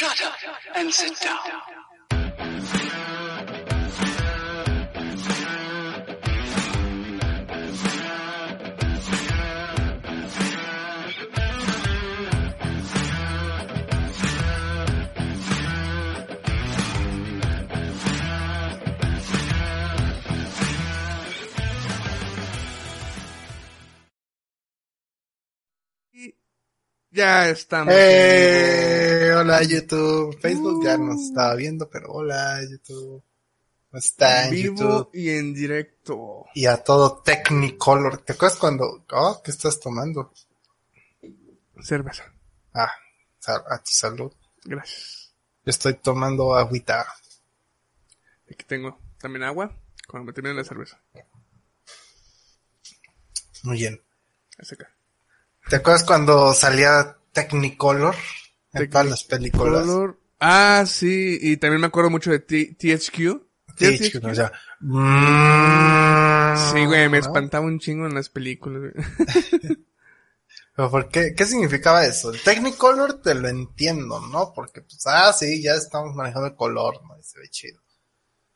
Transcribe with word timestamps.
Shut 0.00 0.24
up 0.24 0.34
and 0.76 0.90
sit 0.94 1.20
down. 1.20 1.36
Ya 27.12 27.50
estamos. 27.50 27.92
Eh, 27.94 29.09
hola 29.40 29.62
YouTube. 29.62 30.38
Facebook 30.38 30.84
ya 30.84 30.98
nos 30.98 31.20
estaba 31.22 31.54
viendo, 31.54 31.88
pero 31.88 32.12
hola 32.12 32.60
YouTube. 32.70 33.22
¿Cómo 33.90 33.98
está 33.98 34.44
en 34.44 34.50
vivo 34.50 34.76
YouTube? 34.76 35.10
y 35.14 35.30
en 35.30 35.54
directo. 35.54 36.46
Y 36.54 36.66
a 36.66 36.82
todo 36.82 37.22
Technicolor. 37.22 38.18
¿Te 38.18 38.34
acuerdas 38.34 38.58
cuando... 38.58 39.06
Oh, 39.10 39.40
¿qué 39.42 39.50
estás 39.50 39.80
tomando? 39.80 40.32
Cerveza. 41.80 42.24
Ah, 42.74 42.92
a 43.46 43.78
tu 43.78 43.90
salud. 43.90 44.32
Gracias. 44.64 45.32
Yo 45.64 45.70
estoy 45.70 45.94
tomando 45.94 46.54
agüita. 46.54 47.06
Aquí 48.50 48.64
tengo 48.66 48.98
también 49.18 49.44
agua. 49.44 49.74
Cuando 50.06 50.26
me 50.26 50.32
termine 50.34 50.54
la 50.54 50.64
cerveza. 50.64 51.00
Muy 53.62 53.78
bien. 53.78 54.02
Es 54.58 54.72
acá. 54.72 54.90
¿Te 55.68 55.76
acuerdas 55.76 56.04
cuando 56.04 56.52
salía 56.52 57.16
Technicolor? 57.32 58.14
En 58.72 58.90
todas 58.90 59.08
las 59.08 59.24
películas. 59.24 59.82
Color. 59.86 60.18
Ah, 60.38 60.84
sí. 60.86 61.38
Y 61.40 61.56
también 61.56 61.80
me 61.80 61.86
acuerdo 61.88 62.10
mucho 62.10 62.30
de 62.30 62.38
T- 62.40 62.76
THQ. 62.78 63.42
Sí, 63.76 63.96
¿Sí, 63.98 64.10
chico, 64.10 64.26
o 64.26 64.34
sea, 64.34 64.52
Sí, 66.72 66.84
güey, 66.84 67.08
me 67.08 67.18
¿no? 67.20 67.26
espantaba 67.26 67.64
un 67.66 67.78
chingo 67.78 68.06
en 68.06 68.14
las 68.14 68.28
películas, 68.28 68.80
güey. 68.92 68.92
Pero 70.76 70.90
¿por 70.90 71.08
qué? 71.08 71.34
¿Qué 71.36 71.44
significaba 71.46 72.04
eso? 72.06 72.32
El 72.32 72.40
Technicolor 72.42 73.20
te 73.22 73.34
lo 73.34 73.48
entiendo, 73.48 74.20
¿no? 74.28 74.52
Porque, 74.54 74.80
pues, 74.82 75.06
ah, 75.06 75.32
sí, 75.32 75.62
ya 75.62 75.74
estamos 75.74 76.14
manejando 76.14 76.48
el 76.48 76.54
color, 76.54 77.00
¿no? 77.06 77.18
Y 77.18 77.22
se 77.22 77.38
ve 77.38 77.48
chido. 77.48 77.80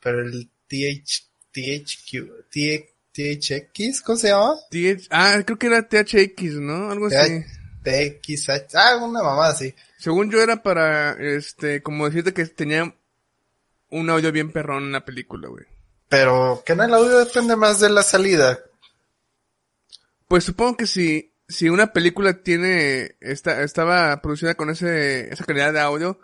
Pero 0.01 0.21
el 0.23 0.51
TH, 0.69 1.29
THQ, 1.53 2.49
T- 2.51 2.95
THX, 3.13 4.01
¿cómo 4.03 4.19
se 4.19 4.29
llama? 4.29 4.55
TH 4.71 5.09
ah, 5.11 5.43
creo 5.45 5.59
que 5.59 5.67
era 5.67 5.89
THX, 5.89 6.55
¿no? 6.61 6.91
Algo 6.91 7.07
así. 7.07 7.45
TXH, 7.85 8.75
ah, 8.75 8.97
una 8.97 9.23
mamada 9.23 9.51
así. 9.53 9.75
Según 9.99 10.31
yo 10.31 10.43
era 10.43 10.63
para, 10.63 11.13
este, 11.13 11.83
como 11.83 12.07
decirte 12.07 12.33
que 12.35 12.45
tenía 12.47 12.93
un 13.91 14.11
audio 14.11 14.33
bien 14.33 14.51
perrón 14.51 14.85
en 14.85 14.93
la 14.93 15.05
película, 15.05 15.49
güey. 15.49 15.65
Pero 16.09 16.63
que 16.67 16.73
en 16.73 16.81
el 16.81 16.95
audio 16.95 17.19
depende 17.19 17.55
más 17.57 17.79
de 17.81 17.91
la 17.91 18.03
salida. 18.03 18.59
Pues 20.29 20.45
supongo 20.45 20.77
que 20.77 20.87
si, 20.87 21.33
si 21.49 21.69
una 21.69 21.93
película 21.93 22.43
tiene, 22.43 23.17
esta, 23.21 23.63
estaba 23.63 24.21
producida 24.23 24.55
con 24.55 24.71
ese, 24.71 25.33
esa 25.33 25.45
calidad 25.45 25.73
de 25.73 25.81
audio, 25.81 26.19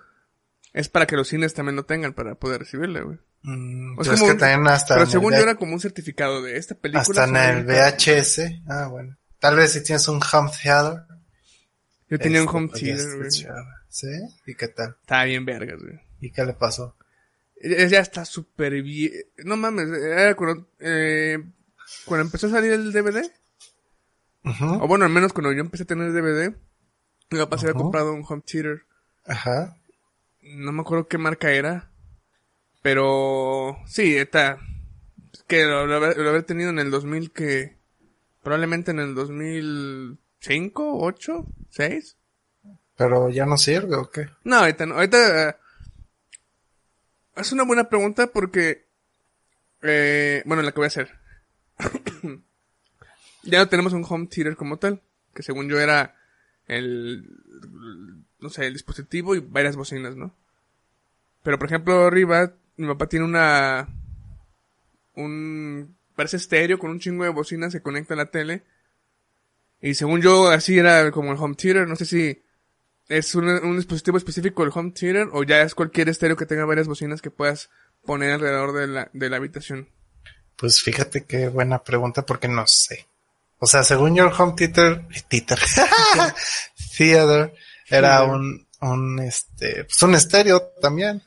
es 0.73 0.89
para 0.89 1.07
que 1.07 1.17
los 1.17 1.29
cines 1.29 1.55
también 1.55 1.77
lo 1.77 1.85
tengan 1.85 2.13
para 2.15 2.35
poder 2.35 2.61
recibirla, 2.61 3.01
güey. 3.03 3.19
Mm, 3.43 3.99
O 3.99 4.05
sea, 4.05 4.15
es 4.15 4.21
que 4.23 4.31
un- 4.33 4.39
también 4.39 4.67
hasta 4.69 4.95
Pero 4.95 5.07
según 5.07 5.33
yo 5.33 5.39
era 5.41 5.55
como 5.55 5.73
un 5.75 5.81
certificado 5.81 6.43
de 6.43 6.57
esta 6.57 6.75
película. 6.75 7.25
hasta 7.25 7.25
en 7.25 7.37
el 7.59 7.65
VHS. 7.65 8.63
Ah, 8.69 8.89
bueno. 8.89 9.17
Tal 9.39 9.57
vez 9.57 9.73
si 9.73 9.83
tienes 9.83 10.07
un 10.09 10.21
home 10.33 10.51
theater. 10.63 11.03
Yo 12.11 12.19
tenía 12.19 12.43
un 12.43 12.47
este, 12.47 12.57
home 12.57 12.69
theater, 12.69 13.17
güey. 13.17 13.31
¿Sí? 13.89 14.07
¿Y 14.47 14.55
qué 14.55 14.69
tal? 14.69 14.97
Estaba 15.01 15.25
bien 15.25 15.45
vergas, 15.45 15.81
güey. 15.81 16.01
¿Y 16.21 16.31
qué 16.31 16.45
le 16.45 16.55
pasó? 16.55 16.97
Eh, 17.57 17.89
Ya 17.89 18.01
está 18.01 18.25
súper 18.25 18.83
bien. 18.83 19.13
No 19.45 19.57
mames, 19.57 19.89
era 19.89 20.35
cuando, 20.35 20.69
eh, 20.81 21.39
cuando 22.05 22.27
empezó 22.27 22.49
a 22.49 22.51
salir 22.51 22.73
el 22.73 22.93
DVD. 22.93 23.31
Ujú. 24.45 24.83
O 24.83 24.89
bueno, 24.89 25.05
al 25.05 25.11
menos 25.13 25.33
cuando 25.33 25.53
yo 25.53 25.61
empecé 25.61 25.85
a 25.85 25.87
tener 25.87 26.13
DVD. 26.13 26.55
Mi 27.31 27.39
papá 27.39 27.59
se 27.59 27.67
había 27.69 27.81
comprado 27.81 28.13
un 28.13 28.25
home 28.29 28.43
theater. 28.45 28.83
Ajá. 29.25 29.77
No 30.43 30.73
me 30.73 30.81
acuerdo 30.81 31.07
qué 31.07 31.17
marca 31.19 31.53
era. 31.53 31.91
Pero 32.83 33.77
sí, 33.87 34.17
está. 34.17 34.59
Que 35.47 35.65
lo, 35.65 35.87
lo 35.87 36.01
lo 36.01 36.29
haber 36.29 36.43
tenido 36.43 36.71
en 36.71 36.79
el 36.81 36.91
2000 36.91 37.31
que... 37.31 37.79
Probablemente 38.43 38.91
en 38.91 39.01
el 39.01 39.15
2005, 40.41 40.99
8, 41.01 41.47
6. 41.69 42.17
Pero 42.97 43.31
ya 43.31 43.47
no 43.47 43.57
sirve 43.57 43.97
o 43.97 44.11
qué? 44.11 44.29
No, 44.45 44.57
ahorita 44.57 44.87
no. 44.87 44.95
Ahorita... 44.95 45.49
eh, 45.49 45.57
es 47.37 47.53
una 47.53 47.65
buena 47.65 47.89
pregunta 47.89 48.27
porque... 48.27 48.87
Eh, 49.83 50.43
bueno, 50.45 50.63
la 50.63 50.73
que 50.73 50.81
voy 50.81 50.85
a 50.85 50.89
hacer. 50.89 51.11
ya 53.43 53.59
no 53.59 53.69
tenemos 53.69 53.93
un 53.93 54.05
home 54.07 54.27
theater 54.27 54.57
como 54.57 54.79
tal. 54.79 55.03
Que 55.35 55.43
según 55.43 55.69
yo 55.69 55.79
era 55.79 56.17
el... 56.67 57.27
No 58.39 58.49
sé, 58.49 58.67
el 58.67 58.73
dispositivo 58.73 59.35
y 59.35 59.41
varias 59.41 59.77
bocinas, 59.77 60.17
¿no? 60.17 60.35
Pero 61.43 61.59
por 61.59 61.69
ejemplo, 61.69 62.07
arriba, 62.07 62.53
mi 62.77 62.87
papá 62.87 63.07
tiene 63.07 63.27
una... 63.27 63.89
Un... 65.15 65.97
Parece 66.17 66.37
estéreo 66.37 66.79
con 66.79 66.91
un 66.91 67.01
chingo 67.01 67.25
de 67.25 67.31
bocinas, 67.31 67.73
se 67.73 67.83
conecta 67.83 68.15
a 68.15 68.19
la 68.19 68.27
tele. 68.27 68.63
Y 69.83 69.95
según 69.95 70.21
yo, 70.21 70.49
así 70.49 70.79
era 70.79 71.11
como 71.11 71.33
el 71.33 71.39
home 71.39 71.55
theater. 71.55 71.87
No 71.89 71.97
sé 71.97 72.05
si 72.07 72.43
es 73.09 73.35
un, 73.35 73.49
un 73.49 73.77
dispositivo 73.77 74.19
específico 74.19 74.63
el 74.63 74.71
home 74.75 74.93
theater 74.93 75.29
o 75.33 75.43
ya 75.43 75.63
es 75.63 75.75
cualquier 75.75 76.09
estéreo 76.09 76.37
que 76.37 76.47
tenga 76.47 76.65
varias 76.65 76.87
bocinas 76.87 77.23
que 77.23 77.31
puedas 77.31 77.71
poner 78.05 78.33
alrededor 78.33 78.73
de 78.73 78.87
la, 78.87 79.11
de 79.13 79.31
la 79.31 79.37
habitación. 79.37 79.89
Pues 80.57 80.83
fíjate 80.83 81.25
qué 81.25 81.49
buena 81.49 81.83
pregunta 81.83 82.25
porque 82.27 82.49
no 82.49 82.67
sé. 82.67 83.09
O 83.59 83.67
sea, 83.67 83.83
según 83.83 84.15
yo 84.15 84.27
el 84.27 84.33
home 84.39 84.55
theater, 84.57 85.07
theater, 85.29 85.59
theater 86.97 87.55
era 87.89 88.23
un, 88.25 88.67
un 88.81 89.19
este, 89.21 89.85
pues 89.85 90.03
un 90.03 90.15
estéreo 90.15 90.63
también. 90.81 91.23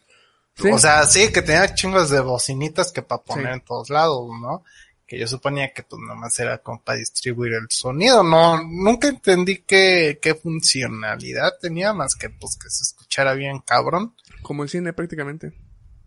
Sí. 0.56 0.70
O 0.72 0.78
sea, 0.78 1.06
sí, 1.08 1.32
que 1.32 1.42
tenía 1.42 1.74
chingos 1.74 2.10
de 2.12 2.20
bocinitas 2.20 2.92
que 2.92 3.02
para 3.02 3.22
poner 3.24 3.48
Sí. 3.48 3.54
en 3.54 3.62
todos 3.66 3.90
lados, 3.90 4.30
¿no? 4.40 4.64
Que 5.14 5.20
yo 5.20 5.28
suponía 5.28 5.72
que 5.74 5.84
pues 5.84 6.02
nomás 6.02 6.40
era 6.40 6.58
como 6.58 6.82
para 6.82 6.98
distribuir 6.98 7.54
el 7.54 7.68
sonido. 7.70 8.24
No, 8.24 8.62
nunca 8.64 9.10
entendí 9.10 9.60
qué, 9.60 10.18
qué 10.20 10.34
funcionalidad 10.34 11.54
tenía 11.62 11.94
más 11.94 12.16
que 12.16 12.30
pues 12.32 12.58
que 12.58 12.68
se 12.70 12.82
escuchara 12.84 13.34
bien 13.36 13.60
cabrón. 13.60 14.16
Como 14.42 14.64
el 14.64 14.70
cine 14.70 14.92
prácticamente. 14.94 15.54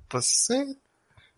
Pues 0.09 0.27
sí, 0.27 0.81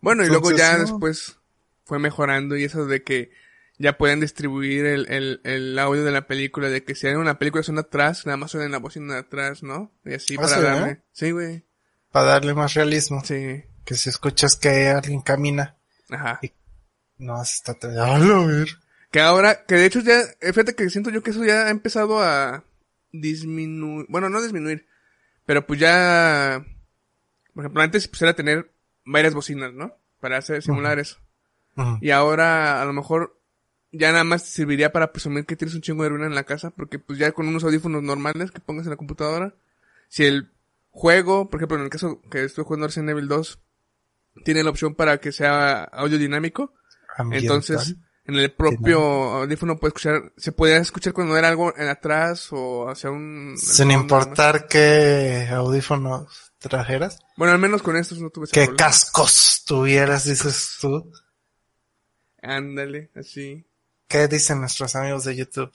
Bueno, 0.01 0.23
y 0.25 0.27
luego 0.29 0.51
ya 0.51 0.73
no. 0.73 0.79
después 0.79 1.37
fue 1.85 1.99
mejorando 1.99 2.57
y 2.57 2.63
eso 2.63 2.85
de 2.87 3.03
que 3.03 3.31
ya 3.77 3.97
pueden 3.97 4.19
distribuir 4.19 4.85
el, 4.85 5.11
el, 5.11 5.41
el 5.43 5.77
audio 5.79 6.03
de 6.03 6.11
la 6.11 6.27
película, 6.27 6.69
de 6.69 6.83
que 6.83 6.95
si 6.95 7.05
hay 7.07 7.13
una 7.15 7.37
película 7.39 7.63
suena 7.63 7.81
atrás, 7.81 8.25
nada 8.25 8.37
más 8.37 8.51
suena 8.51 8.65
en 8.65 8.71
la 8.73 8.79
bocina 8.79 9.13
de 9.13 9.19
atrás, 9.21 9.61
¿no? 9.63 9.91
Y 10.05 10.15
así 10.15 10.35
Ah, 10.37 10.41
para 10.41 10.55
sí, 10.55 10.61
darle. 10.61 10.91
¿eh? 10.91 11.01
Sí, 11.11 11.31
güey. 11.31 11.63
para 12.11 12.25
darle 12.25 12.53
más 12.55 12.73
realismo. 12.73 13.23
Sí. 13.23 13.63
Que 13.85 13.95
si 13.95 14.09
escuchas 14.09 14.55
que 14.55 14.87
alguien 14.89 15.21
camina, 15.21 15.77
Ajá. 16.09 16.39
No 17.19 17.41
está 17.41 17.73
a 17.73 18.17
ver. 18.17 18.69
Que 19.11 19.19
ahora, 19.19 19.65
que 19.65 19.75
de 19.75 19.85
hecho 19.85 19.99
ya, 19.99 20.19
eh, 20.19 20.53
fíjate 20.53 20.75
que 20.75 20.89
siento 20.89 21.09
yo 21.09 21.21
que 21.21 21.31
eso 21.31 21.43
ya 21.43 21.67
ha 21.67 21.69
empezado 21.69 22.21
a 22.21 22.63
disminuir, 23.11 24.05
bueno, 24.09 24.29
no 24.29 24.41
disminuir, 24.41 24.87
pero 25.45 25.65
pues 25.65 25.79
ya, 25.79 26.63
por 27.53 27.63
ejemplo, 27.63 27.81
antes 27.81 28.07
pues 28.07 28.21
era 28.21 28.35
tener 28.35 28.71
varias 29.05 29.33
bocinas, 29.33 29.73
¿no? 29.73 29.95
Para 30.19 30.37
hacer 30.37 30.61
simular 30.61 30.99
eso. 30.99 31.17
Y 32.01 32.11
ahora 32.11 32.81
a 32.81 32.85
lo 32.85 32.91
mejor 32.91 33.39
ya 33.91 34.11
nada 34.11 34.25
más 34.25 34.43
te 34.43 34.49
serviría 34.49 34.91
para 34.91 35.13
presumir 35.13 35.45
que 35.45 35.55
tienes 35.55 35.75
un 35.75 35.81
chingo 35.81 36.03
de 36.03 36.09
ruina 36.09 36.25
en 36.25 36.35
la 36.35 36.43
casa, 36.43 36.71
porque 36.71 36.99
pues 36.99 37.17
ya 37.17 37.31
con 37.31 37.47
unos 37.47 37.63
audífonos 37.63 38.03
normales 38.03 38.51
que 38.51 38.59
pongas 38.59 38.85
en 38.85 38.91
la 38.91 38.97
computadora, 38.97 39.55
si 40.09 40.25
el 40.25 40.51
juego, 40.91 41.49
por 41.49 41.59
ejemplo, 41.59 41.77
en 41.77 41.83
el 41.83 41.89
caso 41.89 42.21
que 42.29 42.43
estoy 42.43 42.65
jugando 42.65 42.87
Resident 42.87 43.11
Evil 43.11 43.27
2, 43.27 43.59
tiene 44.43 44.63
la 44.63 44.69
opción 44.69 44.93
para 44.93 45.19
que 45.19 45.31
sea 45.31 45.83
audio 45.83 46.17
dinámico. 46.17 46.73
Entonces 47.17 47.95
En 48.25 48.35
el 48.35 48.51
propio 48.53 48.99
audífono 49.01 49.77
puede 49.79 49.89
escuchar, 49.89 50.31
se 50.37 50.51
podía 50.51 50.77
escuchar 50.77 51.13
cuando 51.13 51.35
era 51.35 51.47
algo 51.47 51.75
en 51.75 51.87
atrás 51.87 52.49
o 52.51 52.87
hacia 52.89 53.09
un... 53.09 53.55
Sin 53.57 53.89
importar 53.91 54.67
qué 54.67 55.47
audífonos 55.51 56.51
trajeras. 56.59 57.19
¿no? 57.21 57.27
Bueno, 57.37 57.53
al 57.53 57.59
menos 57.59 57.81
con 57.81 57.95
estos 57.97 58.19
no 58.19 58.29
tuve 58.29 58.45
ese 58.45 58.53
¿Qué 58.53 58.65
problema. 58.65 58.77
cascos 58.77 59.63
tuvieras, 59.65 60.25
dices 60.25 60.77
tú? 60.79 61.11
Ándale, 62.41 63.09
así. 63.15 63.65
¿Qué 64.07 64.27
dicen 64.27 64.59
nuestros 64.59 64.95
amigos 64.95 65.23
de 65.23 65.35
YouTube? 65.35 65.71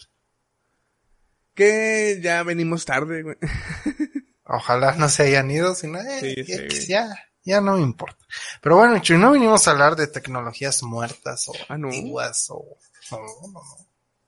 Que 1.55 2.21
ya 2.23 2.43
venimos 2.43 2.85
tarde, 2.85 3.23
güey. 3.23 3.37
Ojalá 4.45 4.95
no 4.97 5.09
se 5.09 5.25
hayan 5.25 5.51
ido, 5.51 5.75
sino, 5.75 5.99
eh, 6.01 6.21
Sí, 6.21 6.45
sí. 6.45 6.87
ya, 6.89 7.09
ya 7.45 7.61
no 7.61 7.77
me 7.77 7.83
importa. 7.83 8.17
Pero 8.61 8.77
bueno, 8.77 8.99
Chuy, 9.01 9.19
no 9.19 9.33
vinimos 9.33 9.67
a 9.67 9.73
hablar 9.73 9.97
de 9.97 10.07
tecnologías 10.07 10.83
muertas 10.83 11.49
o 11.49 11.53
Ah, 11.69 11.77
¿no? 11.79 11.89
antiguas 11.89 12.47
o, 12.51 12.65
no, 13.11 13.19
no, 13.19 13.53
no. 13.53 13.61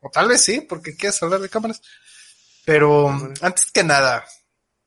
O 0.00 0.10
tal 0.10 0.28
vez 0.28 0.42
sí, 0.42 0.60
porque 0.60 0.96
quieres 0.96 1.22
hablar 1.22 1.40
de 1.40 1.48
cámaras. 1.48 1.80
Pero 2.64 3.06
Cámaras. 3.06 3.42
antes 3.42 3.70
que 3.72 3.84
nada, 3.84 4.24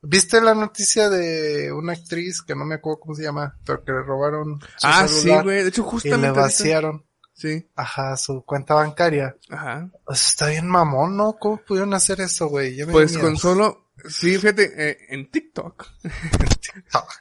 ¿viste 0.02 0.42
la 0.42 0.54
noticia 0.54 1.10
de 1.10 1.72
una 1.72 1.94
actriz 1.94 2.42
que 2.42 2.56
no 2.56 2.66
me 2.66 2.76
acuerdo 2.76 3.00
cómo 3.00 3.16
se 3.16 3.24
llama, 3.24 3.58
pero 3.66 3.84
que 3.84 3.92
le 3.92 4.04
robaron 4.04 4.60
su 4.78 4.88
Ah, 4.88 5.08
sí, 5.08 5.30
güey. 5.30 5.64
De 5.64 5.70
hecho, 5.70 5.82
y 5.82 5.86
le 5.86 5.90
justamente. 5.92 6.28
ahorita- 6.28 6.42
vaciaron, 6.42 7.06
Sí, 7.34 7.70
ajá, 7.78 8.18
su 8.18 8.44
cuenta 8.44 8.74
bancaria? 8.74 9.34
ajá. 9.50 9.90
Sea, 10.10 10.14
está 10.14 10.48
bien 10.48 10.68
mamón, 10.68 11.16
¿no? 11.16 11.38
¿Cómo 11.40 11.58
pudieron 11.66 11.94
hacer 11.94 12.20
eso, 12.20 12.48
güey? 12.48 12.84
Pues 12.86 13.18
con 13.18 13.38
solo, 13.38 13.89
sí, 14.08 14.36
fíjate, 14.36 14.90
eh, 14.90 14.98
en 15.10 15.30
TikTok 15.30 15.88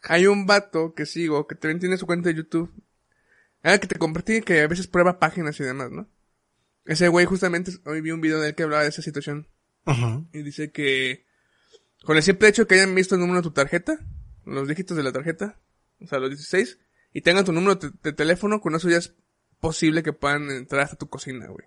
hay 0.03 0.27
un 0.27 0.47
vato 0.47 0.95
que 0.95 1.07
sigo 1.07 1.47
que 1.47 1.55
también 1.55 1.81
tiene 1.81 1.97
su 1.97 2.07
cuenta 2.07 2.29
de 2.29 2.37
YouTube. 2.37 2.73
Ah, 3.63 3.79
que 3.79 3.87
te 3.87 3.99
compartí 3.99 4.41
que 4.43 4.61
a 4.61 4.69
veces 4.69 4.87
prueba 4.87 5.19
páginas 5.19 5.59
y 5.59 5.65
demás, 5.65 5.91
¿no? 5.91 6.09
Ese 6.85 7.09
güey 7.09 7.27
justamente 7.27 7.73
hoy 7.85 8.01
vi 8.01 8.13
un 8.13 8.21
video 8.21 8.41
de 8.41 8.51
él 8.51 8.55
que 8.55 8.63
hablaba 8.63 8.83
de 8.83 8.89
esa 8.89 9.03
situación 9.03 9.49
Ujú. 9.85 10.29
y 10.33 10.43
dice 10.43 10.71
que 10.71 11.27
con 12.05 12.17
el 12.17 12.23
simple 12.23 12.49
hecho 12.49 12.63
de 12.63 12.69
que 12.69 12.75
hayan 12.77 12.95
visto 12.95 13.15
el 13.15 13.21
número 13.21 13.41
de 13.41 13.43
tu 13.43 13.51
tarjeta, 13.51 13.99
los 14.45 14.69
dígitos 14.69 14.97
de 14.97 15.03
la 15.03 15.13
tarjeta, 15.13 15.61
o 16.01 16.07
sea, 16.07 16.19
los 16.19 16.31
16, 16.31 16.79
y 17.13 17.23
tengan 17.23 17.45
tu 17.45 17.53
número 17.53 17.75
de, 17.75 17.91
de 18.03 18.13
teléfono, 18.13 18.61
con 18.61 18.75
eso 18.75 18.89
ya 18.89 18.99
es 18.99 19.15
posible 19.61 20.03
que 20.03 20.13
puedan 20.13 20.51
entrar 20.51 20.83
hasta 20.83 20.97
tu 20.97 21.09
cocina, 21.09 21.47
güey. 21.49 21.67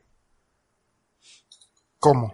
¿Cómo? 2.00 2.34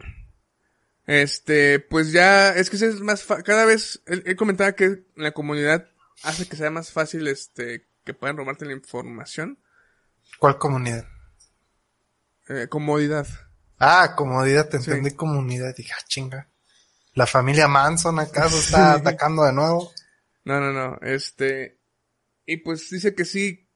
Este, 1.07 1.80
pues 1.80 2.12
ya, 2.12 2.54
es 2.54 2.69
que 2.69 2.75
es 2.75 3.00
más 3.00 3.24
fa- 3.24 3.42
cada 3.42 3.65
vez, 3.65 4.01
él, 4.06 4.24
él 4.25 4.36
comentaba 4.36 4.74
que 4.74 5.06
la 5.15 5.31
comunidad 5.31 5.89
hace 6.24 6.48
que 6.48 6.56
sea 6.57 6.69
más 6.69 6.92
fácil, 6.92 7.27
este, 7.27 7.88
que 8.04 8.13
puedan 8.13 8.38
robarte 8.38 8.65
la 8.65 8.74
información. 8.74 9.57
¿Cuál 10.38 10.57
comunidad? 10.57 11.07
Eh, 12.50 12.68
comodidad. 12.69 13.27
Ah, 13.80 14.15
comodidad, 14.15 14.69
te 14.69 14.80
Sí. 14.80 14.89
entendí 14.92 15.12
comunidad. 15.15 15.74
Dije, 15.75 15.94
ah, 15.98 16.04
chinga. 16.07 16.50
¿La 17.13 17.25
familia 17.25 17.68
Manson 17.68 18.19
acaso 18.19 18.57
está 18.59 18.94
atacando 18.95 19.44
de 19.44 19.54
nuevo? 19.54 19.92
No, 20.45 20.59
no, 20.62 20.71
no, 20.71 20.98
este, 21.01 21.77
y 22.45 22.57
pues 22.57 22.89
dice 22.89 23.13
que 23.15 23.25
sí, 23.25 23.68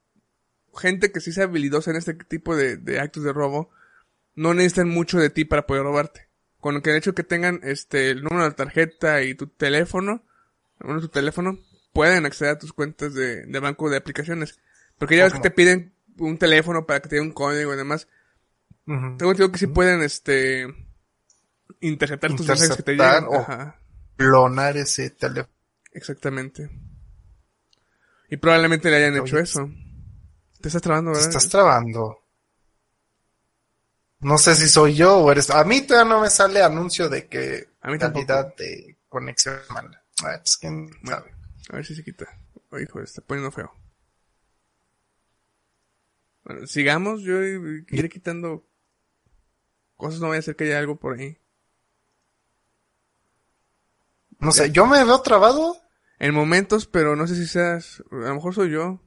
gente 0.74 1.12
que 1.12 1.20
sí 1.20 1.32
sea 1.32 1.44
habilidosa 1.44 1.90
en 1.90 1.96
este 1.98 2.14
tipo 2.14 2.56
de, 2.56 2.76
de 2.78 2.98
actos 2.98 3.24
de 3.24 3.32
robo, 3.32 3.70
no 4.34 4.54
necesitan 4.54 4.88
mucho 4.88 5.18
de 5.18 5.28
ti 5.28 5.44
para 5.44 5.66
poder 5.66 5.82
robarte. 5.82 6.28
Con 6.62 6.80
que 6.80 6.90
el 6.90 6.96
hecho 6.96 7.12
que 7.12 7.24
tengan, 7.24 7.58
este, 7.64 8.10
el 8.12 8.22
número 8.22 8.44
de 8.44 8.50
la 8.50 8.54
tarjeta 8.54 9.20
y 9.22 9.34
tu 9.34 9.48
teléfono, 9.48 10.22
de 10.78 11.00
tu 11.00 11.08
teléfono, 11.08 11.58
pueden 11.92 12.24
acceder 12.24 12.52
a 12.54 12.58
tus 12.60 12.72
cuentas 12.72 13.14
de, 13.14 13.44
de 13.46 13.58
banco 13.58 13.90
de 13.90 13.96
aplicaciones. 13.96 14.60
Porque 14.96 15.16
ya 15.16 15.24
ves 15.24 15.32
que 15.32 15.40
te 15.40 15.50
piden 15.50 15.92
un 16.18 16.38
teléfono 16.38 16.86
para 16.86 17.00
que 17.00 17.08
te 17.08 17.16
dé 17.16 17.20
un 17.20 17.32
código 17.32 17.74
y 17.74 17.76
demás. 17.76 18.06
Tengo 18.86 19.10
entendido 19.32 19.50
que 19.50 19.58
sí 19.58 19.66
pueden, 19.66 20.02
este, 20.04 20.66
interceptar 21.80 22.30
tus 22.36 22.46
mensajes 22.46 22.76
que 22.76 22.82
te 22.84 22.92
llegan. 22.92 23.24
o- 23.28 23.40
Ajá. 23.40 23.80
Clonar 24.16 24.76
ese 24.76 25.10
teléfono. 25.10 25.48
Exactamente. 25.90 26.70
Y 28.30 28.36
probablemente 28.36 28.88
le 28.88 28.98
hayan 28.98 29.14
Oye, 29.14 29.22
hecho 29.22 29.38
eso. 29.38 29.68
Te 30.60 30.68
estás 30.68 30.80
trabando, 30.82 31.10
Te 31.12 31.18
¿verdad? 31.18 31.28
estás 31.28 31.48
trabando. 31.48 32.21
No 34.22 34.38
sé 34.38 34.54
si 34.54 34.68
soy 34.68 34.94
yo 34.94 35.18
o 35.18 35.32
eres... 35.32 35.50
A 35.50 35.64
mí 35.64 35.80
todavía 35.82 36.14
no 36.14 36.20
me 36.20 36.30
sale 36.30 36.62
anuncio 36.62 37.08
de 37.08 37.26
que 37.28 37.68
A 37.80 37.90
mí 37.90 37.98
calidad 37.98 38.54
de 38.56 38.96
conexión 39.08 39.58
mala. 39.70 40.02
Ah, 40.22 40.38
pues 40.38 40.56
quién 40.56 40.86
Bueno, 41.02 41.18
sabe. 41.18 41.34
a 41.70 41.76
ver 41.76 41.84
si 41.84 41.94
se 41.96 42.04
quita. 42.04 42.26
Oh, 42.70 42.78
hijo, 42.78 43.00
está 43.00 43.20
poniendo 43.20 43.50
feo. 43.50 43.74
Bueno, 46.44 46.66
sigamos. 46.68 47.22
Yo 47.22 47.42
iré 47.42 48.08
quitando 48.08 48.64
cosas. 49.96 50.20
No 50.20 50.28
voy 50.28 50.36
a 50.36 50.40
hacer 50.40 50.54
que 50.54 50.64
haya 50.64 50.78
algo 50.78 50.96
por 50.96 51.18
ahí. 51.18 51.36
No 54.38 54.52
sé, 54.52 54.70
yo 54.70 54.86
me 54.86 55.04
veo 55.04 55.20
trabado. 55.22 55.76
En 56.20 56.32
momentos, 56.32 56.86
pero 56.86 57.16
no 57.16 57.26
sé 57.26 57.34
si 57.34 57.48
seas... 57.48 58.00
A 58.12 58.14
lo 58.28 58.34
mejor 58.36 58.54
soy 58.54 58.70
yo. 58.70 59.00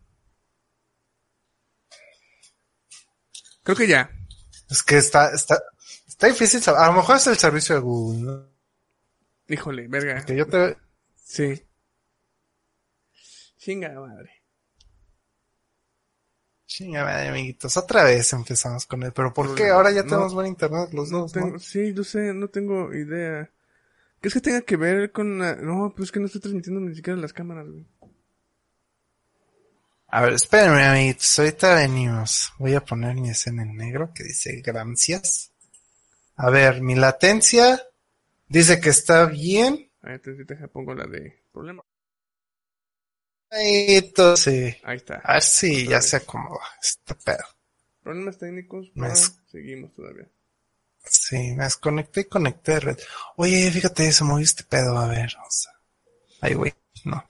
Creo 3.63 3.77
que 3.77 3.87
ya. 3.87 4.11
Es 4.69 4.81
que 4.83 4.97
está, 4.97 5.31
está, 5.31 5.61
está 6.07 6.27
difícil. 6.27 6.61
A 6.75 6.87
lo 6.87 6.93
mejor 6.93 7.17
es 7.17 7.27
el 7.27 7.37
servicio 7.37 7.75
de 7.75 7.81
Google, 7.81 8.21
¿no? 8.21 8.45
Híjole, 9.47 9.87
verga. 9.87 10.25
Que 10.25 10.35
yo 10.35 10.47
te, 10.47 10.77
Sí. 11.23 11.61
Chinga 13.57 13.89
madre. 13.99 14.31
Chinga 16.65 17.03
madre, 17.03 17.29
amiguitos. 17.29 17.77
Otra 17.77 18.03
vez 18.03 18.31
empezamos 18.33 18.85
con 18.85 19.03
él. 19.03 19.11
¿Pero 19.13 19.33
por 19.33 19.53
qué? 19.55 19.69
Ahora 19.69 19.91
ya 19.91 20.03
no- 20.03 20.09
tenemos 20.09 20.33
buen 20.33 20.47
internet 20.47 20.89
los 20.93 21.11
No 21.11 21.19
dos, 21.19 21.31
tengo, 21.31 21.51
¿no? 21.51 21.59
sí, 21.59 21.93
yo 21.93 22.03
sé, 22.03 22.33
no 22.33 22.47
tengo 22.49 22.93
idea. 22.93 23.51
¿Qué 24.21 24.29
es 24.29 24.33
que 24.33 24.41
tenga 24.41 24.61
que 24.61 24.75
ver 24.77 25.11
con 25.11 25.37
la... 25.37 25.55
No, 25.55 25.93
pues 25.95 26.07
es 26.07 26.11
que 26.11 26.19
no 26.19 26.25
estoy 26.25 26.41
transmitiendo 26.41 26.81
ni 26.81 26.95
siquiera 26.95 27.19
las 27.19 27.33
cámaras, 27.33 27.67
güey. 27.67 27.85
A 30.07 30.21
ver, 30.21 30.33
espérenme, 30.33 30.83
amiguitos. 30.83 31.39
Ahorita 31.39 31.75
venimos. 31.75 32.53
Voy 32.57 32.73
a 32.73 32.83
poner 32.85 33.15
mi 33.15 33.29
escena 33.29 33.63
en 33.63 33.75
negro 33.75 34.11
que 34.13 34.23
dice 34.23 34.61
gracias. 34.63 35.51
A 36.37 36.49
ver, 36.49 36.81
mi 36.81 36.95
latencia 36.95 37.81
dice 38.47 38.79
que 38.79 38.89
está 38.89 39.25
bien. 39.25 39.89
A 40.01 40.09
ver, 40.09 40.21
te, 40.21 40.45
te 40.45 40.67
pongo 40.67 40.93
la 40.93 41.05
de 41.05 41.43
problema. 41.51 41.83
Amiguitos, 43.51 44.39
sí. 44.41 44.75
Ahí 44.83 44.97
está. 44.97 45.15
A 45.23 45.33
ver 45.33 45.43
si 45.43 45.81
Otra 45.83 45.89
ya 45.91 45.97
vez. 45.97 46.09
se 46.09 46.15
acomoda 46.17 46.65
este 46.81 47.15
pedo. 47.15 47.43
Problemas 48.03 48.37
técnicos, 48.37 48.87
Me 48.95 49.03
pero 49.07 49.13
es- 49.13 49.39
seguimos 49.47 49.93
todavía. 49.93 50.27
Sí, 51.07 51.53
me 51.55 51.63
desconecté 51.65 52.21
y 52.21 52.25
conecté 52.25 52.73
de 52.73 52.79
red. 52.79 52.97
Oye, 53.37 53.69
fíjate, 53.71 54.11
se 54.11 54.23
movió 54.23 54.43
este 54.43 54.63
pedo. 54.63 54.97
A 54.97 55.07
ver, 55.07 55.35
o 55.45 55.49
sea. 55.51 55.71
Ay, 56.41 56.55
güey, 56.55 56.73
no. 57.05 57.23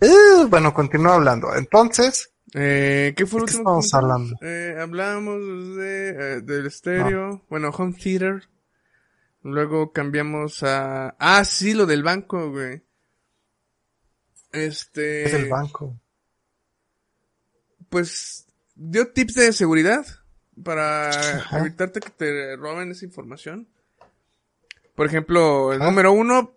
Eh, 0.00 0.46
bueno, 0.48 0.72
continúo 0.72 1.12
hablando. 1.12 1.54
Entonces, 1.54 2.32
Eh, 2.54 3.14
¿Qué 3.16 3.26
fue 3.26 3.40
lo 3.40 3.46
¿De 3.46 3.52
qué 3.52 3.58
último 3.58 3.80
que 3.80 3.86
estamos 3.86 3.90
comentamos? 3.90 4.42
Eh, 4.42 4.76
hablamos 4.80 5.76
de, 5.76 6.08
eh, 6.08 6.40
del 6.40 6.66
estéreo, 6.66 7.44
bueno, 7.48 7.68
home 7.70 7.92
theater. 7.94 8.48
Luego 9.42 9.92
cambiamos 9.92 10.62
a... 10.64 11.10
Ah, 11.18 11.44
sí, 11.44 11.74
lo 11.74 11.86
del 11.86 12.02
banco, 12.02 12.50
güey. 12.50 12.82
Este... 14.52 15.24
es 15.26 15.34
el 15.34 15.48
banco. 15.48 15.96
pues 17.88 18.46
dio 18.74 19.12
tips 19.12 19.34
de 19.34 19.52
seguridad 19.52 20.04
para 20.64 21.08
Ajá. 21.10 21.60
evitarte 21.60 22.00
que 22.00 22.10
te 22.10 22.56
roben 22.56 22.90
esa 22.90 23.04
información. 23.04 23.68
Por 24.96 25.06
ejemplo, 25.06 25.72
el 25.72 25.78
número 25.78 26.12
uno, 26.12 26.56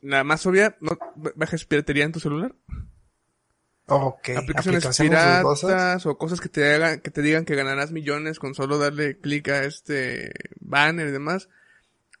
la 0.00 0.24
más 0.24 0.46
obvia, 0.46 0.76
no 0.80 0.98
bajes 1.34 1.64
piratería 1.64 2.04
en 2.04 2.12
tu 2.12 2.20
celular. 2.20 2.54
Ok, 3.86 4.30
aplicaciones, 4.36 4.84
dudosas. 4.84 5.00
piratas 5.00 6.06
o 6.06 6.16
cosas 6.16 6.40
que 6.40 6.48
te 6.48 6.72
hagan, 6.72 7.00
que 7.00 7.10
te 7.10 7.22
digan 7.22 7.44
que 7.44 7.56
ganarás 7.56 7.90
millones 7.90 8.38
con 8.38 8.54
solo 8.54 8.78
darle 8.78 9.18
clic 9.18 9.48
a 9.48 9.64
este 9.64 10.32
banner 10.60 11.08
y 11.08 11.10
demás. 11.12 11.48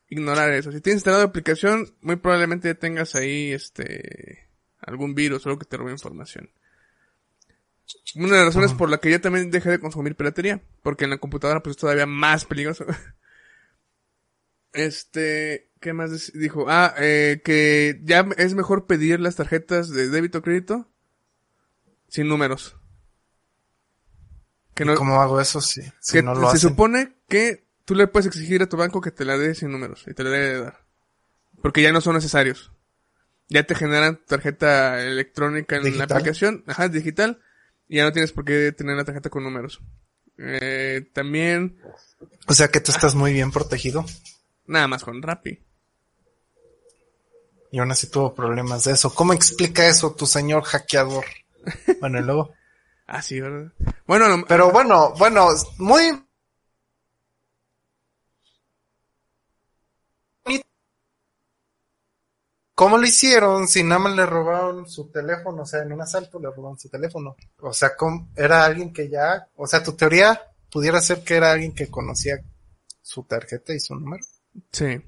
Ignorar 0.08 0.50
eso. 0.52 0.72
Si 0.72 0.80
tienes 0.80 0.98
instalado 0.98 1.22
la 1.22 1.28
aplicación, 1.28 1.94
muy 2.00 2.16
probablemente 2.16 2.66
ya 2.66 2.74
tengas 2.74 3.14
ahí 3.14 3.52
este 3.52 4.48
algún 4.80 5.14
virus 5.14 5.46
o 5.46 5.50
algo 5.50 5.60
que 5.60 5.66
te 5.66 5.76
robe 5.76 5.92
información. 5.92 6.50
Una 8.16 8.36
de 8.36 8.44
las 8.44 8.46
razones 8.46 8.72
por 8.74 8.90
la 8.90 8.98
que 8.98 9.10
yo 9.10 9.20
también 9.20 9.50
dejé 9.50 9.70
de 9.70 9.80
consumir 9.80 10.16
piratería, 10.16 10.60
porque 10.82 11.04
en 11.04 11.10
la 11.10 11.18
computadora 11.18 11.62
pues 11.62 11.76
es 11.76 11.80
todavía 11.80 12.06
más 12.06 12.44
peligroso. 12.44 12.84
Este, 14.72 15.69
¿qué 15.80 15.92
más 15.92 16.32
dijo? 16.34 16.66
Ah, 16.68 16.94
eh, 16.98 17.40
que 17.44 18.00
ya 18.04 18.26
es 18.36 18.54
mejor 18.54 18.86
pedir 18.86 19.20
las 19.20 19.36
tarjetas 19.36 19.90
de 19.90 20.08
débito 20.08 20.38
o 20.38 20.42
crédito 20.42 20.88
sin 22.08 22.28
números. 22.28 22.76
Que 24.74 24.84
¿Y 24.84 24.86
no, 24.86 24.94
¿Cómo 24.94 25.20
hago 25.20 25.40
eso 25.40 25.60
si, 25.60 25.82
si 26.00 26.12
que 26.14 26.22
no 26.22 26.34
se 26.34 26.46
hacen? 26.46 26.60
supone 26.70 27.12
que 27.28 27.66
tú 27.84 27.94
le 27.94 28.06
puedes 28.06 28.26
exigir 28.26 28.62
a 28.62 28.68
tu 28.68 28.76
banco 28.76 29.00
que 29.00 29.10
te 29.10 29.24
la 29.24 29.36
dé 29.36 29.54
sin 29.54 29.70
números 29.72 30.04
y 30.06 30.14
te 30.14 30.22
la 30.24 30.30
debe 30.30 30.48
de 30.54 30.60
dar. 30.62 30.86
Porque 31.62 31.82
ya 31.82 31.92
no 31.92 32.00
son 32.00 32.14
necesarios. 32.14 32.72
Ya 33.48 33.64
te 33.64 33.74
generan 33.74 34.20
tarjeta 34.26 35.02
electrónica 35.04 35.76
en 35.76 35.82
¿Digital? 35.82 36.08
la 36.08 36.14
aplicación, 36.16 36.64
ajá, 36.68 36.88
digital, 36.88 37.40
y 37.88 37.96
ya 37.96 38.04
no 38.04 38.12
tienes 38.12 38.32
por 38.32 38.44
qué 38.44 38.70
tener 38.72 38.96
la 38.96 39.04
tarjeta 39.04 39.28
con 39.28 39.42
números. 39.42 39.80
Eh, 40.38 41.10
también, 41.12 41.78
O 42.46 42.54
sea 42.54 42.68
que 42.68 42.80
tú 42.80 42.92
estás 42.92 43.14
muy 43.16 43.32
bien 43.32 43.50
protegido. 43.50 44.06
nada 44.66 44.86
más 44.86 45.02
con 45.04 45.20
Rappi. 45.20 45.58
Y 47.72 47.78
aún 47.78 47.90
así 47.92 48.08
tuvo 48.08 48.34
problemas 48.34 48.84
de 48.84 48.92
eso. 48.92 49.14
¿Cómo 49.14 49.32
explica 49.32 49.86
eso 49.86 50.12
tu 50.14 50.26
señor 50.26 50.62
hackeador? 50.64 51.24
Bueno, 52.00 52.18
y 52.20 52.22
luego. 52.22 52.52
Ah, 53.12 53.22
sí, 53.22 53.40
¿verdad? 53.40 53.72
Bueno, 54.06 54.28
no- 54.28 54.44
Pero 54.46 54.70
bueno, 54.70 55.12
bueno, 55.18 55.48
muy... 55.78 56.12
¿Cómo 62.74 62.96
lo 62.96 63.04
hicieron 63.06 63.68
si 63.68 63.82
nada 63.82 63.98
más 63.98 64.16
le 64.16 64.24
robaron 64.26 64.88
su 64.88 65.10
teléfono? 65.10 65.62
O 65.62 65.66
sea, 65.66 65.82
en 65.82 65.92
un 65.92 66.00
asalto 66.00 66.38
le 66.40 66.50
robaron 66.50 66.78
su 66.78 66.88
teléfono. 66.88 67.36
O 67.60 67.72
sea, 67.72 67.94
¿cómo- 67.96 68.28
era 68.36 68.64
alguien 68.64 68.92
que 68.92 69.08
ya... 69.08 69.46
O 69.56 69.66
sea, 69.66 69.82
tu 69.82 69.92
teoría 69.92 70.40
pudiera 70.70 71.00
ser 71.00 71.22
que 71.22 71.36
era 71.36 71.52
alguien 71.52 71.74
que 71.74 71.90
conocía 71.90 72.40
su 73.02 73.24
tarjeta 73.24 73.74
y 73.74 73.80
su 73.80 73.94
número. 73.94 74.24
sí. 74.72 74.98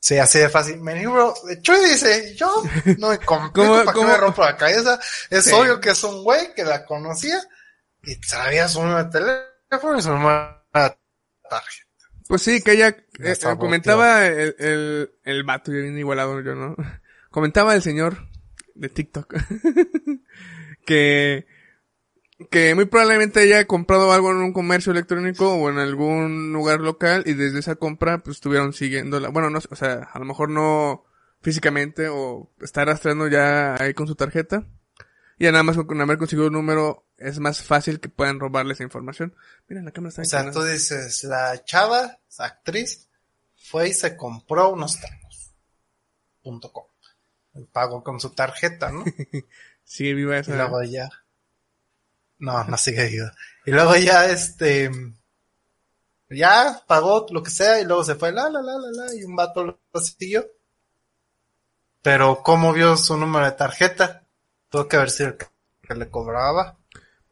Se 0.00 0.20
hace 0.20 0.38
de 0.40 0.48
fácil. 0.48 0.80
Me 0.80 0.94
dijo, 0.94 1.34
Chuy 1.62 1.80
dice, 1.88 2.34
yo 2.36 2.62
no 2.98 3.10
me 3.10 3.18
complico 3.24 3.68
¿Cómo- 3.68 3.84
para 3.84 3.98
que 3.98 4.04
me 4.04 4.16
rompa 4.16 4.44
la 4.52 4.56
cabeza. 4.56 4.98
Es 5.30 5.44
Sí. 5.46 5.52
obvio 5.52 5.80
que 5.80 5.90
es 5.90 6.02
un 6.04 6.22
güey 6.22 6.54
que 6.54 6.64
la 6.64 6.84
conocía 6.84 7.40
y 8.04 8.14
sabía 8.22 8.68
su 8.68 8.80
número 8.82 9.04
de 9.04 9.10
teléfono 9.10 9.98
y 9.98 10.02
su 10.02 10.10
número 10.10 10.64
de 10.72 10.96
tarjeta. 11.50 11.88
Pues 12.28 12.42
sí, 12.42 12.60
que 12.62 12.72
ella 12.72 12.88
eh, 13.18 13.34
saboteó. 13.34 13.58
comentaba 13.58 14.26
el, 14.26 14.54
el, 14.58 15.10
el 15.24 15.42
vato, 15.44 15.72
yo 15.72 15.80
bien 15.80 15.98
igualado 15.98 16.40
yo, 16.42 16.54
¿no? 16.54 16.76
Comentaba 17.30 17.74
el 17.74 17.82
señor 17.82 18.28
de 18.74 18.88
TikTok 18.90 19.34
que, 20.86 21.46
que 22.50 22.74
muy 22.74 22.84
probablemente 22.86 23.40
haya 23.40 23.66
comprado 23.66 24.12
algo 24.12 24.30
en 24.30 24.38
un 24.38 24.52
comercio 24.52 24.92
electrónico 24.92 25.54
o 25.54 25.70
en 25.70 25.78
algún 25.78 26.52
lugar 26.52 26.80
local 26.80 27.24
y 27.26 27.34
desde 27.34 27.58
esa 27.58 27.76
compra 27.76 28.18
pues 28.18 28.36
estuvieron 28.36 28.72
siguiéndola. 28.72 29.28
Bueno, 29.30 29.50
no, 29.50 29.58
o 29.58 29.76
sea, 29.76 30.08
a 30.12 30.18
lo 30.18 30.24
mejor 30.24 30.48
no 30.50 31.04
físicamente 31.40 32.08
o 32.08 32.50
está 32.60 32.84
rastreando 32.84 33.28
ya 33.28 33.74
ahí 33.80 33.94
con 33.94 34.06
su 34.06 34.14
tarjeta. 34.14 34.66
Y 35.40 35.44
nada 35.44 35.62
más 35.62 35.76
con 35.76 36.00
haber 36.00 36.18
conseguido 36.18 36.48
un 36.48 36.54
número 36.54 37.06
es 37.16 37.38
más 37.38 37.62
fácil 37.62 38.00
que 38.00 38.08
puedan 38.08 38.40
robarle 38.40 38.72
esa 38.74 38.82
información. 38.82 39.34
Mira, 39.68 39.82
la 39.82 39.92
cámara 39.92 40.10
está 40.10 40.22
O 40.22 40.24
sea, 40.24 40.50
tú 40.50 40.64
dices, 40.64 41.22
la 41.24 41.62
chava, 41.64 42.18
actriz, 42.38 43.08
fue 43.56 43.88
y 43.88 43.92
se 43.94 44.16
compró 44.16 44.70
unos 44.70 45.00
tacos. 45.00 45.54
Punto 46.42 46.72
com. 46.72 46.86
El 47.54 47.66
pago 47.66 48.02
con 48.02 48.18
su 48.20 48.30
tarjeta, 48.30 48.90
¿no? 48.90 49.04
Sigue 49.84 50.14
viva 50.14 50.36
Y 50.36 50.40
esa. 50.40 50.56
luego 50.56 50.82
ya. 50.82 51.08
No, 52.38 52.64
no 52.64 52.76
sigue 52.76 53.06
vivo. 53.08 53.26
Y 53.66 53.70
luego 53.72 53.96
ya, 53.96 54.26
este. 54.30 54.90
Ya 56.30 56.82
pagó 56.86 57.26
lo 57.30 57.42
que 57.42 57.50
sea 57.50 57.80
y 57.80 57.84
luego 57.84 58.04
se 58.04 58.14
fue, 58.14 58.32
la, 58.32 58.50
la, 58.50 58.60
la, 58.60 58.76
la, 58.78 58.90
la, 59.06 59.14
y 59.14 59.24
un 59.24 59.34
vato 59.34 59.64
lo 59.64 60.00
siguió. 60.00 60.46
Pero, 62.02 62.42
¿cómo 62.42 62.72
vio 62.72 62.96
su 62.96 63.16
número 63.16 63.46
de 63.46 63.52
tarjeta? 63.52 64.26
Tuvo 64.68 64.86
que 64.88 64.96
haber 64.96 65.10
sido 65.10 65.30
el 65.30 65.36
que 65.38 65.94
le 65.94 66.10
cobraba. 66.10 66.78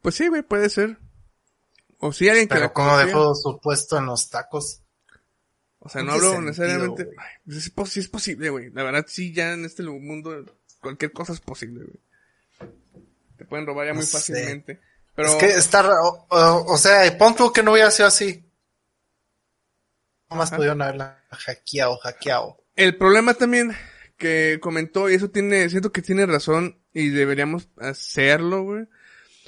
Pues 0.00 0.14
sí, 0.14 0.28
güey, 0.28 0.42
puede 0.42 0.70
ser. 0.70 0.98
O 1.98 2.12
si 2.12 2.28
alguien 2.28 2.48
que 2.48 2.54
Pero, 2.54 2.72
¿cómo 2.72 2.96
dejó 2.96 3.34
su 3.34 3.60
puesto 3.60 3.98
en 3.98 4.06
los 4.06 4.28
tacos? 4.30 4.80
O 5.78 5.88
sea, 5.88 6.02
no 6.02 6.12
hablo 6.12 6.30
sentido, 6.32 6.42
necesariamente. 6.50 7.08
Ay, 7.18 7.28
pues 7.44 7.58
es, 7.58 7.70
pos- 7.70 7.90
sí 7.90 8.00
es 8.00 8.08
posible, 8.08 8.50
güey. 8.50 8.70
La 8.70 8.82
verdad, 8.82 9.04
sí, 9.06 9.32
ya 9.32 9.52
en 9.52 9.64
este 9.64 9.82
mundo 9.82 10.44
cualquier 10.80 11.12
cosa 11.12 11.32
es 11.32 11.40
posible, 11.40 11.84
güey. 11.84 12.70
Te 13.36 13.44
pueden 13.44 13.66
robar 13.66 13.86
ya 13.86 13.92
No 13.92 13.96
muy 13.98 14.06
sé. 14.06 14.12
fácilmente. 14.12 14.80
Pero, 15.16 15.28
Es 15.30 15.34
que 15.36 15.46
está. 15.46 15.84
O, 16.00 16.26
o 16.28 16.78
sea, 16.78 17.16
pon 17.18 17.34
tú 17.34 17.52
que 17.52 17.62
no 17.62 17.72
hubiera 17.72 17.90
sido 17.90 18.06
así. 18.06 18.48
Nomás 20.30 20.50
pudieron 20.50 20.82
haberla 20.82 21.24
hackeado, 21.30 21.96
hackeado. 21.98 22.64
el 22.74 22.96
problema 22.96 23.34
también 23.34 23.76
que 24.16 24.58
comentó, 24.60 25.10
y 25.10 25.14
eso 25.14 25.30
tiene, 25.30 25.68
siento 25.68 25.92
que 25.92 26.02
tiene 26.02 26.26
razón, 26.26 26.78
y 26.92 27.10
deberíamos 27.10 27.68
hacerlo, 27.78 28.62
güey. 28.62 28.86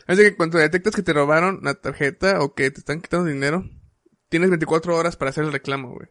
Es 0.06 0.16
de 0.18 0.24
que 0.24 0.36
cuando 0.36 0.58
detectas 0.58 0.94
que 0.94 1.02
te 1.02 1.12
robaron 1.12 1.60
la 1.62 1.74
tarjeta 1.74 2.40
o 2.40 2.54
que 2.54 2.70
te 2.70 2.80
están 2.80 3.00
quitando 3.00 3.26
dinero, 3.26 3.68
tienes 4.28 4.50
24 4.50 4.96
horas 4.96 5.16
para 5.16 5.30
hacer 5.30 5.44
el 5.44 5.52
reclamo, 5.52 5.92
güey. 5.92 6.08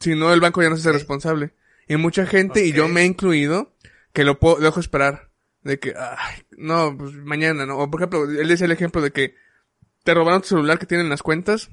Si 0.00 0.14
no, 0.14 0.32
el 0.32 0.40
banco 0.40 0.62
ya 0.62 0.70
no 0.70 0.76
se 0.76 0.80
hace 0.80 0.92
responsable. 0.92 1.54
Y 1.88 1.96
mucha 1.96 2.26
gente, 2.26 2.64
y 2.64 2.72
yo 2.72 2.88
me 2.88 3.02
he 3.02 3.04
incluido, 3.04 3.74
que 4.12 4.24
lo 4.24 4.38
puedo, 4.40 4.58
lo 4.58 4.64
dejo 4.64 4.80
esperar. 4.80 5.25
De 5.66 5.78
que, 5.80 5.94
ay, 5.98 6.42
no, 6.56 6.96
pues 6.96 7.12
mañana, 7.14 7.66
¿no? 7.66 7.78
O 7.78 7.90
por 7.90 8.00
ejemplo, 8.00 8.24
él 8.24 8.48
decía 8.48 8.66
el 8.66 8.72
ejemplo 8.72 9.00
de 9.02 9.10
que 9.10 9.34
te 10.04 10.14
robaron 10.14 10.42
tu 10.42 10.48
celular 10.48 10.78
que 10.78 10.86
tienen 10.86 11.08
las 11.08 11.22
cuentas, 11.22 11.70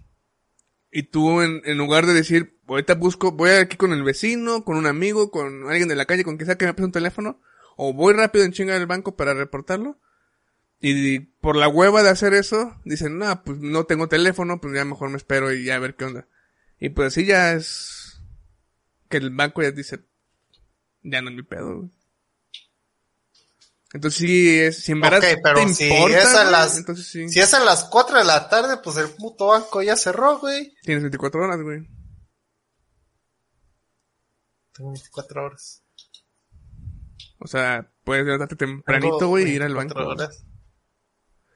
y 0.91 1.03
tú 1.03 1.41
en, 1.41 1.61
en 1.65 1.77
lugar 1.77 2.07
de 2.07 2.13
decir, 2.13 2.59
ahorita 2.67 2.95
busco, 2.95 3.31
voy 3.31 3.51
aquí 3.51 3.77
con 3.77 3.93
el 3.93 4.03
vecino, 4.03 4.63
con 4.63 4.77
un 4.77 4.87
amigo, 4.87 5.29
con 5.29 5.69
alguien 5.69 5.87
de 5.87 5.95
la 5.95 6.05
calle, 6.05 6.23
con 6.23 6.37
quien 6.37 6.47
sea 6.47 6.57
que 6.57 6.65
me 6.65 6.73
pase 6.73 6.85
un 6.85 6.91
teléfono, 6.91 7.39
o 7.77 7.93
voy 7.93 8.13
rápido 8.13 8.45
en 8.45 8.51
chinga 8.51 8.73
del 8.73 8.87
banco 8.87 9.15
para 9.15 9.35
reportarlo, 9.35 9.99
y 10.79 11.19
por 11.19 11.55
la 11.55 11.67
hueva 11.67 12.03
de 12.03 12.09
hacer 12.09 12.33
eso, 12.33 12.75
dicen, 12.83 13.17
no, 13.17 13.43
pues 13.43 13.59
no 13.59 13.85
tengo 13.85 14.09
teléfono, 14.09 14.59
pues 14.59 14.73
ya 14.73 14.83
mejor 14.83 15.09
me 15.11 15.17
espero 15.17 15.53
y 15.53 15.63
ya 15.63 15.75
a 15.75 15.79
ver 15.79 15.95
qué 15.95 16.05
onda. 16.05 16.27
Y 16.79 16.89
pues 16.89 17.07
así 17.07 17.25
ya 17.25 17.53
es 17.53 18.19
que 19.07 19.17
el 19.17 19.29
banco 19.29 19.61
ya 19.61 19.71
dice, 19.71 19.99
ya 21.03 21.21
no 21.21 21.29
es 21.29 21.35
mi 21.37 21.43
pedo. 21.43 21.89
Entonces 23.93 24.19
sí, 24.19 24.59
es, 24.59 24.83
si 24.83 24.91
en 24.91 25.01
verdad 25.01 25.21
pero 25.43 25.55
te 25.67 25.73
si 25.73 25.83
importa, 25.87 26.17
es 26.17 26.33
a 26.33 26.43
las- 26.45 26.77
entonces 26.77 27.07
sí, 27.07 27.29
Si 27.29 27.39
es 27.39 27.53
a 27.53 27.63
las 27.63 27.83
4 27.85 28.17
de 28.17 28.23
la 28.25 28.49
tarde, 28.49 28.77
pues 28.83 28.97
el 28.97 29.09
puto 29.09 29.47
banco 29.47 29.81
ya 29.83 29.95
cerró, 29.95 30.39
güey. 30.39 30.73
tienes 30.81 31.03
24 31.03 31.43
horas, 31.43 31.61
güey. 31.61 31.87
Tengo 34.73 34.91
24 34.91 35.45
horas. 35.45 35.83
O 37.39 37.47
sea, 37.47 37.91
puedes 38.03 38.25
levantarte 38.25 38.55
tempranito, 38.55 39.27
güey, 39.27 39.45
y 39.47 39.55
ir 39.55 39.63
al 39.63 39.73
24 39.75 40.07
banco. 40.07 40.23
horas. 40.23 40.43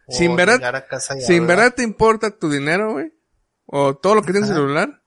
Si 0.09 0.25
en 0.25 0.35
verdad- 0.35 0.83
Si 1.25 1.35
en 1.35 1.47
verdad 1.47 1.73
te 1.73 1.83
importa 1.83 2.31
tu 2.37 2.49
dinero, 2.49 2.93
güey, 2.93 3.11
o 3.65 3.95
todo 3.97 4.15
lo 4.15 4.21
que 4.21 4.31
tienes 4.31 4.49
en 4.49 4.55
el 4.55 4.61
celular, 4.61 5.03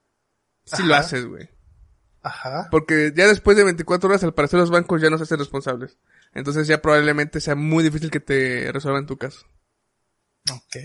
sí 0.64 0.82
lo 0.82 0.94
haces, 0.94 1.26
güey. 1.26 1.48
Ajá. 2.22 2.68
Porque 2.70 3.12
ya 3.16 3.26
después 3.28 3.56
de 3.56 3.64
24 3.64 4.08
horas, 4.10 4.22
al 4.24 4.34
parecer 4.34 4.58
los 4.60 4.70
bancos 4.70 5.00
ya 5.00 5.08
no 5.08 5.16
se 5.16 5.22
hacen 5.24 5.38
responsables. 5.38 5.96
Entonces 6.32 6.66
ya 6.66 6.80
probablemente 6.80 7.40
sea 7.40 7.54
muy 7.54 7.82
difícil 7.82 8.10
que 8.10 8.20
te 8.20 8.70
resuelvan 8.72 9.06
tu 9.06 9.16
caso. 9.16 9.46
Ok. 10.52 10.76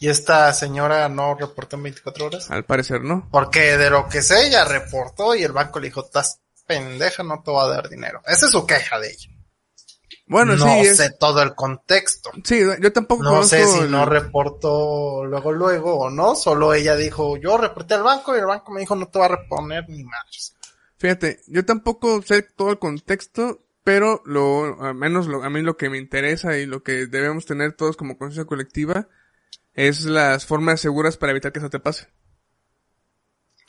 ¿Y 0.00 0.08
esta 0.08 0.52
señora 0.52 1.08
no 1.08 1.34
reportó 1.34 1.76
en 1.76 1.82
24 1.84 2.26
horas? 2.26 2.50
Al 2.50 2.64
parecer 2.64 3.02
no. 3.02 3.28
Porque 3.32 3.76
de 3.76 3.90
lo 3.90 4.08
que 4.08 4.22
sé, 4.22 4.46
ella 4.46 4.64
reportó 4.64 5.34
y 5.34 5.42
el 5.42 5.52
banco 5.52 5.80
le 5.80 5.88
dijo, 5.88 6.04
estás 6.04 6.40
pendeja, 6.66 7.22
no 7.22 7.42
te 7.42 7.50
va 7.50 7.64
a 7.64 7.68
dar 7.68 7.88
dinero. 7.88 8.20
Esa 8.26 8.46
es 8.46 8.52
su 8.52 8.64
queja 8.66 9.00
de 9.00 9.08
ella. 9.10 9.30
Bueno, 10.26 10.56
no 10.56 10.64
sí, 10.66 10.80
es- 10.80 10.98
sé 10.98 11.10
todo 11.18 11.42
el 11.42 11.54
contexto. 11.54 12.30
sí, 12.44 12.60
yo 12.80 12.92
tampoco 12.92 13.22
No 13.24 13.42
sé 13.42 13.66
si 13.66 13.78
el- 13.80 13.90
no 13.90 14.04
reportó 14.04 15.24
luego, 15.24 15.52
luego 15.52 15.98
o 15.98 16.10
no. 16.10 16.34
Solo 16.34 16.74
ella 16.74 16.94
dijo, 16.96 17.36
yo 17.38 17.56
reporté 17.56 17.94
al 17.94 18.02
banco 18.02 18.36
y 18.36 18.38
el 18.38 18.44
banco 18.46 18.70
me 18.70 18.80
dijo, 18.80 18.94
no 18.94 19.08
te 19.08 19.18
va 19.18 19.24
a 19.24 19.28
reponer 19.36 19.88
ni 19.88 20.04
más. 20.04 20.54
Fíjate, 20.98 21.40
yo 21.46 21.64
tampoco 21.64 22.20
sé 22.22 22.42
todo 22.42 22.70
el 22.70 22.78
contexto, 22.78 23.64
pero 23.88 24.20
lo, 24.26 24.82
al 24.82 24.94
menos 24.94 25.28
lo, 25.28 25.42
a 25.42 25.48
mí 25.48 25.62
lo 25.62 25.78
que 25.78 25.88
me 25.88 25.96
interesa 25.96 26.58
y 26.58 26.66
lo 26.66 26.82
que 26.82 27.06
debemos 27.06 27.46
tener 27.46 27.72
todos 27.72 27.96
como 27.96 28.18
conciencia 28.18 28.44
colectiva 28.44 29.08
es 29.72 30.04
las 30.04 30.44
formas 30.44 30.82
seguras 30.82 31.16
para 31.16 31.32
evitar 31.32 31.52
que 31.52 31.60
eso 31.60 31.70
te 31.70 31.80
pase. 31.80 32.06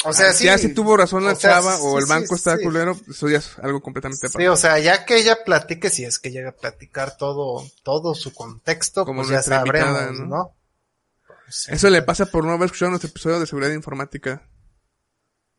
O 0.03 0.11
sea, 0.11 0.33
sí. 0.33 0.43
ya 0.43 0.57
si 0.57 0.73
tuvo 0.73 0.97
razón 0.97 1.23
la 1.23 1.31
o 1.31 1.35
sea, 1.37 1.51
chava 1.51 1.77
sí, 1.77 1.81
o 1.85 1.99
el 1.99 2.03
sí, 2.03 2.09
banco 2.09 2.35
está 2.35 2.57
sí. 2.57 2.63
culero, 2.65 2.99
eso 3.09 3.29
ya 3.29 3.37
es 3.37 3.57
algo 3.59 3.79
completamente 3.81 4.19
Sí, 4.19 4.25
aparte. 4.27 4.49
o 4.49 4.57
sea, 4.57 4.77
ya 4.79 5.05
que 5.05 5.15
ella 5.15 5.41
platique, 5.45 5.89
si 5.89 6.03
es 6.03 6.19
que 6.19 6.31
llega 6.31 6.49
a 6.49 6.57
platicar 6.57 7.15
todo, 7.15 7.65
todo 7.83 8.13
su 8.13 8.33
contexto, 8.33 9.05
Como 9.05 9.21
pues 9.21 9.29
ya 9.29 9.41
sabremos, 9.41 10.19
¿no? 10.19 10.25
¿no? 10.25 10.55
Sí. 11.47 11.71
Eso 11.73 11.89
le 11.89 12.01
pasa 12.01 12.25
por 12.25 12.43
no 12.43 12.51
haber 12.51 12.65
escuchado 12.65 12.89
nuestro 12.89 13.09
episodio 13.09 13.39
de 13.39 13.47
seguridad 13.47 13.71
informática. 13.71 14.49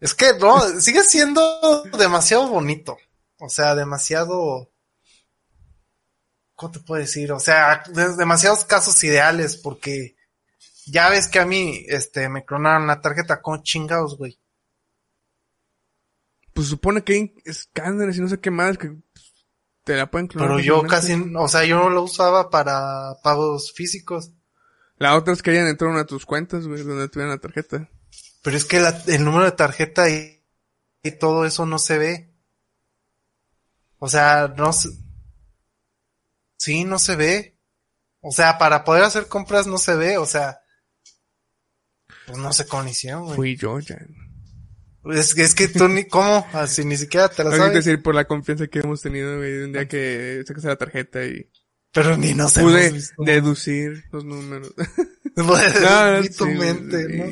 Es 0.01 0.15
que 0.15 0.35
no, 0.39 0.61
sigue 0.81 1.03
siendo 1.03 1.83
demasiado 1.97 2.47
bonito. 2.49 2.99
O 3.41 3.49
sea, 3.49 3.75
demasiado. 3.75 4.71
¿Cómo 6.55 6.73
te 6.73 6.81
puedo 6.81 7.01
decir? 7.01 7.33
O 7.33 7.41
sea, 7.41 7.83
de- 7.89 8.17
demasiados 8.17 8.65
casos 8.65 9.03
ideales, 9.03 9.57
porque 9.57 10.17
ya 10.87 11.09
ves 11.09 11.27
que 11.27 11.39
a 11.41 11.47
mí, 11.47 11.85
este, 11.89 12.29
me 12.29 12.45
clonaron 12.45 12.87
la 12.87 13.01
tarjeta 13.01 13.41
con 13.41 13.63
chingados, 13.63 14.19
güey. 14.19 14.39
Pues 16.53 16.67
supone 16.69 17.03
que 17.03 17.13
hay 17.15 17.35
escáneres 17.45 18.19
y 18.19 18.21
no 18.21 18.29
sé 18.29 18.39
qué 18.41 18.51
más 18.51 18.77
que 18.77 18.89
pues, 18.91 19.35
te 19.85 19.97
la 19.97 20.11
pueden 20.11 20.27
clonar. 20.27 20.49
Pero 20.51 20.61
yo 20.61 20.83
casi, 20.83 21.15
o 21.37 21.49
sea, 21.49 21.65
yo 21.65 21.79
no 21.79 21.91
lo 21.91 22.03
usaba 22.03 22.51
para 22.51 23.15
pagos 23.23 23.73
físicos. 23.73 24.33
La 24.97 25.17
otra 25.17 25.33
es 25.33 25.43
que 25.43 25.53
hayan 25.53 25.69
entrado 25.69 25.97
a 25.97 26.05
tus 26.07 26.27
cuentas, 26.27 26.67
güey, 26.67 26.83
donde 26.83 27.09
tuvieran 27.09 27.35
la 27.35 27.41
tarjeta. 27.41 27.89
Pero 28.43 28.57
es 28.57 28.65
que 28.67 28.81
la- 28.81 29.03
el 29.07 29.25
número 29.25 29.45
de 29.45 29.53
tarjeta 29.53 30.11
y, 30.11 30.45
y 31.03 31.13
todo 31.13 31.47
eso 31.47 31.65
no 31.65 31.79
se 31.79 31.97
ve. 31.99 32.30
O 34.01 34.09
sea, 34.09 34.53
no 34.57 34.73
se... 34.73 34.89
Sí, 36.59 36.85
no 36.85 36.99
se 36.99 37.15
ve. 37.17 37.59
O 38.21 38.33
sea, 38.33 38.59
para 38.59 38.85
poder 38.85 39.05
hacer 39.05 39.29
compras 39.29 39.67
no 39.67 39.79
se 39.79 39.95
ve, 39.95 40.19
o 40.19 40.27
sea, 40.27 40.61
pues 42.27 42.37
no 42.39 42.53
sé 42.53 42.67
hicieron, 42.89 43.25
güey. 43.25 43.37
Fui 43.37 43.57
yo, 43.57 43.79
ya. 43.79 43.97
Es, 45.13 45.35
que- 45.35 45.43
es 45.43 45.55
que 45.55 45.69
tú 45.69 45.89
ni, 45.89 46.05
¿cómo? 46.09 46.47
Así 46.53 46.85
ni 46.85 46.97
siquiera 46.99 47.29
te 47.31 47.43
que 47.53 47.57
sabes. 47.69 47.85
decir 47.87 48.03
por 48.03 48.15
la 48.15 48.27
confianza 48.27 48.67
que 48.67 48.81
hemos 48.81 49.01
tenido, 49.01 49.39
güey, 49.39 49.63
un 49.63 49.73
día 49.73 49.89
que 49.89 50.43
sacas 50.47 50.65
la 50.65 50.77
tarjeta 50.77 51.25
y 51.25 51.51
Pero 51.93 52.17
ni 52.17 52.35
nos 52.35 52.55
pude 52.55 52.87
hemos 52.87 52.93
visto. 52.93 53.23
deducir 53.25 54.05
los 54.13 54.25
números. 54.25 54.73
Puedes 55.35 55.75
No, 55.81 56.23
tu 56.37 56.45
sí, 56.45 56.51
mente, 56.59 57.07
¿no? 57.17 57.25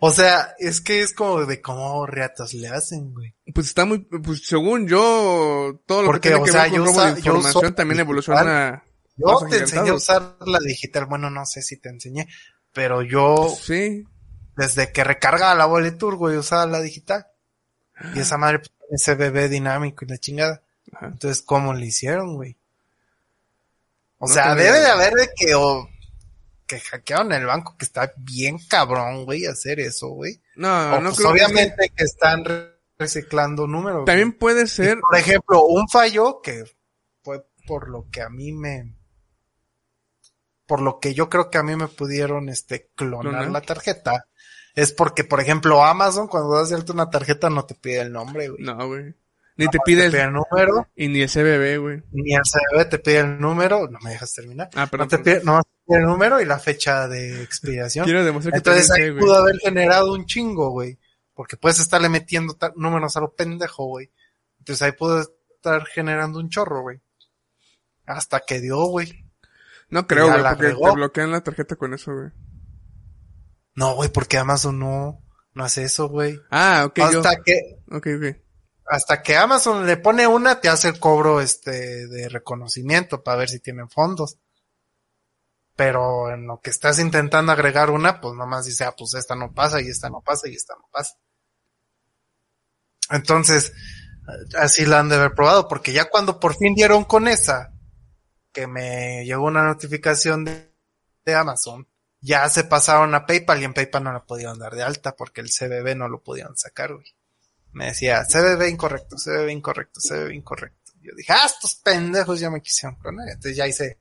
O 0.00 0.10
sea, 0.10 0.54
es 0.58 0.80
que 0.80 1.02
es 1.02 1.12
como 1.12 1.44
de 1.44 1.60
cómo 1.60 2.06
reatas 2.06 2.54
le 2.54 2.68
hacen, 2.68 3.12
güey. 3.12 3.34
Pues 3.54 3.66
está 3.68 3.84
muy, 3.84 3.98
pues 4.00 4.46
según 4.46 4.86
yo, 4.88 5.80
todo 5.86 6.02
lo 6.02 6.06
Porque, 6.06 6.28
que 6.30 6.34
tiene 6.34 6.44
que 6.44 6.52
sea, 6.52 6.62
ver 6.62 6.70
con 6.72 6.84
robo 6.86 7.02
yo 7.02 7.16
información 7.36 7.74
también 7.74 8.00
evoluciona. 8.00 8.84
Yo 9.16 9.38
te 9.50 9.58
enseñé 9.58 9.90
a 9.90 9.94
usar 9.94 10.36
la 10.46 10.58
digital, 10.60 11.06
bueno, 11.06 11.30
no 11.30 11.44
sé 11.46 11.62
si 11.62 11.76
te 11.76 11.88
enseñé, 11.88 12.26
pero 12.72 13.02
yo, 13.02 13.54
Sí. 13.62 14.04
desde 14.56 14.92
que 14.92 15.04
recargaba 15.04 15.54
la 15.54 15.66
Boletur, 15.66 16.16
güey, 16.16 16.36
usaba 16.36 16.66
la 16.66 16.80
digital. 16.80 17.26
Y 18.14 18.20
esa 18.20 18.38
madre, 18.38 18.60
ese 18.90 19.14
bebé 19.14 19.48
dinámico 19.48 20.04
y 20.04 20.08
la 20.08 20.18
chingada. 20.18 20.62
Ajá. 20.92 21.06
Entonces, 21.06 21.42
¿cómo 21.42 21.74
le 21.74 21.86
hicieron, 21.86 22.34
güey? 22.34 22.56
O 24.24 24.28
No 24.28 24.32
sea, 24.34 24.54
debe 24.54 24.80
de 24.80 24.86
haber 24.86 25.12
de 25.14 25.28
que, 25.36 25.54
o, 25.54 25.88
que 26.66 26.80
hackearon 26.80 27.32
el 27.32 27.46
banco, 27.46 27.76
que 27.78 27.84
está 27.84 28.12
bien 28.16 28.58
cabrón, 28.68 29.24
güey, 29.24 29.46
hacer 29.46 29.80
eso, 29.80 30.08
güey. 30.08 30.40
No, 30.56 30.68
o, 30.96 31.00
no 31.00 31.10
pues, 31.10 31.16
creo 31.18 31.30
obviamente 31.30 31.90
que 31.94 32.04
están 32.04 32.44
re- 32.44 32.74
reciclando 32.98 33.66
números. 33.66 34.04
También 34.04 34.30
güey. 34.30 34.38
puede 34.38 34.64
Y, 34.64 34.68
ser, 34.68 34.98
por 35.00 35.16
ejemplo, 35.18 35.62
un 35.62 35.88
fallo 35.88 36.40
que 36.42 36.64
fue 37.22 37.44
por 37.66 37.88
lo 37.88 38.08
que 38.10 38.22
a 38.22 38.28
mí 38.28 38.52
me, 38.52 38.94
por 40.66 40.80
lo 40.80 40.98
que 41.00 41.14
yo 41.14 41.28
creo 41.28 41.50
que 41.50 41.58
a 41.58 41.62
mí 41.62 41.76
me 41.76 41.88
pudieron, 41.88 42.48
este, 42.48 42.90
clonar 42.94 43.32
¿Clonar? 43.32 43.50
la 43.50 43.60
tarjeta, 43.60 44.26
es 44.74 44.92
porque, 44.92 45.22
por 45.24 45.40
ejemplo, 45.40 45.84
Amazon, 45.84 46.26
cuando 46.26 46.56
das 46.56 46.70
de 46.70 46.76
alta 46.76 46.92
una 46.92 47.10
tarjeta, 47.10 47.50
no 47.50 47.64
te 47.64 47.74
pide 47.74 48.00
el 48.00 48.12
nombre, 48.12 48.48
güey. 48.48 48.62
no, 48.62 48.86
güey. 48.88 49.14
Ni 49.56 49.66
te 49.66 49.78
Te 49.78 49.78
pide 49.84 50.08
pide 50.10 50.22
el, 50.22 50.28
el 50.28 50.32
número, 50.32 50.88
y 50.96 51.08
ni 51.08 51.20
el 51.22 51.30
CBB, 51.30 51.80
güey. 51.80 52.02
ni 52.10 52.34
el 52.34 52.42
CBB 52.42 52.88
te 52.88 52.98
pide 52.98 53.18
el 53.20 53.38
número, 53.40 53.88
no 53.88 53.98
me 54.00 54.10
dejas 54.10 54.32
terminar. 54.34 54.68
Ah, 54.74 54.82
No 54.84 54.90
perdón. 54.90 55.08
te 55.08 55.18
pide, 55.18 55.40
no 55.44 55.62
te 55.62 55.68
pide 55.86 55.98
el 55.98 56.04
número 56.06 56.40
y 56.40 56.44
la 56.44 56.58
fecha 56.58 57.06
de 57.06 57.40
expiración. 57.42 58.04
Quiero 58.04 58.24
demostrar 58.24 58.52
que 58.52 58.56
Entonces 58.58 58.90
ahí 58.90 59.02
sé, 59.02 59.10
güey. 59.12 59.20
pudo 59.22 59.36
haber 59.36 59.56
generado 59.58 60.12
un 60.12 60.26
chingo, 60.26 60.70
güey. 60.70 60.98
Porque 61.34 61.56
puedes 61.56 61.78
estarle 61.78 62.08
metiendo 62.08 62.56
números 62.76 63.16
a 63.16 63.20
lo 63.20 63.32
pendejo, 63.34 63.86
güey. 63.86 64.10
Entonces 64.58 64.82
ahí 64.82 64.92
pudo 64.92 65.20
estar 65.20 65.84
generando 65.86 66.38
un 66.40 66.48
chorro, 66.48 66.82
güey. 66.82 67.00
Hasta 68.06 68.40
que 68.40 68.60
dio, 68.60 68.84
güey. 68.86 69.24
No 69.88 70.06
creo, 70.08 70.26
güey, 70.28 70.42
porque 70.42 70.66
te 70.74 70.90
bloquean 70.94 71.30
la 71.30 71.42
tarjeta 71.42 71.76
con 71.76 71.94
eso, 71.94 72.12
güey. 72.12 72.30
No, 73.76 73.94
güey, 73.96 74.08
porque 74.10 74.38
Amazon 74.38 74.78
no, 74.78 75.20
no 75.54 75.64
hace 75.64 75.84
eso, 75.84 76.08
güey. 76.08 76.40
Ah, 76.50 76.84
ok, 76.86 76.98
yo. 77.12 77.20
hasta 77.20 77.36
que, 77.42 77.78
Ok, 77.90 78.06
ok. 78.16 78.36
Hasta 78.86 79.22
que 79.22 79.36
Amazon 79.36 79.86
le 79.86 79.96
pone 79.96 80.26
una, 80.26 80.60
te 80.60 80.68
hace 80.68 80.88
el 80.88 80.98
cobro, 80.98 81.40
este, 81.40 82.06
de 82.06 82.28
reconocimiento 82.28 83.22
para 83.22 83.38
ver 83.38 83.48
si 83.48 83.60
tienen 83.60 83.88
fondos. 83.88 84.38
Pero 85.76 86.30
en 86.30 86.46
lo 86.46 86.60
que 86.60 86.70
estás 86.70 86.98
intentando 86.98 87.52
agregar 87.52 87.90
una, 87.90 88.20
pues 88.20 88.34
nomás 88.34 88.66
dice, 88.66 88.84
ah, 88.84 88.94
pues 88.96 89.14
esta 89.14 89.34
no 89.34 89.52
pasa, 89.52 89.80
y 89.80 89.88
esta 89.88 90.08
no 90.08 90.20
pasa, 90.20 90.48
y 90.48 90.54
esta 90.54 90.74
no 90.74 90.88
pasa. 90.92 91.14
Entonces, 93.10 93.72
así 94.56 94.86
la 94.86 95.00
han 95.00 95.08
de 95.08 95.16
haber 95.16 95.34
probado, 95.34 95.68
porque 95.68 95.92
ya 95.92 96.08
cuando 96.08 96.38
por 96.38 96.54
fin 96.56 96.74
dieron 96.74 97.04
con 97.04 97.26
esa, 97.28 97.72
que 98.52 98.66
me 98.66 99.24
llegó 99.24 99.46
una 99.46 99.64
notificación 99.64 100.44
de, 100.44 100.72
de 101.24 101.34
Amazon, 101.34 101.88
ya 102.20 102.48
se 102.48 102.64
pasaron 102.64 103.14
a 103.14 103.26
PayPal 103.26 103.60
y 103.60 103.64
en 103.64 103.74
PayPal 103.74 104.04
no 104.04 104.12
la 104.12 104.24
podían 104.24 104.58
dar 104.58 104.74
de 104.74 104.82
alta 104.82 105.14
porque 105.16 105.40
el 105.40 105.50
CBB 105.50 105.96
no 105.96 106.08
lo 106.08 106.22
podían 106.22 106.56
sacar, 106.56 106.94
güey. 106.94 107.14
Me 107.74 107.86
decía, 107.86 108.24
CBB 108.24 108.68
incorrecto, 108.70 109.16
CBB 109.16 109.50
incorrecto, 109.50 110.00
CBB 110.00 110.32
incorrecto. 110.32 110.92
Yo 111.02 111.12
dije, 111.16 111.32
ah, 111.32 111.44
estos 111.46 111.74
pendejos 111.76 112.40
ya 112.40 112.50
me 112.50 112.62
quisieron 112.62 112.98
clonar. 112.98 113.28
Entonces 113.28 113.56
ya 113.56 113.66
hice, 113.66 113.98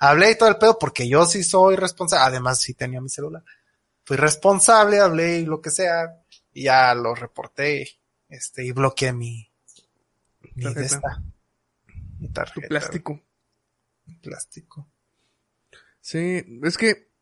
hablé 0.00 0.32
y 0.32 0.38
todo 0.38 0.48
el 0.48 0.56
pedo 0.56 0.78
porque 0.78 1.08
yo 1.08 1.24
sí 1.26 1.44
soy 1.44 1.76
responsable, 1.76 2.24
además 2.24 2.60
sí 2.60 2.74
tenía 2.74 3.00
mi 3.00 3.08
celular. 3.08 3.44
Fui 4.04 4.16
responsable, 4.16 4.98
hablé 5.00 5.38
y 5.40 5.44
lo 5.46 5.60
que 5.60 5.70
sea, 5.70 6.22
y 6.52 6.64
ya 6.64 6.94
lo 6.94 7.14
reporté, 7.14 7.88
este, 8.28 8.64
y 8.64 8.72
bloqueé 8.72 9.12
mi, 9.12 9.50
mi 10.54 10.62
Tarjeta. 10.64 10.82
esta, 10.84 11.22
mi 12.18 12.26
Tu 12.28 12.32
tarjeta. 12.32 12.68
plástico. 12.68 13.22
güey, 14.06 14.18
plástico. 14.20 14.90
Sí, 16.00 16.42
es 16.64 16.76
que 16.76 17.13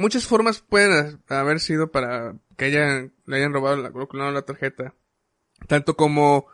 muchas 0.00 0.26
formas 0.26 0.60
pueden 0.60 1.20
ha- 1.28 1.40
haber 1.40 1.60
sido 1.60 1.90
para 1.92 2.34
que 2.56 2.64
hayan, 2.66 3.12
le 3.26 3.36
hayan 3.36 3.52
robado 3.52 3.76
la, 3.76 3.90
clonado 3.90 4.32
la 4.32 4.42
tarjeta. 4.42 4.94
Tanto 5.68 5.94
como, 5.96 6.46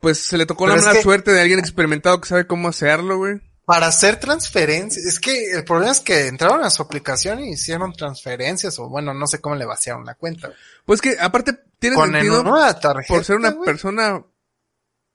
pues 0.00 0.18
se 0.18 0.36
le 0.36 0.46
tocó 0.46 0.64
Pero 0.64 0.76
la 0.76 0.82
mala 0.82 0.94
que- 0.94 1.02
suerte 1.02 1.32
de 1.32 1.40
alguien 1.40 1.58
experimentado 1.60 2.20
que 2.20 2.28
sabe 2.28 2.46
cómo 2.46 2.68
hacerlo, 2.68 3.16
güey. 3.18 3.40
Para 3.64 3.86
hacer 3.86 4.16
transferencias, 4.20 5.06
es 5.06 5.18
que 5.18 5.52
el 5.52 5.64
problema 5.64 5.90
es 5.92 6.00
que 6.00 6.26
entraron 6.26 6.62
a 6.62 6.68
su 6.70 6.82
aplicación 6.82 7.40
y 7.40 7.52
hicieron 7.52 7.94
transferencias, 7.94 8.78
o 8.78 8.90
bueno, 8.90 9.14
no 9.14 9.26
sé 9.26 9.40
cómo 9.40 9.54
le 9.56 9.64
vaciaron 9.64 10.04
la 10.04 10.14
cuenta. 10.16 10.48
güey. 10.48 10.58
Pues 10.84 11.00
que 11.00 11.16
aparte 11.18 11.58
tiene 11.78 11.96
Con 11.96 12.12
sentido 12.12 12.42
tarjeta. 12.44 13.04
por 13.08 13.24
ser 13.24 13.36
una 13.36 13.52
güey. 13.52 13.64
persona 13.64 14.22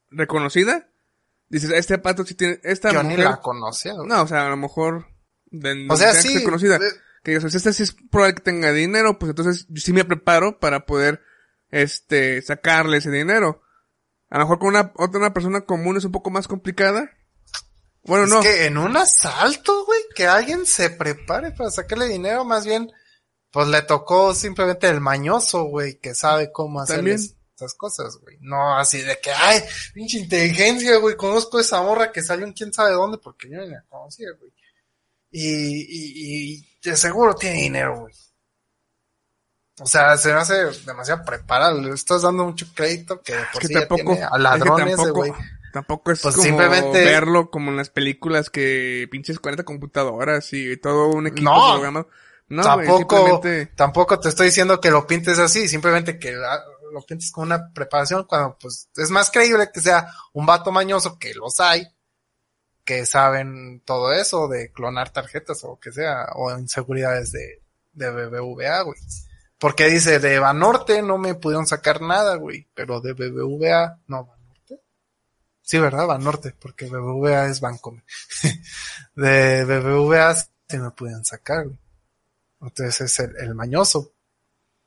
reconocida. 0.09 0.87
Dices, 1.49 1.71
este 1.71 1.97
pato 1.97 2.25
sí 2.25 2.35
tiene, 2.35 2.59
esta 2.63 2.91
Yo 2.91 3.01
ni 3.03 3.09
mujer. 3.09 3.25
la 3.25 3.37
conocía. 3.41 3.93
güey. 3.93 4.07
No, 4.07 4.21
o 4.23 4.27
sea, 4.27 4.47
a 4.47 4.49
lo 4.49 4.57
mejor 4.57 5.07
de, 5.51 5.87
o 5.89 5.95
sea, 5.97 6.13
sí. 6.13 6.43
conocida. 6.43 6.79
Que 7.29 7.39
digas, 7.39 7.55
esta 7.55 7.73
sí 7.73 7.83
es 7.83 7.93
probable 7.93 8.35
que 8.35 8.41
tenga 8.41 8.71
dinero, 8.71 9.19
pues 9.19 9.29
entonces 9.29 9.65
yo 9.69 9.81
sí 9.81 9.93
me 9.93 10.05
preparo 10.05 10.59
para 10.59 10.85
poder, 10.85 11.21
este, 11.71 12.41
sacarle 12.41 12.97
ese 12.97 13.11
dinero. 13.11 13.61
A 14.29 14.37
lo 14.37 14.45
mejor 14.45 14.59
con 14.59 14.69
una, 14.69 14.91
otra 14.95 15.19
una 15.19 15.33
persona 15.33 15.61
común 15.61 15.97
es 15.97 16.05
un 16.05 16.11
poco 16.11 16.29
más 16.29 16.47
complicada. 16.47 17.11
Bueno, 18.03 18.25
es 18.25 18.29
no. 18.29 18.41
que 18.41 18.65
en 18.65 18.77
un 18.77 18.95
asalto, 18.95 19.85
güey, 19.85 20.01
que 20.15 20.27
alguien 20.27 20.65
se 20.65 20.89
prepare 20.89 21.51
para 21.51 21.71
sacarle 21.71 22.07
dinero, 22.07 22.45
más 22.45 22.65
bien, 22.65 22.91
pues 23.51 23.67
le 23.67 23.81
tocó 23.81 24.33
simplemente 24.33 24.87
el 24.87 25.01
mañoso, 25.01 25.63
güey, 25.63 25.99
que 25.99 26.13
sabe 26.13 26.51
cómo 26.51 26.81
hacer 26.81 27.07
estas 27.07 27.73
cosas, 27.73 28.17
güey. 28.21 28.37
No 28.41 28.77
así 28.77 29.01
de 29.01 29.19
que, 29.19 29.31
ay, 29.31 29.61
pinche 29.93 30.19
inteligencia, 30.19 30.97
güey, 30.97 31.15
conozco 31.15 31.59
esa 31.59 31.81
morra 31.81 32.11
que 32.11 32.21
salió 32.21 32.45
en 32.45 32.53
quién 32.53 32.71
sabe 32.71 32.91
dónde, 32.91 33.17
porque 33.17 33.49
yo 33.49 33.59
ni 33.59 33.69
la 33.69 33.83
conocía, 33.89 34.29
güey. 34.39 34.53
Y, 35.31 35.41
y, 35.41 36.53
y 36.53 36.68
de 36.83 36.95
seguro 36.97 37.35
tiene 37.35 37.57
dinero, 37.57 37.99
güey. 38.01 38.13
O 39.81 39.85
sea, 39.85 40.17
se 40.17 40.33
me 40.33 40.39
hace 40.39 40.55
demasiado 40.85 41.23
preparado. 41.23 41.79
Le 41.81 41.91
estás 41.93 42.21
dando 42.23 42.43
mucho 42.45 42.65
crédito 42.75 43.21
que 43.21 43.33
de 43.33 43.39
por 43.53 43.53
Es 43.53 43.59
que 43.59 43.67
sí 43.67 43.73
ya 43.73 43.79
tampoco, 43.87 44.11
tiene 44.11 44.23
a 44.25 44.35
es 44.35 44.39
ladrones, 44.41 44.93
ese 44.99 45.11
tampoco, 45.71 46.11
es 46.11 46.21
Pues 46.21 46.35
como 46.35 46.43
simplemente- 46.47 47.05
verlo 47.05 47.49
como 47.49 47.71
en 47.71 47.77
las 47.77 47.89
películas 47.89 48.49
que 48.49 49.07
pinches 49.11 49.39
40 49.39 49.63
computadoras 49.63 50.51
y 50.51 50.75
todo 50.77 51.07
un 51.09 51.27
equipo 51.27 51.49
No. 51.51 51.73
programado. 51.73 52.09
No, 52.49 52.63
tampoco, 52.63 52.97
simplemente, 53.17 53.65
tampoco 53.75 54.19
te 54.19 54.29
estoy 54.29 54.47
diciendo 54.47 54.81
que 54.81 54.89
lo 54.89 55.05
pintes 55.05 55.37
así, 55.37 55.67
simplemente 55.69 56.17
que 56.17 56.31
la- 56.33 56.59
lo 56.91 57.01
pintes 57.03 57.31
con 57.31 57.43
una 57.45 57.71
preparación 57.71 58.23
cuando 58.23 58.57
pues 58.59 58.89
es 58.95 59.11
más 59.11 59.29
creíble 59.29 59.69
que 59.71 59.79
sea 59.79 60.11
un 60.33 60.47
vato 60.47 60.71
mañoso 60.71 61.19
que 61.19 61.35
los 61.35 61.59
hay, 61.59 61.87
que 62.89 63.05
saben 63.05 63.83
todo 63.85 64.11
eso 64.13 64.47
de 64.47 64.71
clonar 64.71 65.11
tarjetas 65.11 65.63
o 65.63 65.79
que 65.79 65.91
sea, 65.91 66.25
o 66.33 66.51
inseguridades 66.57 67.31
de, 67.31 67.61
de 67.91 68.09
BBVA, 68.09 68.81
güey. 68.81 68.99
Porque 69.59 69.85
dice, 69.85 70.17
de 70.17 70.39
Banorte 70.39 71.03
no 71.03 71.19
me 71.19 71.35
pudieron 71.35 71.67
sacar 71.67 72.01
nada, 72.01 72.37
güey, 72.37 72.67
pero 72.73 72.99
de 72.99 73.13
BBVA, 73.13 73.99
no, 74.07 74.25
Banorte. 74.25 74.81
Sí, 75.61 75.77
¿verdad? 75.77 76.07
Banorte, 76.07 76.55
porque 76.59 76.87
BBVA 76.87 77.45
es 77.45 77.61
Bancomer. 77.61 78.03
de 79.15 79.65
BBVA 79.65 80.33
sí 80.33 80.77
me 80.79 80.89
pudieron 80.89 81.23
sacar, 81.23 81.65
güey. 81.65 81.79
Entonces 82.59 83.01
es 83.01 83.19
el, 83.19 83.35
el 83.37 83.53
mañoso. 83.53 84.13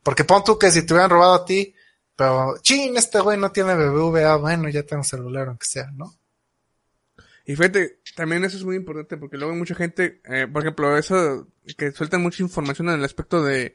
Porque 0.03 0.25
pon 0.25 0.43
tú 0.43 0.59
que 0.59 0.73
si 0.73 0.85
te 0.85 0.93
hubieran 0.93 1.11
robado 1.11 1.35
a 1.35 1.45
ti, 1.45 1.73
pero, 2.17 2.59
chin, 2.62 2.97
este 2.97 3.21
güey 3.21 3.38
no 3.38 3.53
tiene 3.53 3.77
BBVA, 3.77 4.38
bueno, 4.38 4.69
ya 4.71 4.83
tengo 4.83 5.05
celular, 5.05 5.47
aunque 5.47 5.67
sea, 5.67 5.88
¿no? 5.93 6.12
Y 7.44 7.57
fíjate, 7.57 7.98
también 8.14 8.44
eso 8.44 8.57
es 8.57 8.64
muy 8.64 8.76
importante 8.76 9.16
porque 9.16 9.37
luego 9.37 9.55
mucha 9.55 9.74
gente, 9.74 10.20
eh, 10.24 10.46
por 10.46 10.62
ejemplo, 10.62 10.96
eso 10.96 11.48
que 11.76 11.90
sueltan 11.90 12.22
mucha 12.22 12.42
información 12.42 12.88
en 12.88 12.96
el 12.96 13.05
aspecto 13.05 13.42
de 13.42 13.74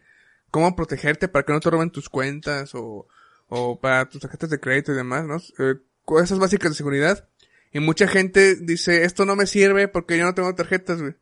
cómo 0.51 0.75
protegerte 0.75 1.27
para 1.27 1.45
que 1.45 1.53
no 1.53 1.59
te 1.59 1.69
roben 1.69 1.91
tus 1.91 2.09
cuentas 2.09 2.73
o, 2.75 3.07
o 3.47 3.79
para 3.79 4.07
tus 4.07 4.21
tarjetas 4.21 4.49
de 4.49 4.59
crédito 4.59 4.93
y 4.93 4.95
demás, 4.95 5.25
¿no? 5.25 5.37
Eh, 5.59 5.75
cosas 6.05 6.39
básicas 6.39 6.71
de 6.71 6.77
seguridad. 6.77 7.27
Y 7.73 7.79
mucha 7.79 8.07
gente 8.07 8.55
dice, 8.55 9.03
esto 9.03 9.25
no 9.25 9.35
me 9.35 9.45
sirve 9.45 9.89
porque 9.89 10.17
yo 10.17 10.23
no 10.23 10.33
tengo 10.33 10.55
tarjetas, 10.55 11.01
güey. 11.01 11.15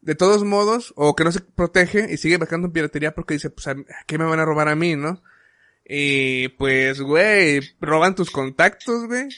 De 0.00 0.14
todos 0.14 0.44
modos, 0.44 0.92
o 0.96 1.16
que 1.16 1.24
no 1.24 1.32
se 1.32 1.40
protege 1.40 2.12
y 2.12 2.18
sigue 2.18 2.36
buscando 2.36 2.72
piratería 2.72 3.14
porque 3.14 3.34
dice, 3.34 3.50
pues, 3.50 3.66
¿a 3.66 3.74
qué 4.06 4.18
me 4.18 4.24
van 4.24 4.38
a 4.38 4.44
robar 4.44 4.68
a 4.68 4.76
mí, 4.76 4.94
no? 4.94 5.22
Y 5.84 6.48
pues, 6.50 7.00
güey, 7.00 7.60
roban 7.80 8.14
tus 8.14 8.30
contactos, 8.30 9.06
güey 9.06 9.28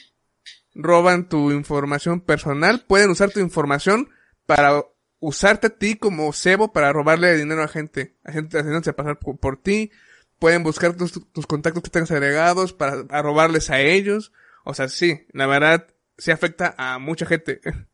roban 0.77 1.27
tu 1.27 1.51
información 1.51 2.21
personal, 2.21 2.85
pueden 2.87 3.09
usar 3.09 3.31
tu 3.31 3.39
información 3.39 4.09
para 4.45 4.83
usarte 5.19 5.67
a 5.67 5.69
ti 5.71 5.95
como 5.95 6.31
cebo 6.31 6.71
para 6.71 6.93
robarle 6.93 7.35
dinero 7.35 7.63
a 7.63 7.67
gente, 7.67 8.15
a 8.23 8.31
gente 8.31 8.57
haciéndose 8.59 8.93
pasar 8.93 9.19
por, 9.19 9.37
por 9.39 9.61
ti, 9.61 9.91
pueden 10.39 10.63
buscar 10.63 10.95
tus, 10.95 11.13
tus 11.31 11.47
contactos 11.47 11.83
que 11.83 11.89
tengas 11.89 12.11
agregados 12.11 12.73
para 12.73 13.03
a 13.09 13.21
robarles 13.21 13.69
a 13.71 13.81
ellos, 13.81 14.31
o 14.63 14.73
sea, 14.73 14.87
sí, 14.87 15.25
la 15.33 15.47
verdad, 15.47 15.87
sí 16.17 16.31
afecta 16.31 16.75
a 16.77 16.99
mucha 16.99 17.25
gente. 17.25 17.61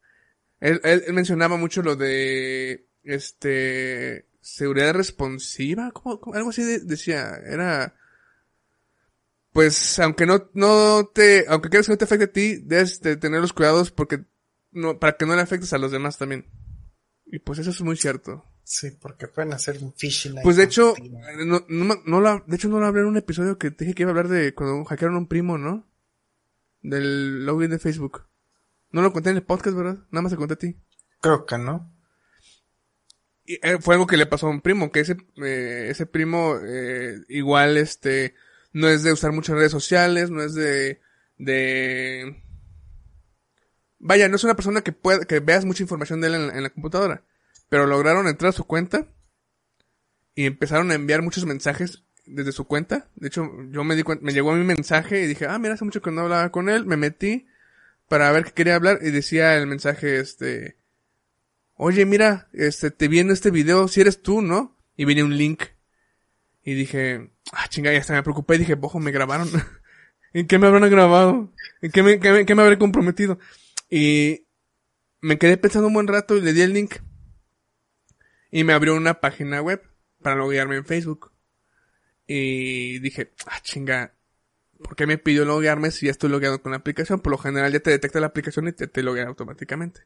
Él, 0.59 0.79
él, 0.85 1.03
él 1.07 1.13
mencionaba 1.13 1.57
mucho 1.57 1.81
lo 1.81 1.97
de, 1.97 2.87
este, 3.03 4.29
seguridad 4.39 4.93
responsiva, 4.93 5.91
como, 5.91 6.33
algo 6.33 6.51
así 6.51 6.63
de- 6.63 6.79
decía, 6.79 7.35
era, 7.45 7.95
pues, 9.53 9.99
aunque 9.99 10.25
no, 10.25 10.49
no 10.53 11.09
te, 11.13 11.45
aunque 11.47 11.69
quieras 11.69 11.85
que 11.85 11.93
no 11.93 11.97
te 11.97 12.05
afecte 12.05 12.25
a 12.25 12.31
ti, 12.31 12.57
debes 12.57 13.01
de 13.01 13.15
tener 13.17 13.39
los 13.39 13.53
cuidados 13.53 13.91
porque, 13.91 14.25
no, 14.71 14.99
para 14.99 15.15
que 15.15 15.25
no 15.25 15.35
le 15.35 15.41
afectes 15.41 15.71
a 15.73 15.77
los 15.77 15.91
demás 15.91 16.17
también. 16.17 16.47
Y 17.25 17.39
pues 17.39 17.59
eso 17.59 17.69
es 17.69 17.81
muy 17.81 17.95
cierto. 17.95 18.43
Sí, 18.63 18.91
porque 18.91 19.27
pueden 19.27 19.53
hacer 19.53 19.77
un 19.81 19.93
phishing. 19.93 20.35
Pues 20.41 20.57
de 20.57 20.63
hecho, 20.63 20.93
contigo. 20.93 21.19
no, 21.45 21.65
no, 21.67 21.95
no 22.05 22.21
lo, 22.21 22.43
de 22.47 22.55
hecho 22.55 22.69
no 22.69 22.79
lo 22.79 22.87
hablé 22.87 23.01
en 23.01 23.07
un 23.07 23.17
episodio 23.17 23.57
que 23.57 23.71
te 23.71 23.85
dije 23.85 23.95
que 23.95 24.03
iba 24.03 24.09
a 24.09 24.13
hablar 24.13 24.29
de 24.29 24.53
cuando 24.53 24.83
hackearon 24.85 25.15
a 25.15 25.19
un 25.19 25.27
primo, 25.27 25.57
¿no? 25.57 25.87
Del 26.81 27.45
login 27.45 27.71
de 27.71 27.79
Facebook. 27.79 28.25
No 28.91 29.01
lo 29.01 29.11
conté 29.11 29.31
en 29.31 29.37
el 29.37 29.43
podcast, 29.43 29.75
¿verdad? 29.75 30.05
Nada 30.11 30.21
más 30.21 30.31
te 30.31 30.37
conté 30.37 30.53
a 30.53 30.57
ti. 30.57 30.77
Creo 31.21 31.45
que 31.45 31.57
no. 31.57 31.93
Y, 33.45 33.55
eh, 33.55 33.77
fue 33.79 33.95
algo 33.95 34.07
que 34.07 34.17
le 34.17 34.25
pasó 34.25 34.47
a 34.47 34.51
un 34.51 34.61
primo, 34.61 34.91
que 34.91 35.01
ese, 35.01 35.17
eh, 35.43 35.87
ese 35.89 36.05
primo, 36.05 36.55
eh, 36.63 37.19
igual, 37.27 37.77
este, 37.77 38.35
no 38.73 38.87
es 38.89 39.03
de 39.03 39.13
usar 39.13 39.31
muchas 39.31 39.55
redes 39.55 39.71
sociales, 39.71 40.29
no 40.29 40.41
es 40.43 40.53
de, 40.53 40.99
de, 41.37 42.41
vaya, 43.99 44.27
no 44.27 44.35
es 44.35 44.43
una 44.43 44.55
persona 44.55 44.81
que 44.81 44.91
pueda, 44.91 45.25
que 45.25 45.39
veas 45.39 45.65
mucha 45.65 45.83
información 45.83 46.21
de 46.21 46.27
él 46.27 46.33
en, 46.35 46.47
la- 46.47 46.53
en 46.57 46.63
la 46.63 46.69
computadora, 46.69 47.23
pero 47.69 47.85
lograron 47.85 48.27
entrar 48.27 48.49
a 48.49 48.53
su 48.53 48.65
cuenta 48.65 49.07
y 50.35 50.45
empezaron 50.45 50.91
a 50.91 50.95
enviar 50.95 51.21
muchos 51.21 51.45
mensajes 51.45 52.03
desde 52.25 52.51
su 52.51 52.65
cuenta. 52.65 53.09
De 53.15 53.27
hecho, 53.27 53.47
yo 53.69 53.83
me 53.83 53.95
di 53.95 54.03
cuenta, 54.03 54.23
me 54.25 54.33
llegó 54.33 54.51
a 54.51 54.55
mi 54.55 54.63
mensaje 54.63 55.21
y 55.23 55.27
dije, 55.27 55.45
ah, 55.47 55.59
mira, 55.59 55.75
hace 55.75 55.85
mucho 55.85 56.01
que 56.01 56.11
no 56.11 56.21
hablaba 56.21 56.51
con 56.51 56.69
él, 56.69 56.85
me 56.85 56.97
metí 56.97 57.47
para 58.09 58.31
ver 58.31 58.45
qué 58.45 58.51
quería 58.51 58.75
hablar 58.75 58.99
y 59.01 59.11
decía 59.11 59.55
el 59.57 59.67
mensaje, 59.67 60.19
este, 60.19 60.77
oye, 61.75 62.05
mira, 62.05 62.49
este, 62.53 62.91
te 62.91 63.07
vi 63.07 63.19
en 63.19 63.31
este 63.31 63.51
video, 63.51 63.87
si 63.87 64.01
eres 64.01 64.21
tú, 64.21 64.41
¿no? 64.41 64.75
Y 64.95 65.05
venía 65.05 65.25
un 65.25 65.37
link. 65.37 65.63
Y 66.63 66.73
dije, 66.75 67.31
ah, 67.51 67.67
chinga, 67.67 67.93
y 67.93 67.97
hasta 67.97 68.13
me 68.13 68.23
preocupé 68.23 68.55
y 68.55 68.59
dije, 68.59 68.77
ojo, 68.81 68.99
me 68.99 69.11
grabaron. 69.11 69.49
¿En 70.33 70.47
qué 70.47 70.57
me 70.57 70.67
habrán 70.67 70.89
grabado? 70.89 71.53
¿En 71.81 71.91
qué 71.91 72.03
me, 72.03 72.19
qué 72.19 72.31
me, 72.31 72.45
qué 72.45 72.55
me 72.55 72.63
habré 72.63 72.77
comprometido? 72.77 73.37
Y 73.89 74.47
me 75.21 75.37
quedé 75.37 75.57
pensando 75.57 75.87
un 75.87 75.93
buen 75.93 76.07
rato 76.07 76.37
y 76.37 76.41
le 76.41 76.53
di 76.53 76.61
el 76.61 76.73
link. 76.73 76.95
Y 78.51 78.63
me 78.63 78.73
abrió 78.73 78.95
una 78.95 79.19
página 79.19 79.61
web 79.61 79.81
para 80.21 80.35
loguearme 80.35 80.77
en 80.77 80.85
Facebook. 80.85 81.31
Y 82.25 82.99
dije, 82.99 83.33
ah, 83.47 83.59
chinga, 83.61 84.13
¿por 84.81 84.95
qué 84.95 85.05
me 85.05 85.17
pidió 85.17 85.43
loguearme 85.43 85.91
si 85.91 86.05
ya 86.05 86.11
estoy 86.11 86.29
logueado 86.29 86.61
con 86.61 86.71
la 86.71 86.77
aplicación? 86.77 87.19
Por 87.19 87.31
lo 87.31 87.37
general 87.37 87.71
ya 87.71 87.79
te 87.81 87.91
detecta 87.91 88.19
la 88.19 88.27
aplicación 88.27 88.67
y 88.67 88.71
te, 88.71 88.87
te 88.87 89.03
loguea 89.03 89.27
automáticamente. 89.27 90.01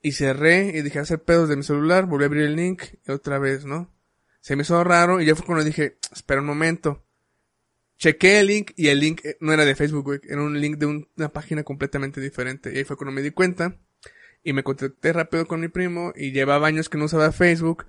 Y 0.00 0.12
cerré 0.12 0.68
y 0.68 0.82
dije 0.82 1.00
hacer 1.00 1.22
pedos 1.22 1.48
de 1.48 1.56
mi 1.56 1.62
celular, 1.62 2.06
volví 2.06 2.24
a 2.24 2.26
abrir 2.26 2.44
el 2.44 2.56
link 2.56 2.84
y 3.06 3.10
otra 3.10 3.38
vez, 3.38 3.64
¿no? 3.64 3.90
Se 4.40 4.56
me 4.56 4.62
hizo 4.62 4.82
raro 4.84 5.20
y 5.20 5.26
ya 5.26 5.34
fue 5.36 5.46
cuando 5.46 5.64
dije, 5.64 5.98
espera 6.12 6.40
un 6.40 6.46
momento. 6.46 7.04
Chequé 7.98 8.40
el 8.40 8.46
link 8.46 8.70
y 8.76 8.88
el 8.88 8.98
link 9.00 9.20
eh, 9.24 9.36
no 9.40 9.52
era 9.52 9.64
de 9.64 9.74
Facebook, 9.74 10.22
era 10.26 10.40
un 10.42 10.58
link 10.58 10.78
de 10.78 10.86
un- 10.86 11.08
una 11.16 11.28
página 11.32 11.62
completamente 11.64 12.20
diferente. 12.20 12.72
Y 12.72 12.78
ahí 12.78 12.84
fue 12.84 12.96
cuando 12.96 13.12
me 13.12 13.20
di 13.22 13.30
cuenta 13.30 13.76
y 14.42 14.52
me 14.54 14.62
contacté 14.62 15.12
rápido 15.12 15.46
con 15.46 15.60
mi 15.60 15.68
primo 15.68 16.12
y 16.16 16.32
llevaba 16.32 16.66
años 16.66 16.88
que 16.88 16.96
no 16.96 17.04
usaba 17.04 17.30
Facebook. 17.32 17.86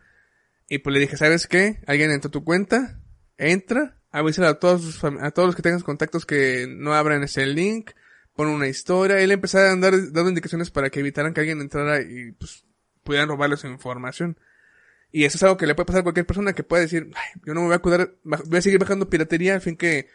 Y 0.67 0.79
pues 0.79 0.93
le 0.93 0.99
dije, 0.99 1.15
¿sabes 1.17 1.47
qué? 1.47 1.81
Alguien 1.87 2.11
entró 2.11 2.27
a 2.27 2.31
tu 2.31 2.43
cuenta, 2.43 2.99
entra, 3.37 3.97
avísale 4.11 4.47
a 4.49 4.55
todos, 4.55 5.01
a 5.03 5.31
todos 5.31 5.47
los 5.47 5.55
que 5.55 5.61
tengas 5.61 5.83
contactos 5.83 6.25
que 6.25 6.65
no 6.69 6.93
abran 6.93 7.23
ese 7.23 7.45
link, 7.45 7.91
pon 8.35 8.47
una 8.49 8.67
historia. 8.67 9.15
Le 9.25 9.33
empecé 9.33 9.59
a 9.59 9.71
andar 9.71 9.93
dando 10.11 10.27
indicaciones 10.29 10.71
para 10.71 10.89
que 10.89 10.99
evitaran 10.99 11.33
que 11.33 11.39
alguien 11.41 11.61
entrara 11.61 12.01
y 12.01 12.33
pues 12.33 12.65
pudieran 13.03 13.29
robarle 13.29 13.55
su 13.55 13.67
información. 13.67 14.37
Y 15.11 15.25
eso 15.25 15.37
es 15.37 15.43
algo 15.43 15.57
que 15.57 15.67
le 15.67 15.75
puede 15.75 15.87
pasar 15.87 15.99
a 16.01 16.03
cualquier 16.03 16.25
persona 16.25 16.53
que 16.53 16.63
pueda 16.63 16.81
decir, 16.81 17.11
"Ay, 17.15 17.41
yo 17.45 17.53
no 17.53 17.61
me 17.61 17.67
voy 17.67 17.75
a 17.75 17.79
cuidar, 17.79 18.15
voy 18.23 18.57
a 18.57 18.61
seguir 18.61 18.79
bajando 18.79 19.09
piratería 19.09 19.55
al 19.55 19.61
fin 19.61 19.75
que 19.75 20.07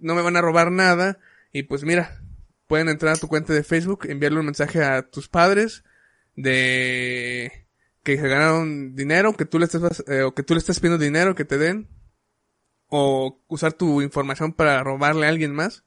no 0.00 0.14
me 0.14 0.22
van 0.22 0.36
a 0.36 0.40
robar 0.40 0.70
nada. 0.70 1.18
Y 1.52 1.64
pues 1.64 1.84
mira, 1.84 2.22
pueden 2.66 2.88
entrar 2.88 3.14
a 3.14 3.18
tu 3.18 3.28
cuenta 3.28 3.52
de 3.52 3.64
Facebook, 3.64 4.06
enviarle 4.08 4.40
un 4.40 4.46
mensaje 4.46 4.82
a 4.82 5.02
tus 5.02 5.28
padres 5.28 5.84
de 6.36 7.66
que 8.02 8.16
se 8.16 8.28
ganaron 8.28 8.94
dinero, 8.94 9.34
que 9.34 9.44
tú 9.44 9.58
le 9.58 9.66
estés, 9.66 10.04
eh, 10.08 10.22
o 10.22 10.34
que 10.34 10.42
tú 10.42 10.54
le 10.54 10.60
estés 10.60 10.80
pidiendo 10.80 11.02
dinero 11.02 11.34
que 11.34 11.44
te 11.44 11.58
den, 11.58 11.88
o 12.86 13.42
usar 13.48 13.72
tu 13.72 14.00
información 14.02 14.52
para 14.52 14.82
robarle 14.82 15.26
a 15.26 15.30
alguien 15.30 15.54
más. 15.54 15.84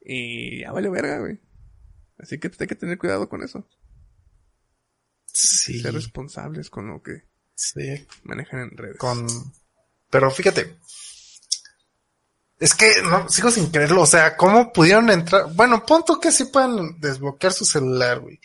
Y 0.00 0.60
ya 0.60 0.72
vale 0.72 0.88
verga, 0.88 1.18
güey. 1.18 1.40
Así 2.18 2.38
que 2.38 2.48
pues, 2.48 2.60
hay 2.60 2.66
que 2.66 2.74
tener 2.76 2.98
cuidado 2.98 3.28
con 3.28 3.42
eso. 3.42 3.68
Sí. 5.26 5.80
Ser 5.80 5.92
responsables 5.92 6.70
con 6.70 6.88
lo 6.88 7.02
que 7.02 7.24
Sí. 7.56 8.06
manejan 8.22 8.60
en 8.60 8.76
redes. 8.76 8.96
Con. 8.98 9.26
Pero 10.10 10.30
fíjate. 10.30 10.76
Es 12.58 12.74
que 12.74 13.02
no, 13.02 13.28
sigo 13.28 13.50
sin 13.50 13.70
creerlo. 13.70 14.02
O 14.02 14.06
sea, 14.06 14.36
¿cómo 14.36 14.72
pudieron 14.72 15.10
entrar? 15.10 15.52
Bueno, 15.54 15.84
punto 15.84 16.18
que 16.20 16.30
sí 16.32 16.44
pueden 16.46 16.98
desbloquear 17.00 17.52
su 17.52 17.64
celular, 17.64 18.20
güey. 18.20 18.40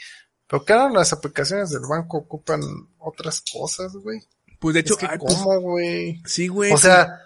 Pero 0.47 0.65
que 0.65 0.73
ahora 0.73 0.89
las 0.93 1.13
aplicaciones 1.13 1.69
del 1.69 1.83
banco 1.89 2.17
ocupan 2.17 2.61
otras 2.97 3.41
cosas, 3.53 3.93
güey. 3.93 4.19
Pues 4.59 4.73
de 4.73 4.81
hecho, 4.81 4.93
Es 4.95 4.99
que 4.99 5.05
ay, 5.05 5.17
pues, 5.17 5.33
¿cómo, 5.35 5.59
güey? 5.61 6.21
sí, 6.25 6.47
güey. 6.49 6.71
O 6.73 6.77
sea, 6.77 7.19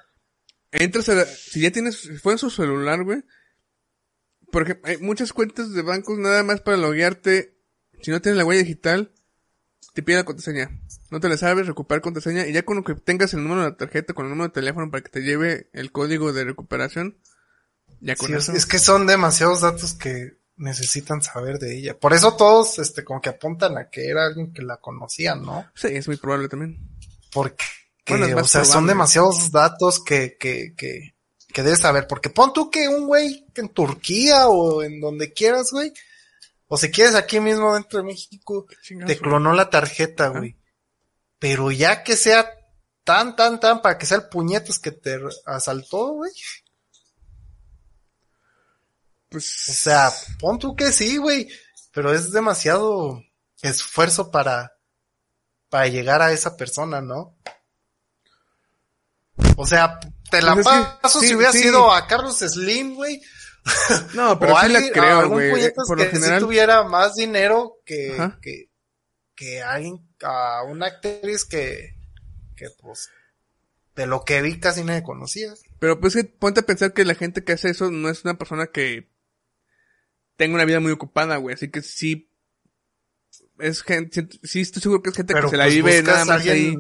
entras 0.72 1.10
a 1.10 1.16
la- 1.16 1.26
si 1.26 1.62
ya 1.62 1.72
tienes, 1.72 1.98
si 2.02 2.18
fue 2.18 2.34
en 2.34 2.40
su 2.40 2.50
celular, 2.52 3.04
güey. 3.04 3.24
Porque 4.52 4.80
hay 4.84 4.98
muchas 4.98 5.34
cuentas 5.34 5.74
de 5.74 5.82
bancos 5.82 6.18
nada 6.20 6.44
más 6.44 6.62
para 6.62 6.78
loguearte. 6.78 7.58
Si 8.04 8.12
no 8.12 8.22
tienes 8.22 8.38
la 8.38 8.46
huella 8.46 8.62
digital, 8.62 9.12
te 9.96 10.04
pide 10.04 10.18
la 10.18 10.26
contraseña. 10.26 10.70
No 11.10 11.22
te 11.22 11.30
la 11.30 11.38
sabes, 11.38 11.68
recuperar 11.68 12.02
contraseña. 12.02 12.46
Y 12.46 12.52
ya 12.52 12.64
con 12.64 12.76
lo 12.76 12.84
que 12.84 12.96
tengas 12.96 13.34
el 13.34 13.44
número 13.44 13.62
de 13.62 13.70
la 13.70 13.78
tarjeta, 13.78 14.14
con 14.14 14.26
el 14.26 14.32
número 14.32 14.50
de 14.50 14.54
teléfono 14.54 14.92
para 14.92 15.02
que 15.02 15.10
te 15.10 15.22
lleve 15.22 15.70
el 15.72 15.94
código 15.94 16.34
de 16.34 16.44
recuperación, 16.44 17.18
ya 18.02 18.18
con 18.18 18.28
sí, 18.28 18.34
eso. 18.34 18.52
es 18.52 18.66
que 18.66 18.78
son 18.78 19.08
demasiados 19.08 19.62
datos 19.62 19.94
que 19.94 20.34
necesitan 20.58 21.22
saber 21.22 21.60
de 21.60 21.78
ella. 21.78 21.98
Por 21.98 22.14
eso 22.14 22.36
todos, 22.36 22.78
este, 22.78 23.06
como 23.06 23.22
que 23.22 23.30
apuntan 23.30 23.78
a 23.78 23.90
que 23.90 24.10
era 24.10 24.26
alguien 24.26 24.52
que 24.52 24.64
la 24.64 24.78
conocía, 24.78 25.34
¿no? 25.36 25.66
Sí, 25.76 25.88
es 25.88 26.08
muy 26.08 26.18
probable 26.18 26.50
también. 26.50 26.78
Porque, 27.32 27.64
Bueno, 28.06 28.28
o 28.42 28.44
sea, 28.44 28.66
son 28.66 28.88
demasiados 28.88 29.50
datos 29.50 30.04
que, 30.04 30.36
que, 30.38 30.74
que, 30.76 31.16
que 31.54 31.64
debes 31.64 31.80
saber. 31.80 32.06
Porque 32.06 32.30
pon 32.30 32.52
tú 32.52 32.70
que 32.70 32.90
un 32.90 33.08
güey 33.08 33.46
en 33.56 33.70
Turquía 33.70 34.50
o 34.50 34.84
en 34.84 35.00
donde 35.00 35.32
quieras, 35.32 35.72
güey, 35.72 35.94
o 36.68 36.78
si 36.78 36.92
quieres 36.92 37.16
aquí 37.16 37.40
mismo 37.40 37.74
dentro 37.74 38.00
de 38.00 38.06
México, 38.06 38.66
te 39.06 39.18
clonó 39.18 39.54
la 39.54 39.70
tarjeta, 39.70 40.28
Ajá. 40.28 40.40
güey. 40.40 40.58
Pero 41.40 41.72
ya 41.72 42.04
que 42.04 42.16
sea 42.18 42.50
tan, 43.04 43.36
tan, 43.36 43.60
tan, 43.60 43.82
para 43.82 43.98
que 43.98 44.06
sea 44.06 44.18
el 44.18 44.30
puñetas 44.30 44.80
que 44.80 44.92
te 44.92 45.20
asaltó, 45.46 46.14
güey. 46.14 46.32
Pues, 49.30 49.70
O 49.70 49.74
sea, 49.74 50.12
pon 50.40 50.58
tú 50.60 50.76
que 50.76 50.92
sí, 50.92 51.18
güey. 51.18 51.48
Pero 51.92 52.14
es 52.14 52.32
demasiado 52.32 53.22
esfuerzo 53.62 54.32
para, 54.32 54.74
para 55.70 55.88
llegar 55.88 56.22
a 56.22 56.32
esa 56.32 56.58
persona, 56.58 57.02
¿no? 57.02 57.38
O 59.58 59.66
sea, 59.66 60.00
te 60.30 60.42
la 60.42 60.54
Pues 60.54 60.68
que, 60.68 60.86
paso 61.02 61.20
sí, 61.20 61.28
si 61.28 61.36
hubiera 61.36 61.52
sí. 61.52 61.60
sido 61.60 61.92
a 61.92 62.08
Carlos 62.08 62.40
Slim, 62.40 62.96
güey. 62.96 63.22
No, 64.14 64.40
pero 64.40 64.54
o 64.54 64.60
sí 64.62 64.68
la 64.70 64.78
alguien- 64.80 64.94
creo, 64.94 65.20
algún 65.20 65.50
güey. 65.50 65.74
Por 65.88 65.98
lo 65.98 66.04
sí 66.06 66.10
general, 66.12 66.40
tuviera 66.40 66.84
más 66.84 67.16
dinero 67.16 67.78
que, 67.86 68.16
que, 68.42 68.70
que 69.36 69.62
alguien, 69.62 70.08
a 70.22 70.64
una 70.64 70.88
actriz 70.88 71.46
que, 71.46 71.96
que 72.56 72.68
pues, 72.82 73.10
de 73.96 74.08
lo 74.08 74.24
que 74.24 74.42
vi 74.42 74.60
casi 74.60 74.84
nadie 74.84 75.04
conocía. 75.04 75.54
Pero 75.80 76.00
pues 76.00 76.18
ponte 76.40 76.62
a 76.62 76.66
pensar 76.66 76.94
que 76.94 77.06
la 77.06 77.16
gente 77.16 77.44
que 77.44 77.54
hace 77.54 77.70
eso 77.70 77.92
no 77.92 78.10
es 78.10 78.24
una 78.24 78.38
persona 78.38 78.68
que 78.68 79.10
tenga 80.38 80.56
una 80.56 80.66
vida 80.66 80.80
muy 80.80 80.92
ocupada, 80.92 81.38
güey. 81.38 81.56
Así 81.56 81.70
que 81.70 81.82
sí. 81.82 82.30
Es 83.58 83.84
gente, 83.84 84.28
sí 84.44 84.62
estoy 84.62 84.82
seguro 84.82 85.02
que 85.02 85.10
es 85.12 85.16
gente 85.16 85.34
que 85.34 85.48
se 85.50 85.58
la 85.58 85.64
pues, 85.66 85.76
vive 85.76 86.04
nada 86.04 86.26
más 86.26 86.38
alguien- 86.42 86.56
ahí. 86.56 86.76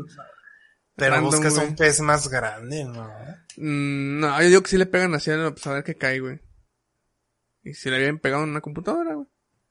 Pero 0.97 1.21
buscas 1.21 1.53
un 1.57 1.75
pez 1.75 1.99
más 1.99 2.29
grande, 2.29 2.85
¿no? 2.85 3.09
Mm, 3.57 4.19
no, 4.19 4.41
yo 4.41 4.47
digo 4.47 4.61
que 4.63 4.69
sí 4.69 4.77
le 4.77 4.85
pegan 4.85 5.13
así 5.13 5.29
a 5.31 5.51
pues, 5.51 5.67
a 5.67 5.73
ver 5.73 5.83
qué 5.83 5.95
cae, 5.95 6.19
güey. 6.19 6.39
Y 7.65 7.73
si 7.73 7.89
le 7.89 7.97
habían 7.97 8.19
pegado 8.19 8.43
en 8.43 8.51
una 8.51 8.61
computadora, 8.61 9.15
güey. 9.15 9.27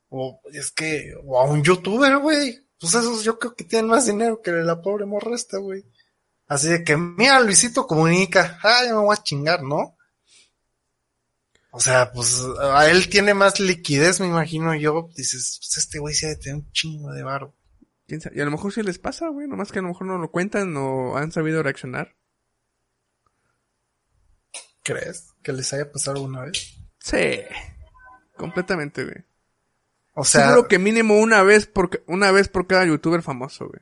O 0.08 0.40
es 0.52 0.72
que, 0.72 1.14
o 1.24 1.40
a 1.40 1.44
un 1.44 1.62
youtuber, 1.62 2.18
güey. 2.18 2.60
Pues 2.78 2.94
esos 2.94 3.22
yo 3.22 3.38
creo 3.38 3.54
que 3.54 3.64
tienen 3.64 3.88
más 3.88 4.06
dinero 4.06 4.42
que 4.42 4.50
la 4.50 4.82
pobre 4.82 5.06
morra 5.06 5.36
esta, 5.36 5.58
güey. 5.58 5.84
Así 6.48 6.68
de 6.68 6.82
que, 6.82 6.96
mira, 6.96 7.40
Luisito 7.40 7.86
comunica. 7.86 8.58
Ah, 8.62 8.82
ya 8.84 8.94
me 8.94 9.00
voy 9.00 9.16
a 9.16 9.22
chingar, 9.22 9.62
¿no? 9.62 9.96
O 11.70 11.80
sea, 11.80 12.12
pues 12.12 12.42
a 12.60 12.90
él 12.90 13.08
tiene 13.08 13.32
más 13.32 13.60
liquidez, 13.60 14.20
me 14.20 14.26
imagino 14.26 14.74
yo. 14.74 15.08
Dices, 15.16 15.58
pues 15.60 15.76
este 15.78 16.00
güey 16.00 16.14
se 16.14 16.26
ha 16.26 16.30
de 16.30 16.36
tener 16.36 16.56
un 16.56 16.72
chingo 16.72 17.12
de 17.12 17.22
barro. 17.22 17.54
Y 18.08 18.40
a 18.40 18.44
lo 18.44 18.50
mejor 18.50 18.72
sí 18.72 18.82
les 18.82 18.98
pasa, 18.98 19.28
güey. 19.28 19.46
Nomás 19.46 19.70
que 19.70 19.78
a 19.78 19.82
lo 19.82 19.88
mejor 19.88 20.08
no 20.08 20.18
lo 20.18 20.32
cuentan 20.32 20.76
o 20.76 21.16
han 21.16 21.30
sabido 21.30 21.62
reaccionar. 21.62 22.16
¿Crees 24.82 25.32
que 25.42 25.52
les 25.52 25.72
haya 25.72 25.90
pasado 25.90 26.16
alguna 26.16 26.42
vez? 26.42 26.76
Sí. 26.98 27.40
Completamente, 28.36 29.04
güey. 29.04 29.16
O 30.14 30.24
sea, 30.24 30.46
Seguro 30.48 30.68
que 30.68 30.78
mínimo 30.78 31.18
una 31.18 31.42
vez 31.42 31.66
por, 31.66 32.02
una 32.06 32.30
vez 32.30 32.48
por 32.48 32.66
cada 32.66 32.84
youtuber 32.84 33.22
famoso, 33.22 33.66
güey. 33.66 33.80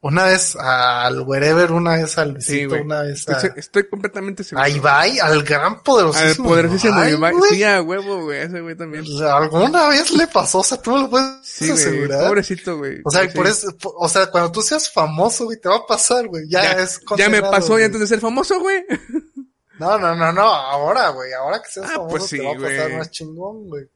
una 0.00 0.24
vez 0.24 0.54
al 0.56 1.20
Wherever, 1.22 1.72
una 1.72 1.96
vez 1.96 2.16
al 2.16 2.40
Sí, 2.40 2.62
Luisito, 2.62 2.68
güey. 2.70 2.80
una 2.82 3.02
vez 3.02 3.28
a... 3.28 3.32
Estoy, 3.32 3.50
estoy 3.56 3.88
completamente 3.88 4.44
seguro. 4.44 4.64
a 4.64 4.68
Ibai, 4.68 5.18
al 5.18 5.42
gran 5.42 5.74
Al 5.74 5.82
poderosísimo. 5.82 6.48
poderosísimo 6.48 6.94
Ibai, 6.94 7.12
Ibai. 7.14 7.32
güey. 7.34 7.50
Sí, 7.54 7.64
a 7.64 7.82
huevo, 7.82 8.22
güey. 8.22 8.38
Ese 8.40 8.60
güey 8.60 8.76
también. 8.76 9.04
Alguna 9.30 9.88
vez 9.88 10.10
le 10.12 10.26
pasó, 10.28 10.60
o 10.60 10.64
sea, 10.64 10.80
tú 10.80 10.92
me 10.94 11.02
lo 11.02 11.10
puedes 11.10 11.28
Sí, 11.42 11.70
asegurar. 11.70 12.28
Pobrecito, 12.28 12.78
güey. 12.78 13.00
O 13.04 13.10
sea, 13.10 13.28
Sí. 13.28 13.36
por 13.36 13.46
eso, 13.46 13.68
o 13.96 14.08
sea, 14.08 14.30
cuando 14.30 14.52
tú 14.52 14.62
seas 14.62 14.90
famoso, 14.92 15.44
güey, 15.46 15.60
te 15.60 15.68
va 15.68 15.76
a 15.76 15.86
pasar, 15.86 16.28
güey. 16.28 16.44
Ya, 16.48 16.62
Ya, 16.62 16.72
es 16.82 17.00
ya 17.18 17.28
me 17.28 17.42
pasó 17.42 17.78
ya 17.78 17.86
antes 17.86 18.00
de 18.00 18.06
ser 18.06 18.20
famoso, 18.20 18.58
güey. 18.60 18.84
No, 19.78 19.98
no, 19.98 20.14
no, 20.14 20.32
no, 20.32 20.42
ahora, 20.42 21.10
güey, 21.10 21.32
ahora 21.32 21.60
que 21.62 21.68
seas 21.70 21.86
Ah, 21.90 21.94
famoso 21.96 22.08
pues 22.16 22.24
sí, 22.24 22.38
te 22.38 22.44
va 22.44 22.52
a 22.52 22.54
pasar 22.54 22.86
güey. 22.88 22.96
más 22.98 23.10
chingón, 23.10 23.68
güey. 23.68 23.88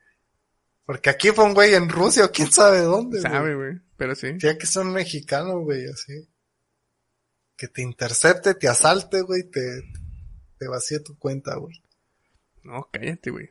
Porque 0.84 1.10
aquí 1.10 1.30
fue 1.30 1.44
un 1.44 1.54
güey 1.54 1.74
en 1.74 1.88
Rusia 1.88 2.24
o 2.26 2.30
quién 2.32 2.50
sabe 2.52 2.80
dónde, 2.80 3.20
Sabe, 3.20 3.54
güey. 3.54 3.70
güey. 3.74 3.82
Pero 3.96 4.14
sí. 4.14 4.36
Tiene 4.38 4.58
que 4.58 4.66
ser 4.66 4.82
un 4.82 4.92
mexicano, 4.92 5.60
güey, 5.60 5.86
así. 5.86 6.28
Que 7.56 7.68
te 7.68 7.82
intercepte, 7.82 8.54
te 8.54 8.68
asalte, 8.68 9.20
güey, 9.22 9.44
te, 9.44 9.82
te 10.58 10.66
vacíe 10.68 11.00
tu 11.00 11.18
cuenta, 11.18 11.54
güey. 11.56 11.82
No, 12.62 12.88
cállate, 12.92 13.30
güey. 13.30 13.48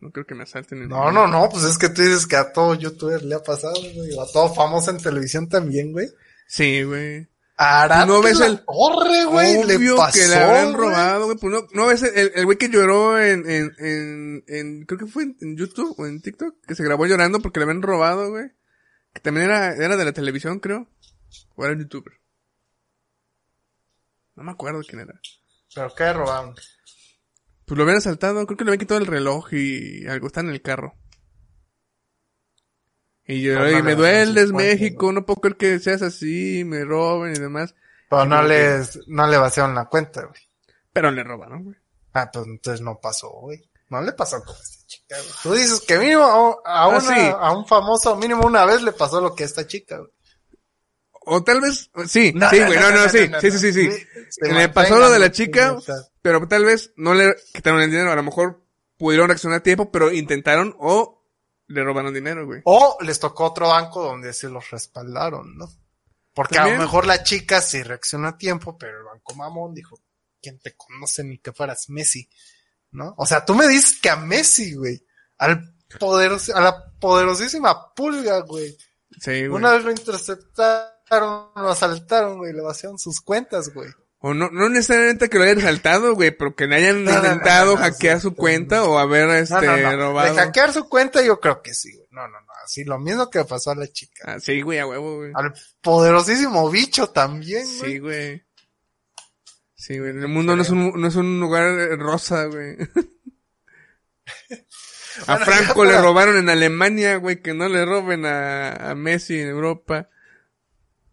No 0.00 0.10
creo 0.10 0.26
que 0.26 0.34
me 0.34 0.44
asalten 0.44 0.82
en 0.82 0.88
No, 0.88 1.12
no, 1.12 1.26
no, 1.28 1.48
pues 1.50 1.64
es 1.64 1.76
que 1.78 1.90
tú 1.90 2.00
dices 2.02 2.26
que 2.26 2.36
a 2.36 2.52
todo 2.52 2.74
youtuber 2.74 3.22
le 3.22 3.34
ha 3.34 3.42
pasado, 3.42 3.74
güey, 3.94 4.12
o 4.14 4.22
a 4.22 4.26
todo 4.32 4.52
famoso 4.54 4.90
en 4.90 4.98
televisión 4.98 5.48
también, 5.48 5.92
güey. 5.92 6.08
Sí, 6.46 6.82
güey. 6.82 7.28
Arad 7.62 8.06
¿No 8.06 8.22
ves 8.22 8.40
el- 8.40 8.64
Torre, 8.64 9.26
güey, 9.26 9.64
le 9.64 9.76
Obvio 9.76 9.96
pasó, 9.96 10.18
que 10.18 10.26
le 10.26 10.46
güey. 10.46 10.72
robado, 10.72 11.26
güey. 11.26 11.36
Pues 11.36 11.52
no, 11.52 11.66
no 11.74 11.86
ves 11.88 12.02
el, 12.04 12.32
el 12.34 12.44
güey 12.46 12.56
que 12.56 12.70
lloró 12.70 13.20
en, 13.20 13.48
en, 13.50 13.70
en, 13.78 14.44
en, 14.48 14.84
creo 14.86 14.98
que 14.98 15.06
fue 15.06 15.24
en, 15.24 15.36
en 15.42 15.56
YouTube 15.58 15.94
o 15.98 16.06
en 16.06 16.22
TikTok, 16.22 16.54
que 16.66 16.74
se 16.74 16.82
grabó 16.84 17.04
llorando 17.06 17.40
porque 17.40 17.60
le 17.60 17.64
habían 17.64 17.82
robado, 17.82 18.30
güey. 18.30 18.46
Que 19.12 19.20
también 19.20 19.46
era, 19.46 19.74
era 19.74 19.96
de 19.98 20.04
la 20.06 20.12
televisión, 20.12 20.58
creo. 20.58 20.88
O 21.56 21.64
era 21.64 21.74
un 21.74 21.80
youtuber. 21.80 22.14
No 24.36 24.44
me 24.44 24.52
acuerdo 24.52 24.80
quién 24.88 25.00
era. 25.02 25.20
¿Pero 25.74 25.94
qué 25.94 26.12
robaron? 26.14 26.54
Pues 27.66 27.76
lo 27.76 27.82
habían 27.82 27.98
asaltado, 27.98 28.46
creo 28.46 28.56
que 28.56 28.64
le 28.64 28.70
habían 28.70 28.80
quitado 28.80 29.00
el 29.00 29.06
reloj 29.06 29.52
y 29.52 30.06
algo 30.06 30.28
está 30.28 30.40
en 30.40 30.48
el 30.48 30.62
carro. 30.62 30.94
Y 33.32 33.42
yo, 33.42 33.68
y 33.68 33.82
me 33.82 33.90
le 33.90 33.94
duele, 33.96 34.20
hacen 34.22 34.36
es 34.38 34.42
sus 34.44 34.52
cuentas, 34.52 34.80
México, 34.80 35.12
no 35.12 35.24
puedo 35.26 35.40
creer 35.40 35.56
que 35.56 35.78
seas 35.78 36.02
así, 36.02 36.62
me 36.64 36.84
roben 36.84 37.34
y 37.36 37.38
demás. 37.38 37.74
Pero 38.08 38.24
no 38.26 38.42
que- 38.42 38.48
les, 38.48 38.98
no 39.06 39.26
le 39.28 39.36
vaciaron 39.38 39.74
la 39.74 39.84
cuenta, 39.86 40.22
güey. 40.22 40.40
Pero 40.92 41.10
le 41.10 41.22
robaron, 41.22 41.64
güey. 41.64 41.76
Ah, 42.12 42.28
pues 42.32 42.46
entonces 42.46 42.80
no 42.80 42.98
pasó, 43.00 43.30
güey. 43.30 43.70
No 43.88 44.00
le 44.02 44.12
pasó 44.12 44.42
con 44.42 44.54
esta 44.56 44.86
chica, 44.86 45.16
güey. 45.16 45.30
Tú 45.42 45.52
dices 45.54 45.80
que 45.86 45.98
mínimo 45.98 46.24
a, 46.24 46.82
Ah, 46.84 46.88
una- 46.88 47.00
sí. 47.00 47.14
a 47.38 47.52
un 47.52 47.66
famoso, 47.66 48.16
mínimo 48.16 48.46
una 48.46 48.64
vez 48.64 48.82
le 48.82 48.92
pasó 48.92 49.20
lo 49.20 49.34
que 49.34 49.44
a 49.44 49.46
esta 49.46 49.66
chica, 49.66 49.98
güey. 49.98 50.10
O 51.26 51.44
tal 51.44 51.60
vez, 51.60 51.90
sí, 52.08 52.32
No, 52.34 52.48
sí, 52.48 52.58
güey, 52.64 52.78
no, 52.80 52.90
no, 52.92 53.08
sí, 53.08 53.30
sí, 53.40 53.50
sí, 53.52 53.72
sí, 53.72 53.72
sí. 53.72 54.06
Le 54.40 54.68
pasó 54.70 54.98
lo 54.98 55.10
de 55.10 55.18
la 55.18 55.30
chica, 55.30 55.76
pero 56.22 56.48
tal 56.48 56.64
vez 56.64 56.92
no 56.96 57.14
le 57.14 57.36
quitaron 57.52 57.80
el 57.82 57.90
dinero, 57.90 58.10
a 58.10 58.16
lo 58.16 58.22
mejor 58.22 58.64
pudieron 58.96 59.28
reaccionar 59.28 59.58
a 59.58 59.62
tiempo, 59.62 59.92
pero 59.92 60.10
intentaron 60.10 60.74
o 60.78 61.19
le 61.70 61.84
robaron 61.84 62.12
dinero, 62.12 62.44
güey. 62.46 62.62
O 62.64 62.98
les 63.00 63.18
tocó 63.20 63.44
otro 63.44 63.68
banco 63.68 64.02
donde 64.02 64.32
se 64.32 64.48
los 64.48 64.70
respaldaron, 64.70 65.56
¿no? 65.56 65.68
Porque 66.34 66.58
a 66.58 66.66
lo 66.66 66.78
mejor 66.78 67.06
la 67.06 67.22
chica 67.22 67.60
sí 67.60 67.82
reaccionó 67.82 68.28
a 68.28 68.38
tiempo, 68.38 68.76
pero 68.76 68.98
el 68.98 69.04
banco 69.04 69.34
mamón 69.34 69.74
dijo, 69.74 70.00
¿quién 70.40 70.58
te 70.58 70.74
conoce 70.76 71.22
ni 71.24 71.38
que 71.38 71.52
fueras 71.52 71.88
Messi? 71.88 72.28
¿No? 72.92 73.14
O 73.18 73.26
sea, 73.26 73.44
tú 73.44 73.54
me 73.54 73.68
dices 73.68 74.00
que 74.00 74.10
a 74.10 74.16
Messi, 74.16 74.74
güey. 74.74 75.04
Al 75.38 75.74
poderos, 75.98 76.50
a 76.50 76.60
la 76.60 76.92
poderosísima 76.98 77.94
pulga, 77.94 78.40
güey. 78.40 78.76
Sí, 79.20 79.46
güey. 79.46 79.48
Una 79.48 79.72
vez 79.72 79.84
lo 79.84 79.90
interceptaron, 79.90 81.50
lo 81.54 81.68
asaltaron, 81.68 82.38
güey, 82.38 82.52
le 82.52 82.62
vaciaron 82.62 82.98
sus 82.98 83.20
cuentas, 83.20 83.72
güey. 83.72 83.90
O 84.22 84.34
no, 84.34 84.50
no 84.50 84.68
necesariamente 84.68 85.30
que 85.30 85.38
lo 85.38 85.44
hayan 85.44 85.62
saltado, 85.62 86.14
güey, 86.14 86.30
pero 86.30 86.54
que 86.54 86.66
le 86.66 86.76
hayan 86.76 87.04
No, 87.04 87.10
intentado 87.10 87.74
no, 87.74 87.80
no, 87.80 87.84
hackear 87.86 88.20
su 88.20 88.34
cuenta 88.34 88.84
o 88.84 88.98
haber, 88.98 89.30
este, 89.30 89.96
robado. 89.96 90.34
De 90.34 90.38
hackear 90.38 90.74
su 90.74 90.90
cuenta 90.90 91.22
yo 91.22 91.40
creo 91.40 91.62
que 91.62 91.72
sí, 91.72 91.96
güey. 91.96 92.06
No, 92.10 92.28
no, 92.28 92.38
no. 92.38 92.52
Así 92.62 92.84
lo 92.84 92.98
mismo 92.98 93.30
que 93.30 93.38
le 93.38 93.46
pasó 93.46 93.70
a 93.70 93.76
la 93.76 93.88
chica. 93.88 94.34
Ah, 94.34 94.38
sí, 94.38 94.60
güey, 94.60 94.78
a 94.78 94.86
huevo, 94.86 95.16
güey. 95.16 95.32
Al 95.34 95.54
poderosísimo 95.80 96.68
bicho 96.68 97.08
también, 97.08 97.64
güey. 97.78 97.92
Sí, 97.92 97.98
güey. 97.98 98.44
Sí, 99.74 99.98
güey. 99.98 100.10
El 100.10 100.28
mundo 100.28 100.54
no 100.54 100.62
es 100.62 100.68
un, 100.68 101.00
no 101.00 101.08
es 101.08 101.16
un 101.16 101.40
lugar 101.40 101.64
eh, 101.80 101.96
rosa, 101.96 102.44
güey. 102.44 102.76
A 105.26 105.36
Bueno, 105.36 105.44
Franco 105.44 105.84
le 105.84 106.00
robaron 106.00 106.36
en 106.36 106.48
Alemania, 106.48 107.16
güey, 107.16 107.42
que 107.42 107.52
no 107.52 107.68
le 107.68 107.84
roben 107.84 108.24
a, 108.26 108.90
a 108.90 108.94
Messi 108.94 109.40
en 109.40 109.48
Europa. 109.48 110.08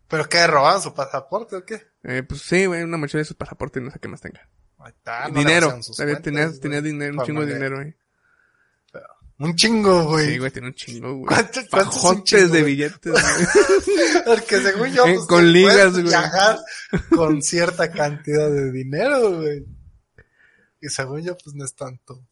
¿Pero 0.08 0.30
qué? 0.30 0.46
¿Robaron 0.46 0.82
su 0.82 0.94
pasaporte 0.94 1.56
o 1.56 1.66
qué? 1.66 1.88
Eh, 2.04 2.24
pues 2.24 2.42
sí, 2.42 2.66
güey, 2.66 2.84
una 2.84 2.98
mochila 2.98 3.20
de 3.20 3.26
su 3.26 3.36
pasaporte 3.36 3.80
y 3.80 3.84
no 3.84 3.92
sé 3.92 4.00
qué 4.00 4.08
más 4.08 4.22
tenga. 4.22 4.48
Ahí 4.80 4.92
está, 4.96 5.28
no 5.28 5.34
le 5.34 5.40
dinero. 5.40 5.68
vaciaron 5.68 5.84
sus 5.84 5.96
Todavía 5.98 6.16
cuentas, 6.16 6.32
tenía, 6.34 6.48
güey. 6.48 6.60
tenía 6.60 6.82
dinero, 6.82 7.14
un 7.20 7.26
chingo 7.26 7.46
de 7.46 7.54
dinero, 7.54 7.76
güey. 7.78 7.96
Un 9.40 9.56
chingo, 9.56 10.04
güey. 10.06 10.26
Sí, 10.32 10.38
güey, 10.40 10.52
tiene 10.52 10.68
un 10.70 10.74
chingo, 10.74 11.14
güey. 11.14 11.28
¿Cuánto- 11.28 11.62
cuánto 11.70 11.90
es 11.92 11.96
un 11.98 12.02
Pajotes 12.02 12.24
chingo, 12.24 12.54
de 12.54 12.62
güey? 12.62 12.64
billetes, 12.76 13.12
güey. 13.12 13.24
Porque 14.26 14.62
según 14.62 14.88
yo, 14.94 15.06
Eh, 15.06 15.14
pues, 15.16 15.28
con 15.28 15.52
ligas, 15.54 15.92
güey. 15.94 16.04
viajar 16.06 16.58
con 17.16 17.42
cierta 17.44 17.92
cantidad 17.92 18.50
de 18.50 18.72
dinero, 18.72 19.38
güey. 19.38 19.64
Y 20.82 20.90
según 20.90 21.22
yo, 21.24 21.38
pues 21.38 21.56
no 21.56 21.66
es 21.66 21.76
tanto. 21.76 22.26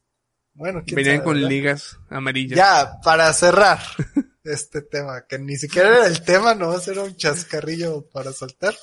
Bueno, 0.53 0.81
quién 0.85 0.95
Venían 0.95 1.15
sabe, 1.17 1.25
con 1.25 1.33
¿verdad? 1.35 1.49
ligas 1.49 1.99
amarillas. 2.09 2.57
Ya, 2.57 2.99
para 3.03 3.31
cerrar 3.33 3.79
este 4.43 4.81
tema, 4.81 5.25
que 5.27 5.37
ni 5.37 5.57
siquiera 5.57 5.89
era 5.89 6.07
el 6.07 6.23
tema, 6.23 6.55
no 6.55 6.69
va 6.69 6.77
a 6.77 6.81
ser 6.81 6.97
un 6.97 7.15
chascarrillo 7.15 8.07
para 8.09 8.31
soltar. 8.33 8.73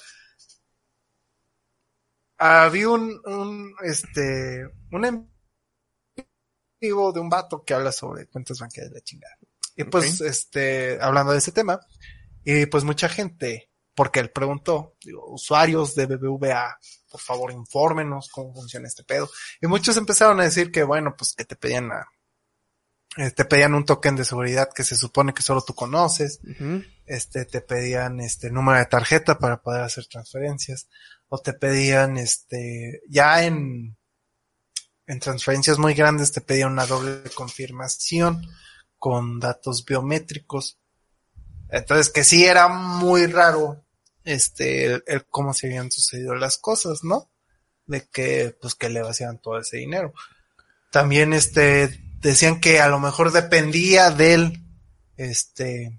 Había 2.44 2.88
un, 2.88 3.20
un, 3.24 3.72
este, 3.84 4.66
un 4.90 5.30
vivo 6.80 7.12
de 7.12 7.20
un 7.20 7.28
vato 7.28 7.62
que 7.64 7.72
habla 7.72 7.92
sobre 7.92 8.26
cuentas 8.26 8.58
bancarias 8.58 8.90
de 8.90 8.98
la 8.98 9.04
chingada. 9.04 9.38
Y 9.76 9.84
pues, 9.84 10.20
este, 10.20 10.98
hablando 11.00 11.30
de 11.32 11.38
ese 11.38 11.52
tema, 11.52 11.80
y 12.44 12.66
pues 12.66 12.82
mucha 12.82 13.08
gente, 13.08 13.70
porque 13.94 14.18
él 14.18 14.30
preguntó, 14.30 14.96
digo, 15.04 15.24
usuarios 15.32 15.94
de 15.94 16.06
BBVA, 16.06 16.78
por 17.08 17.20
favor 17.20 17.52
infórmenos 17.52 18.28
cómo 18.28 18.52
funciona 18.52 18.88
este 18.88 19.04
pedo. 19.04 19.30
Y 19.60 19.68
muchos 19.68 19.96
empezaron 19.96 20.40
a 20.40 20.44
decir 20.44 20.72
que, 20.72 20.82
bueno, 20.82 21.14
pues 21.16 21.34
que 21.34 21.44
te 21.44 21.54
pedían 21.54 21.92
a, 21.92 22.06
eh, 23.18 23.30
te 23.30 23.44
pedían 23.44 23.74
un 23.74 23.84
token 23.84 24.16
de 24.16 24.24
seguridad 24.24 24.70
que 24.74 24.84
se 24.84 24.96
supone 24.96 25.32
que 25.32 25.42
solo 25.42 25.62
tú 25.62 25.74
conoces, 25.74 26.40
este, 27.06 27.44
te 27.44 27.60
pedían 27.60 28.20
este 28.20 28.50
número 28.50 28.78
de 28.78 28.86
tarjeta 28.86 29.38
para 29.38 29.60
poder 29.60 29.82
hacer 29.82 30.06
transferencias, 30.06 30.88
o 31.34 31.38
te 31.38 31.54
pedían 31.54 32.18
este, 32.18 33.00
ya 33.08 33.42
en, 33.46 33.96
en 35.06 35.18
transferencias 35.18 35.78
muy 35.78 35.94
grandes 35.94 36.30
te 36.30 36.42
pedían 36.42 36.72
una 36.72 36.84
doble 36.84 37.22
confirmación 37.34 38.46
con 38.98 39.40
datos 39.40 39.82
biométricos. 39.86 40.78
Entonces 41.70 42.10
que 42.10 42.22
sí 42.22 42.44
era 42.44 42.68
muy 42.68 43.24
raro 43.24 43.82
este 44.24 45.02
el, 45.10 45.24
cómo 45.30 45.54
se 45.54 45.68
habían 45.68 45.90
sucedido 45.90 46.34
las 46.34 46.58
cosas, 46.58 47.02
¿no? 47.02 47.30
De 47.86 48.06
que 48.06 48.54
pues 48.60 48.74
que 48.74 48.90
le 48.90 49.00
vacían 49.00 49.38
todo 49.38 49.58
ese 49.58 49.78
dinero. 49.78 50.12
También 50.90 51.32
este 51.32 51.98
decían 52.20 52.60
que 52.60 52.80
a 52.80 52.88
lo 52.88 53.00
mejor 53.00 53.32
dependía 53.32 54.10
del 54.10 54.62
este 55.16 55.98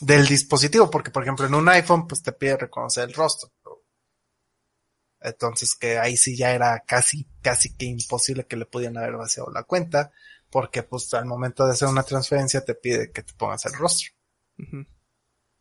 del 0.00 0.26
dispositivo, 0.26 0.90
porque 0.90 1.12
por 1.12 1.22
ejemplo 1.22 1.46
en 1.46 1.54
un 1.54 1.68
iPhone 1.68 2.08
pues 2.08 2.24
te 2.24 2.32
pide 2.32 2.56
reconocer 2.56 3.04
el 3.08 3.14
rostro. 3.14 3.52
Entonces 5.20 5.74
que 5.74 5.98
ahí 5.98 6.16
sí 6.16 6.36
ya 6.36 6.52
era 6.52 6.82
casi, 6.86 7.26
casi 7.42 7.74
que 7.74 7.86
imposible 7.86 8.46
que 8.46 8.56
le 8.56 8.66
pudieran 8.66 8.98
haber 8.98 9.16
vaciado 9.16 9.50
la 9.50 9.64
cuenta, 9.64 10.12
porque 10.50 10.82
pues 10.82 11.12
al 11.14 11.26
momento 11.26 11.66
de 11.66 11.72
hacer 11.72 11.88
una 11.88 12.02
transferencia 12.02 12.64
te 12.64 12.74
pide 12.74 13.10
que 13.10 13.22
te 13.22 13.32
pongas 13.34 13.66
el 13.66 13.74
rostro. 13.74 14.10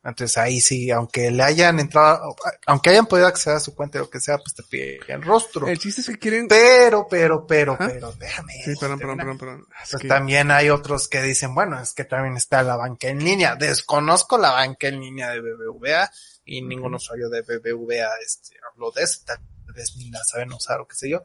Entonces 0.07 0.37
ahí 0.37 0.61
sí, 0.61 0.91
aunque 0.91 1.31
le 1.31 1.41
hayan 1.41 1.79
entrado, 1.79 2.35
aunque 2.67 2.91
hayan 2.91 3.07
podido 3.07 3.25
acceder 3.25 3.57
a 3.57 3.59
su 3.59 3.73
cuenta 3.73 3.97
o 3.97 4.01
lo 4.03 4.09
que 4.11 4.19
sea, 4.19 4.37
pues 4.37 4.53
te 4.53 4.61
pide 4.61 4.99
el 5.07 5.23
rostro. 5.23 5.67
El 5.67 5.79
chiste 5.79 6.01
es 6.01 6.07
que 6.07 6.19
quieren... 6.19 6.47
Pero, 6.47 7.07
pero, 7.09 7.47
pero, 7.47 7.75
pero, 7.75 8.11
déjame. 8.13 8.53
Sí, 8.63 8.75
perdón, 8.79 8.99
perdón, 8.99 9.17
terminar. 9.17 9.37
perdón, 9.37 9.37
perdón. 9.39 9.67
Es 9.83 9.89
Pues 9.91 10.01
que- 10.03 10.07
también 10.07 10.51
hay 10.51 10.69
otros 10.69 11.07
que 11.07 11.23
dicen, 11.23 11.55
bueno, 11.55 11.81
es 11.81 11.93
que 11.93 12.03
también 12.05 12.37
está 12.37 12.61
la 12.61 12.75
banca 12.75 13.07
en 13.07 13.23
línea. 13.23 13.55
Desconozco 13.55 14.37
la 14.37 14.51
banca 14.51 14.87
en 14.89 14.99
línea 14.99 15.31
de 15.31 15.41
BBVA 15.41 16.11
y 16.45 16.61
ningún 16.61 16.93
usuario 16.93 17.27
de 17.29 17.41
BBVA 17.41 18.09
este, 18.23 18.55
habló 18.71 18.91
de 18.91 19.01
eso. 19.01 19.21
Tal 19.25 19.39
vez 19.73 19.95
ni 19.97 20.11
la 20.11 20.23
saben 20.23 20.53
usar 20.53 20.81
o 20.81 20.87
qué 20.87 20.95
sé 20.95 21.09
yo. 21.09 21.23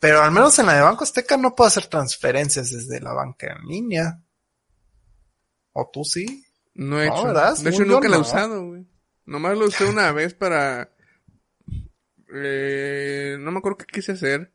Pero 0.00 0.20
al 0.20 0.32
menos 0.32 0.58
en 0.58 0.66
la 0.66 0.74
de 0.74 0.82
Banco 0.82 1.04
Azteca 1.04 1.36
no 1.36 1.54
puedo 1.54 1.68
hacer 1.68 1.86
transferencias 1.86 2.70
desde 2.72 2.98
la 3.00 3.12
banca 3.12 3.46
en 3.52 3.68
línea. 3.68 4.20
¿O 5.72 5.88
tú 5.92 6.04
sí? 6.04 6.43
No 6.74 7.00
he 7.00 7.06
No, 7.06 7.14
hecho. 7.14 7.24
¿verdad? 7.26 7.56
De 7.58 7.70
hecho, 7.70 7.84
nunca 7.84 8.08
la 8.08 8.16
he 8.16 8.20
usado, 8.20 8.66
güey. 8.66 8.86
Nomás 9.26 9.56
lo 9.56 9.66
usé 9.66 9.84
una 9.88 10.12
vez 10.12 10.34
para... 10.34 10.90
Eh, 12.34 13.36
no 13.38 13.52
me 13.52 13.58
acuerdo 13.58 13.78
qué 13.78 13.86
quise 13.86 14.12
hacer. 14.12 14.52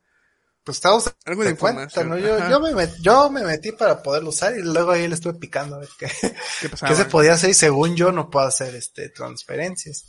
Pues 0.64 0.82
te 0.82 0.88
das 0.90 1.16
Algo 1.26 1.44
de 1.44 1.56
cuenta. 1.56 2.04
¿no? 2.04 2.18
Yo, 2.18 2.50
yo, 2.50 2.60
me 2.60 2.72
met- 2.74 2.98
yo 3.02 3.30
me 3.32 3.44
metí 3.44 3.72
para 3.72 4.04
poderlo 4.04 4.30
usar 4.30 4.56
y 4.58 4.62
luego 4.62 4.92
ahí 4.92 5.08
le 5.08 5.16
estuve 5.16 5.34
picando 5.40 5.78
a 5.78 5.80
ver 5.80 5.90
qué, 5.98 6.08
¿Qué 6.62 6.70
pasaba? 6.70 6.92
qué 6.92 6.98
se 6.98 7.06
podía 7.06 7.34
hacer 7.34 7.50
y 7.52 7.54
según 7.54 7.96
yo 7.96 8.12
no 8.12 8.30
puedo 8.30 8.46
hacer 8.46 8.76
este 8.76 9.10
transferencias. 9.10 10.06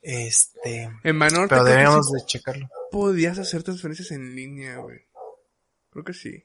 Este, 0.00 0.90
En 1.02 1.18
Banorte 1.18 1.54
pero 1.54 2.02
sí 2.02 2.12
de 2.14 2.26
checarlo. 2.26 2.68
podías 2.90 3.38
hacer 3.38 3.62
transferencias 3.62 4.10
en 4.12 4.34
línea, 4.34 4.76
güey. 4.78 5.00
Creo 5.90 6.04
que 6.04 6.14
sí. 6.14 6.44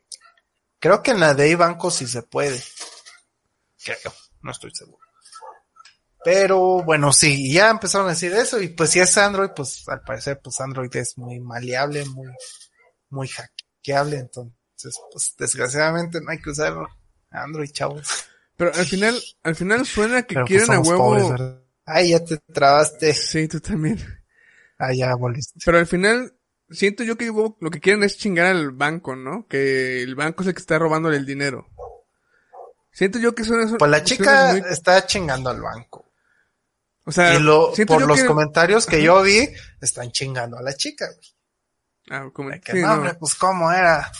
Creo 0.79 1.01
que 1.03 1.11
en 1.11 1.19
la 1.19 1.33
de 1.33 1.55
banco 1.55 1.89
sí 1.91 2.07
se 2.07 2.23
puede. 2.23 2.61
Creo, 3.83 4.13
no 4.43 4.51
estoy 4.51 4.71
seguro. 4.71 5.05
Pero 6.23 6.83
bueno, 6.83 7.11
sí, 7.13 7.51
ya 7.51 7.69
empezaron 7.69 8.07
a 8.07 8.11
decir 8.11 8.31
eso 8.33 8.61
y 8.61 8.67
pues 8.69 8.91
si 8.91 8.99
es 8.99 9.17
Android, 9.17 9.49
pues 9.55 9.87
al 9.87 10.01
parecer 10.01 10.39
pues 10.43 10.59
Android 10.61 10.95
es 10.95 11.17
muy 11.17 11.39
maleable, 11.39 12.05
muy, 12.05 12.31
muy 13.09 13.27
hackeable, 13.27 14.17
entonces 14.17 14.99
pues 15.11 15.33
desgraciadamente 15.37 16.21
no 16.21 16.29
hay 16.29 16.39
que 16.39 16.51
usar 16.51 16.75
Android, 17.31 17.71
chavos. 17.71 18.25
Pero 18.55 18.71
al 18.75 18.85
final, 18.85 19.19
al 19.41 19.55
final 19.55 19.85
suena 19.85 20.21
que 20.23 20.35
Pero 20.35 20.45
pues 20.45 20.65
quieren 20.65 20.77
a 20.77 20.81
huevo... 20.81 21.61
Ay, 21.85 22.11
ya 22.11 22.23
te 22.23 22.37
trabaste. 22.37 23.13
sí, 23.13 23.47
tú 23.47 23.59
también. 23.59 23.99
Ah, 24.77 24.93
ya 24.93 25.15
volviste. 25.15 25.59
Pero 25.65 25.79
al 25.79 25.87
final, 25.87 26.33
siento 26.69 27.03
yo 27.03 27.17
que 27.17 27.25
lo 27.25 27.71
que 27.71 27.79
quieren 27.79 28.03
es 28.03 28.17
chingar 28.17 28.47
al 28.47 28.71
banco, 28.71 29.15
¿no? 29.15 29.47
Que 29.47 30.03
el 30.03 30.15
banco 30.15 30.43
es 30.43 30.49
el 30.49 30.53
que 30.53 30.61
está 30.61 30.79
robándole 30.79 31.17
el 31.17 31.25
dinero. 31.25 31.67
Siento 32.91 33.19
yo 33.19 33.33
que 33.33 33.43
son 33.43 33.61
eso. 33.61 33.77
Pues 33.77 33.89
la 33.91 34.03
chica 34.03 34.51
muy- 34.51 34.63
está 34.69 35.05
chingando 35.05 35.49
al 35.49 35.61
banco. 35.61 36.11
o 37.05 37.11
sea, 37.11 37.35
y 37.35 37.39
lo, 37.41 37.73
siento 37.73 37.93
por 37.95 38.05
los 38.07 38.19
que- 38.21 38.25
comentarios 38.27 38.85
que 38.85 39.01
yo 39.01 39.21
vi, 39.23 39.49
están 39.81 40.11
chingando 40.11 40.57
a 40.57 40.61
la 40.61 40.73
chica. 40.73 41.07
güey. 41.07 41.27
Ah, 42.09 42.29
como- 42.33 42.51
que, 42.51 42.71
sí, 42.73 42.81
no, 42.81 42.87
no. 42.87 42.93
hombre, 42.95 43.13
pues 43.15 43.35
cómo 43.35 43.71
era. 43.71 44.11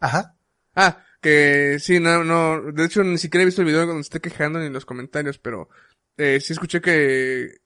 Ajá. 0.00 0.34
Ah, 0.74 0.98
que 1.20 1.78
sí, 1.80 2.00
no, 2.00 2.24
no, 2.24 2.72
de 2.72 2.84
hecho 2.84 3.02
ni 3.04 3.18
siquiera 3.18 3.42
he 3.42 3.46
visto 3.46 3.62
el 3.62 3.66
video 3.68 3.86
donde 3.86 4.02
esté 4.02 4.20
quejando 4.20 4.58
ni 4.58 4.68
los 4.70 4.84
comentarios, 4.84 5.38
pero 5.38 5.68
eh, 6.16 6.40
sí 6.40 6.52
escuché 6.52 6.80
que 6.80 7.60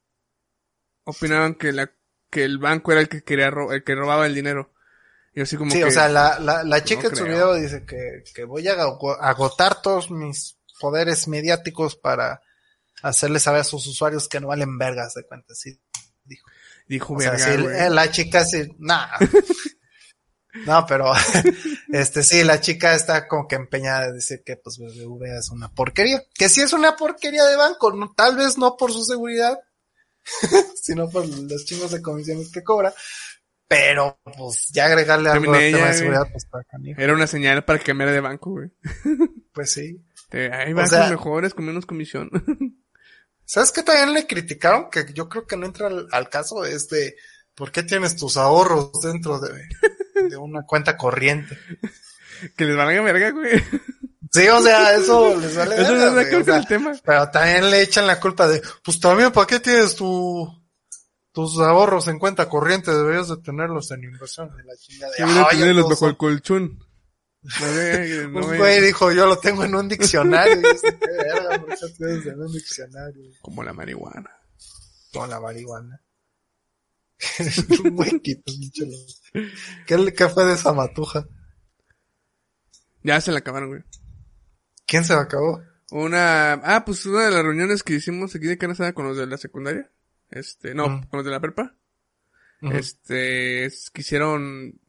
opinaban 1.05 1.55
que 1.55 1.73
la 1.73 1.91
que 2.31 2.45
el 2.45 2.59
banco 2.59 2.93
era 2.93 3.01
el 3.01 3.09
que 3.09 3.23
quería 3.23 3.51
ro- 3.51 3.73
el 3.73 3.85
que 3.85 3.95
robaba 3.95 4.27
el 4.27 4.35
dinero. 4.35 4.73
Y 5.37 5.43
así 5.43 5.57
como 5.57 5.71
Sí, 5.71 5.79
que 5.79 5.85
o 5.85 5.91
sea, 5.93 6.09
la, 6.09 6.41
la, 6.41 6.65
la 6.65 6.83
chica 6.83 7.03
No 7.05 7.09
en 7.11 7.17
su 7.17 7.23
creo. 7.25 7.35
video 7.37 7.55
dice 7.55 7.85
que, 7.87 8.25
que 8.35 8.45
voy 8.45 8.67
a 8.67 8.73
ago- 8.73 9.17
agotar 9.21 9.81
todos 9.83 10.11
mis 10.11 10.57
poderes 10.81 11.29
mediáticos 11.29 11.95
para 11.95 12.41
hacerles 13.03 13.43
saber 13.45 13.61
a 13.61 13.65
sus 13.65 13.87
usuarios 13.87 14.29
que 14.29 14.41
no 14.41 14.49
valen 14.49 14.77
vergas 14.79 15.15
de 15.15 15.25
cuenta. 15.27 15.55
Sí, 15.55 15.79
dijo. 16.25 16.49
dijo 16.89 17.15
O 17.15 17.21
sea, 17.21 17.39
sí, 17.39 17.51
eh, 17.51 17.91
la 17.91 18.11
chica 18.11 18.45
sí, 18.45 18.75
nah. 18.79 19.07
No, 20.65 20.87
pero 20.87 21.13
este 21.93 22.23
sí, 22.23 22.43
la 22.43 22.59
chica 22.63 22.95
está 22.95 23.29
como 23.29 23.47
que 23.47 23.57
empeñada 23.57 24.07
de 24.07 24.15
decir 24.15 24.43
que 24.43 24.57
pues 24.57 24.79
BBVA 24.79 25.39
es 25.39 25.51
una 25.51 25.69
porquería. 25.71 26.23
Que 26.35 26.49
sí 26.49 26.63
es 26.63 26.73
una 26.73 26.97
porquería 26.97 27.45
de 27.45 27.57
banco, 27.57 27.93
no, 27.93 28.15
tal 28.17 28.37
vez 28.37 28.57
no 28.57 28.75
por 28.75 28.91
su 28.91 29.05
seguridad, 29.05 29.59
sino 30.83 31.11
por 31.11 31.27
los 31.29 31.65
chingos 31.67 31.91
de 31.91 32.01
comisiones 32.01 32.51
que 32.51 32.65
cobra. 32.65 32.95
Pero 33.69 34.19
pues 34.37 34.69
ya 34.73 34.85
agregarle 34.87 35.29
algo 35.31 35.53
al 35.53 35.61
tema 35.61 35.87
de 35.89 35.95
seguridad, 35.95 36.29
pues 36.31 36.45
está 36.45 36.63
canijo. 36.71 37.01
Era 37.01 37.15
una 37.15 37.27
señal 37.27 37.65
para 37.65 37.79
que 37.79 37.87
cambiara 37.87 38.13
de 38.13 38.21
banco, 38.21 38.51
güey. 38.51 38.71
Pues 39.53 39.73
sí. 39.73 40.05
Hay 40.33 40.73
O 40.73 40.77
bancos 40.77 40.91
sea- 40.91 41.09
mejores 41.09 41.55
con 41.55 41.65
menos 41.65 41.87
comisión. 41.87 42.31
¿Sabes 43.47 43.73
qué 43.73 43.83
también 43.83 44.13
le 44.13 44.27
criticaron? 44.27 44.91
Que 44.91 45.07
yo 45.15 45.29
creo 45.29 45.47
que 45.47 45.57
no 45.57 45.65
entra 45.67 45.87
al, 45.87 46.09
al 46.13 46.29
caso, 46.29 46.65
es 46.65 46.89
de 46.89 47.17
¿por 47.55 47.73
qué 47.73 47.83
tienes 47.83 48.17
tus 48.17 48.37
ahorros 48.37 48.91
dentro 49.03 49.39
de, 49.41 49.67
de 50.29 50.37
una 50.37 50.63
cuenta 50.65 50.97
corriente? 50.97 51.57
que 52.57 52.65
les 52.67 52.77
valga 52.77 53.01
verga, 53.01 53.31
güey. 53.31 53.63
Sí, 54.33 54.47
o 54.49 54.61
sea, 54.61 54.95
eso 54.95 55.41
les 55.41 55.57
vale 55.57 55.75
Eso 55.81 55.93
verga, 55.95 56.09
es 56.09 56.15
la 56.27 56.37
culpa 56.37 56.53
del 56.55 56.67
tema. 56.67 56.93
Pero 57.05 57.31
también 57.31 57.71
le 57.71 57.81
echan 57.83 58.07
la 58.07 58.21
culpa 58.21 58.47
de, 58.47 58.61
pues 58.85 59.01
también, 59.01 59.33
¿para 59.33 59.47
qué 59.47 59.61
tienes 59.61 59.95
tu, 59.97 60.47
tus 61.37 61.59
ahorros 61.59 62.09
en 62.09 62.19
cuenta 62.19 62.49
corriente? 62.49 62.91
Deberías 62.91 63.29
de 63.29 63.37
tenerlos 63.37 63.91
en 63.91 64.05
inversión. 64.05 64.57
De 64.57 64.65
la 64.65 64.75
chingada 64.77 65.13
de, 65.13 65.19
Debería 65.19 65.47
"Ay, 65.51 65.59
tenerlos 65.59 65.85
bajo 65.91 66.07
el 66.07 66.13
son-". 66.13 66.17
colchón. 66.17 66.79
No, 67.43 67.73
güey, 67.73 68.27
no, 68.33 68.41
Un 68.47 68.57
güey. 68.57 68.81
dijo, 68.81 69.13
yo 69.13 69.27
lo 69.27 69.39
tengo 69.39 69.63
en 69.65 69.75
un 69.75 69.87
diccionario. 69.87 70.57
Dice, 70.73 70.99
"¿Qué 70.99 71.07
verga, 71.07 71.61
¿por 71.61 71.69
qué 71.79 71.87
tienes 71.97 72.27
en 72.27 72.41
un 72.41 72.53
diccionario? 72.53 73.23
Como 73.43 73.63
la 73.63 73.75
marihuana. 73.75 74.31
Con 75.13 75.29
la 75.29 75.39
marihuana. 75.39 76.03
un 77.85 77.99
huequito. 77.99 78.53
¿Qué, 79.87 79.99
le- 79.99 80.13
¿Qué 80.15 80.29
fue 80.31 80.45
de 80.47 80.55
esa 80.55 80.73
matuja? 80.73 81.27
Ya 83.03 83.21
se 83.21 83.31
la 83.31 83.39
acabaron, 83.39 83.69
güey. 83.69 83.83
¿Quién 84.87 85.05
se 85.05 85.15
la 85.15 85.21
acabó? 85.23 85.63
Una, 85.91 86.55
ah, 86.55 86.85
pues 86.85 87.07
una 87.07 87.25
de 87.27 87.31
las 87.31 87.43
reuniones 87.45 87.83
que 87.83 87.95
hicimos 87.95 88.35
aquí 88.35 88.47
de 88.47 88.59
Canadá 88.59 88.93
con 88.93 89.07
los 89.07 89.17
de 89.17 89.27
la 89.27 89.37
secundaria. 89.39 89.91
Este, 90.31 90.75
no, 90.75 90.89
Mm. 90.89 91.03
con 91.09 91.19
los 91.19 91.25
de 91.25 91.31
la 91.31 91.41
prepa. 91.41 91.75
Ujú. 92.63 92.73
Este, 92.77 93.65
es- 93.65 93.91
quisieron, 93.91 94.81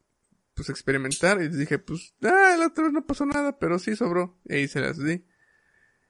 pues 0.54 0.69
experimentar 0.69 1.39
y 1.41 1.45
les 1.45 1.58
dije, 1.58 1.78
pues, 1.80 2.13
ah, 2.23 2.56
la 2.58 2.67
otra 2.67 2.86
vez 2.86 2.93
no 2.93 3.06
pasó 3.06 3.26
nada, 3.26 3.58
pero 3.60 3.78
sí 3.80 3.95
sobró. 3.95 4.39
Y 4.45 4.56
ahí 4.56 4.67
se 4.67 4.80
las 4.80 4.97
di. 4.97 5.23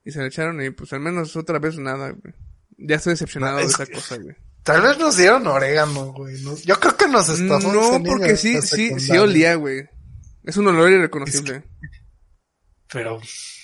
Y 0.05 0.11
se 0.11 0.19
la 0.19 0.27
echaron 0.27 0.61
y 0.63 0.69
pues 0.69 0.93
al 0.93 1.01
menos 1.01 1.35
otra 1.35 1.59
vez 1.59 1.77
nada, 1.77 2.11
güey. 2.11 2.33
Ya 2.77 2.95
estoy 2.95 3.11
decepcionado 3.13 3.53
No, 3.55 3.59
de 3.59 3.65
es 3.65 3.73
esa 3.73 3.85
que- 3.85 3.93
cosa, 3.93 4.17
güey. 4.17 4.35
Tal 4.63 4.81
vez 4.81 4.97
nos 4.99 5.15
dieron 5.17 5.47
orégano, 5.47 6.13
güey. 6.13 6.35
Yo 6.65 6.79
creo 6.79 6.95
que 6.97 7.07
nos 7.07 7.27
estafó 7.29 7.71
No, 7.73 8.03
porque 8.03 8.35
sí, 8.37 8.61
sí, 8.61 8.97
sí 8.99 9.17
olía, 9.17 9.55
güey. 9.55 9.87
Es 10.43 10.57
un 10.57 10.67
olor 10.67 10.91
irreconocible. 10.91 11.63
Pero 12.91 13.19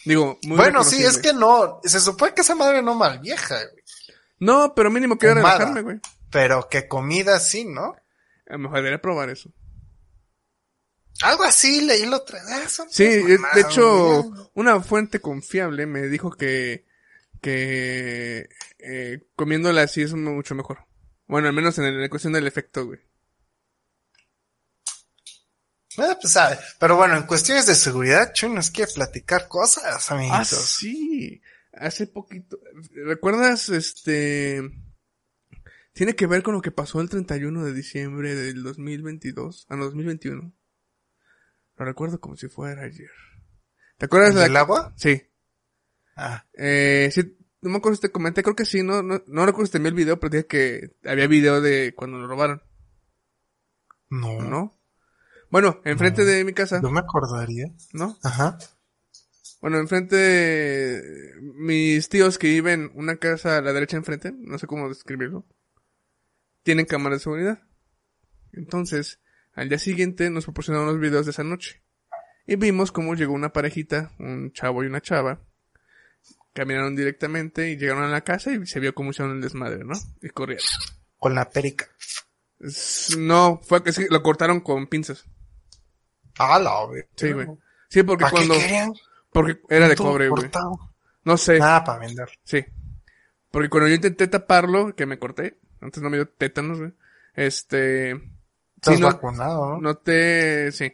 Digo, 0.06 0.38
muy 0.44 0.58
bueno, 0.58 0.84
sí, 0.84 1.02
es 1.04 1.18
que 1.18 1.32
no. 1.34 1.80
Se 1.84 2.00
supone 2.02 2.34
que 2.34 2.42
esa 2.42 2.56
madre 2.56 2.82
no 2.82 2.94
mal 2.96 3.20
vieja, 3.20 3.56
güey. 3.72 3.83
No, 4.40 4.74
pero 4.76 4.90
mínimo 4.92 5.18
quiero 5.18 5.36
relajarme, 5.36 5.82
güey. 5.82 6.00
Pero 6.32 6.68
que 6.70 6.88
comida 6.88 7.40
sí, 7.40 7.66
¿no? 7.66 7.96
A 8.48 8.54
lo 8.54 8.60
mejor 8.60 8.78
debería 8.78 9.02
probar 9.02 9.30
eso. 9.30 9.52
Algo 11.22 11.44
así 11.44 11.82
leí 11.82 12.06
lo 12.06 12.18
otra. 12.18 12.40
Sí, 12.90 13.22
Pues, 13.22 13.40
de 13.54 13.62
hecho, 13.62 14.24
güey. 14.24 14.44
una 14.56 14.82
fuente 14.82 15.20
confiable 15.22 15.86
me 15.86 16.08
dijo 16.08 16.32
que, 16.32 16.86
que 17.42 18.50
eh, 18.80 19.20
comiéndola 19.36 19.84
así 19.84 20.02
es 20.02 20.14
mucho 20.14 20.56
mejor. 20.56 20.86
Bueno, 21.28 21.48
al 21.48 21.54
menos 21.54 21.78
en, 21.78 21.86
el- 21.86 21.96
en 21.96 22.02
la 22.02 22.10
cuestión 22.10 22.34
del 22.34 22.48
efecto, 22.48 22.86
güey. 22.88 23.00
Eh, 25.98 26.18
pues 26.20 26.34
sabe. 26.34 26.58
Pero 26.80 26.96
bueno, 26.98 27.16
en 27.16 27.24
cuestiones 27.24 27.68
de 27.68 27.76
seguridad, 27.76 28.34
Chuy 28.34 28.50
nos 28.50 28.72
quiere 28.72 28.92
platicar 28.92 29.48
cosas, 29.48 30.10
Ah, 30.12 30.16
amiguitos. 30.16 30.48
sí. 30.48 31.42
Hace 31.74 32.08
poquito. 32.08 32.60
¿Recuerdas 33.06 33.70
este? 33.70 34.62
Tiene 35.94 36.16
que 36.16 36.28
ver 36.28 36.42
con 36.44 36.54
lo 36.54 36.62
que 36.62 36.72
pasó 36.72 37.02
el 37.02 37.10
31 37.10 37.64
de 37.64 37.74
diciembre 37.74 38.36
del 38.36 38.64
2022 38.64 39.66
a 39.70 39.76
2021. 39.76 40.54
Lo 41.78 41.86
recuerdo 41.86 42.20
como 42.20 42.36
si 42.36 42.48
fuera 42.48 42.84
ayer. 42.84 43.10
¿Te 43.98 44.06
acuerdas 44.06 44.32
¿El 44.32 44.36
de 44.38 44.42
del 44.44 44.58
agua? 44.58 44.94
Sí. 44.98 45.22
Ah, 46.16 46.46
Eh, 46.54 47.10
sí, 47.12 47.38
no 47.62 47.70
me 47.72 47.78
acuerdo 47.78 47.96
si 47.96 48.02
te 48.02 48.12
comenté, 48.12 48.44
creo 48.44 48.56
que 48.56 48.66
sí, 48.66 48.84
no, 48.84 49.02
no, 49.02 49.24
no 49.28 49.46
recuerdo 49.46 49.66
si 49.68 49.72
te 49.72 49.78
envié 49.78 49.90
el 49.90 49.96
video, 49.96 50.20
pero 50.20 50.30
dije 50.32 50.46
que 50.48 50.96
había 51.06 51.28
video 51.28 51.62
de 51.62 51.94
cuando 51.96 52.18
lo 52.20 52.28
robaron, 52.28 52.62
no. 54.10 54.40
¿no? 54.42 54.80
Bueno, 55.50 55.82
enfrente 55.86 56.22
No. 56.22 56.28
de 56.28 56.44
mi 56.44 56.54
casa, 56.54 56.82
Yo 56.82 56.92
me 56.92 57.00
acordaría. 57.00 57.68
¿no? 57.94 58.18
Ajá. 58.24 58.58
Bueno, 59.64 59.78
enfrente 59.78 60.18
de 60.18 61.36
mis 61.40 62.10
tíos 62.10 62.38
que 62.38 62.48
viven 62.48 62.92
una 62.96 63.16
casa 63.16 63.60
a 63.60 63.62
la 63.62 63.72
derecha 63.72 63.96
enfrente, 63.96 64.34
no 64.38 64.60
sé 64.60 64.68
cómo 64.68 64.90
describirlo, 64.90 65.46
tienen 66.64 66.86
cámaras 66.86 67.20
de 67.20 67.24
seguridad. 67.24 67.64
Entonces, 68.52 69.22
al 69.54 69.70
día 69.70 69.80
siguiente 69.80 70.30
nos 70.30 70.44
proporcionaron 70.44 70.88
los 70.88 71.00
videos 71.00 71.26
de 71.26 71.32
esa 71.32 71.46
noche. 71.46 71.82
Y 72.46 72.58
vimos 72.58 72.92
cómo 72.92 73.16
llegó 73.16 73.32
una 73.32 73.54
parejita, 73.54 74.12
un 74.20 74.52
chavo 74.52 74.84
y 74.84 74.88
una 74.88 75.00
chava. 75.00 75.40
Caminaron 76.52 76.98
directamente 76.98 77.70
y 77.70 77.78
llegaron 77.78 78.04
a 78.04 78.10
la 78.10 78.26
casa 78.26 78.52
y 78.52 78.66
se 78.66 78.82
vio 78.82 78.94
cómo 78.94 79.12
hicieron 79.12 79.38
el 79.38 79.42
desmadre, 79.42 79.86
¿no? 79.86 79.94
Y 80.22 80.28
corrieron. 80.28 80.66
Con 81.18 81.36
la 81.36 81.50
perica. 81.50 81.88
No, 83.18 83.62
fue 83.64 83.82
que 83.82 83.94
sí, 83.94 84.08
lo 84.10 84.22
cortaron 84.24 84.60
con 84.60 84.88
pinzas. 84.88 85.24
Ah, 86.38 86.60
la 86.60 86.84
güey. 86.84 87.04
Sí, 87.16 87.32
güey. 87.32 87.48
Sí, 87.88 88.04
porque 88.04 88.24
¿Para 88.24 88.32
cuando... 88.32 88.56
qué? 88.56 88.90
Porque 89.34 89.60
era 89.70 89.88
de 89.88 89.96
cobre, 89.96 90.30
güey. 90.30 90.50
No 91.26 91.38
sé. 91.38 91.60
Nada 91.60 91.84
para 91.84 92.00
vender. 92.00 92.30
Sí. 92.44 92.64
Porque 93.52 93.70
cuando 93.70 93.88
yo 93.90 93.96
intenté 93.96 94.28
taparlo, 94.28 94.96
que 94.96 95.06
me 95.06 95.20
corté, 95.20 95.60
antes 95.82 96.02
no 96.02 96.10
me 96.10 96.18
dio 96.18 96.28
tétanos, 96.28 96.80
güey. 96.80 96.94
Este, 97.36 98.12
Estás 98.76 98.96
Sí, 98.96 99.02
no- 99.02 99.08
vacunado, 99.08 99.70
¿no? 99.74 99.82
Noté, 99.82 100.72
sí. 100.72 100.92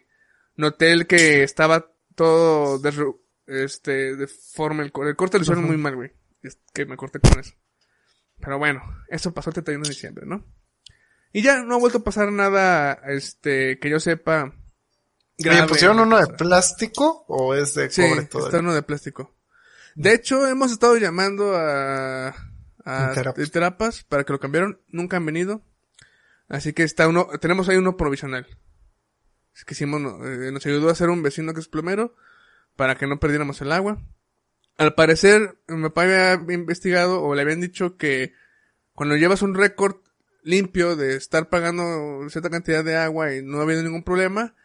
Noté 0.56 0.92
el 0.92 1.08
que 1.08 1.42
estaba 1.44 1.92
todo 2.16 2.78
de, 2.80 3.14
este, 3.48 4.16
deforme. 4.16 4.84
El, 4.84 4.92
co- 4.92 5.08
el 5.08 5.16
corte 5.16 5.38
lo 5.38 5.44
hicieron 5.44 5.66
muy 5.66 5.78
mal, 5.78 5.96
güey. 5.96 6.12
Es 6.44 6.60
que 6.74 6.86
me 6.86 6.98
corté 6.98 7.20
con 7.20 7.40
eso. 7.40 7.54
Pero 8.40 8.58
bueno, 8.60 8.82
eso 9.10 9.34
pasó 9.34 9.50
el 9.50 9.56
31 9.56 9.84
de 9.84 9.90
diciembre, 9.90 10.26
¿no? 10.28 10.46
Y 11.34 11.42
ya 11.42 11.64
no 11.64 11.76
ha 11.76 11.80
vuelto 11.80 12.00
a 12.00 12.04
pasar 12.04 12.32
nada, 12.32 12.94
este, 13.08 13.80
que 13.80 13.90
yo 13.90 14.00
sepa. 14.00 14.54
¿Le 15.40 15.68
pusieron 15.68 16.00
uno 16.00 16.20
de 16.20 16.28
plástico 16.28 17.26
o 17.28 17.56
es 17.56 17.74
de 17.74 17.90
Sí, 17.90 18.02
cobre 18.02 18.22
está 18.22 18.60
uno 18.60 18.74
de 18.74 18.84
plástico. 18.84 19.36
De 19.96 20.14
hecho, 20.14 20.46
hemos 20.48 20.72
estado 20.72 20.98
llamando 20.98 21.56
a, 21.56 22.30
a 22.86 23.08
Interapas. 23.10 23.46
Interapas 23.46 24.04
para 24.04 24.24
que 24.24 24.34
lo 24.34 24.40
cambiaron. 24.40 24.82
Nunca 24.90 25.18
han 25.18 25.26
venido. 25.26 25.64
Así 26.48 26.74
que 26.74 26.84
está 26.84 27.08
uno, 27.08 27.28
tenemos 27.40 27.70
ahí 27.70 27.78
uno 27.78 27.96
provisional. 27.96 28.48
Es 29.56 29.66
que 29.66 29.74
hicimos, 29.74 30.02
eh, 30.26 30.52
nos 30.52 30.66
ayudó 30.66 30.90
a 30.90 30.94
hacer 30.94 31.10
un 31.10 31.22
vecino 31.22 31.54
que 31.54 31.60
es 31.60 31.68
plomero 31.68 32.16
para 32.76 32.96
que 32.96 33.08
no 33.08 33.20
perdiéramos 33.20 33.62
el 33.62 33.72
agua. 33.72 34.02
Al 34.78 34.96
parecer, 34.96 35.60
mi 35.68 35.84
papá 35.84 36.04
había 36.04 36.34
investigado 36.54 37.22
o 37.22 37.36
le 37.36 37.42
habían 37.42 37.62
dicho 37.62 37.98
que 37.98 38.34
cuando 38.94 39.18
llevas 39.18 39.42
un 39.42 39.54
récord 39.54 39.98
limpio 40.44 40.96
de 40.96 41.16
estar 41.16 41.50
pagando 41.50 42.28
cierta 42.30 42.50
cantidad 42.50 42.84
de 42.84 42.96
agua 42.96 43.36
y 43.36 43.44
no 43.44 43.60
ha 43.60 43.64
habido 43.64 43.84
ningún 43.84 44.04
problema, 44.04 44.56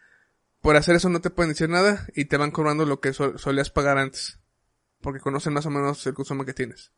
por 0.65 0.77
hacer 0.77 0.95
eso 0.95 1.09
no 1.09 1.21
te 1.21 1.29
pueden 1.29 1.51
decir 1.51 1.69
nada 1.69 2.07
y 2.15 2.25
te 2.25 2.37
van 2.37 2.49
cobrando 2.49 2.87
lo 2.87 2.99
que 2.99 3.13
sol- 3.13 3.37
solías 3.37 3.69
pagar 3.69 3.99
antes. 3.99 4.39
Porque 4.99 5.19
conocen 5.19 5.53
más 5.53 5.67
o 5.67 5.69
menos 5.69 6.03
el 6.07 6.15
consumo 6.15 6.43
que 6.43 6.55
tienes. 6.55 6.91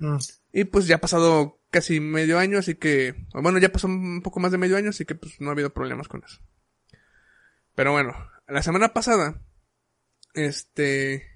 Mm. 0.00 0.18
Y 0.52 0.64
pues 0.64 0.86
ya 0.86 0.96
ha 0.96 1.00
pasado 1.00 1.62
casi 1.70 1.98
medio 1.98 2.38
año, 2.38 2.58
así 2.58 2.74
que, 2.74 3.14
bueno, 3.32 3.58
ya 3.58 3.72
pasó 3.72 3.86
un 3.86 4.20
poco 4.20 4.38
más 4.38 4.52
de 4.52 4.58
medio 4.58 4.76
año, 4.76 4.90
así 4.90 5.06
que 5.06 5.14
pues 5.14 5.40
no 5.40 5.48
ha 5.48 5.52
habido 5.52 5.72
problemas 5.72 6.08
con 6.08 6.22
eso. 6.24 6.42
Pero 7.74 7.92
bueno, 7.92 8.12
la 8.48 8.62
semana 8.62 8.92
pasada, 8.92 9.40
este, 10.34 11.26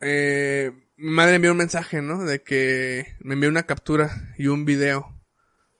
eh, 0.00 0.72
mi 0.96 1.10
madre 1.12 1.36
envió 1.36 1.52
un 1.52 1.58
mensaje, 1.58 2.02
¿no? 2.02 2.24
De 2.24 2.42
que 2.42 3.14
me 3.20 3.34
envió 3.34 3.50
una 3.50 3.66
captura 3.66 4.34
y 4.36 4.48
un 4.48 4.64
video, 4.64 5.17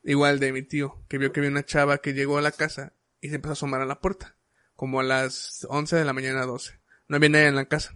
igual 0.08 0.40
de 0.40 0.52
mi 0.52 0.62
tío, 0.62 1.04
que 1.06 1.18
vio 1.18 1.32
que 1.32 1.40
había 1.40 1.50
una 1.50 1.64
chava 1.64 1.98
que 1.98 2.14
llegó 2.14 2.38
a 2.38 2.42
la 2.42 2.50
casa 2.50 2.94
y 3.20 3.28
se 3.28 3.34
empezó 3.34 3.50
a 3.50 3.52
asomar 3.52 3.82
a 3.82 3.86
la 3.86 4.00
puerta, 4.00 4.36
como 4.74 5.00
a 5.00 5.02
las 5.02 5.66
11 5.68 5.96
de 5.96 6.04
la 6.04 6.14
mañana 6.14 6.46
12. 6.46 6.80
No 7.08 7.16
había 7.16 7.28
nadie 7.28 7.46
en 7.46 7.56
la 7.56 7.66
casa. 7.66 7.94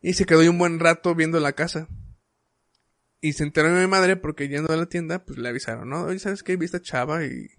Y 0.00 0.14
se 0.14 0.26
quedó 0.26 0.40
ahí 0.40 0.48
un 0.48 0.58
buen 0.58 0.80
rato 0.80 1.14
viendo 1.14 1.38
la 1.38 1.52
casa. 1.52 1.86
Y 3.20 3.34
se 3.34 3.44
enteró 3.44 3.68
mi 3.70 3.86
madre 3.86 4.16
porque 4.16 4.48
yendo 4.48 4.72
a 4.72 4.76
la 4.76 4.86
tienda, 4.86 5.24
pues 5.24 5.38
le 5.38 5.48
avisaron, 5.48 5.88
¿no? 5.88 6.02
Oye, 6.02 6.18
¿sabes 6.18 6.42
qué? 6.42 6.56
Vi 6.56 6.64
esta 6.64 6.82
chava 6.82 7.24
y... 7.24 7.50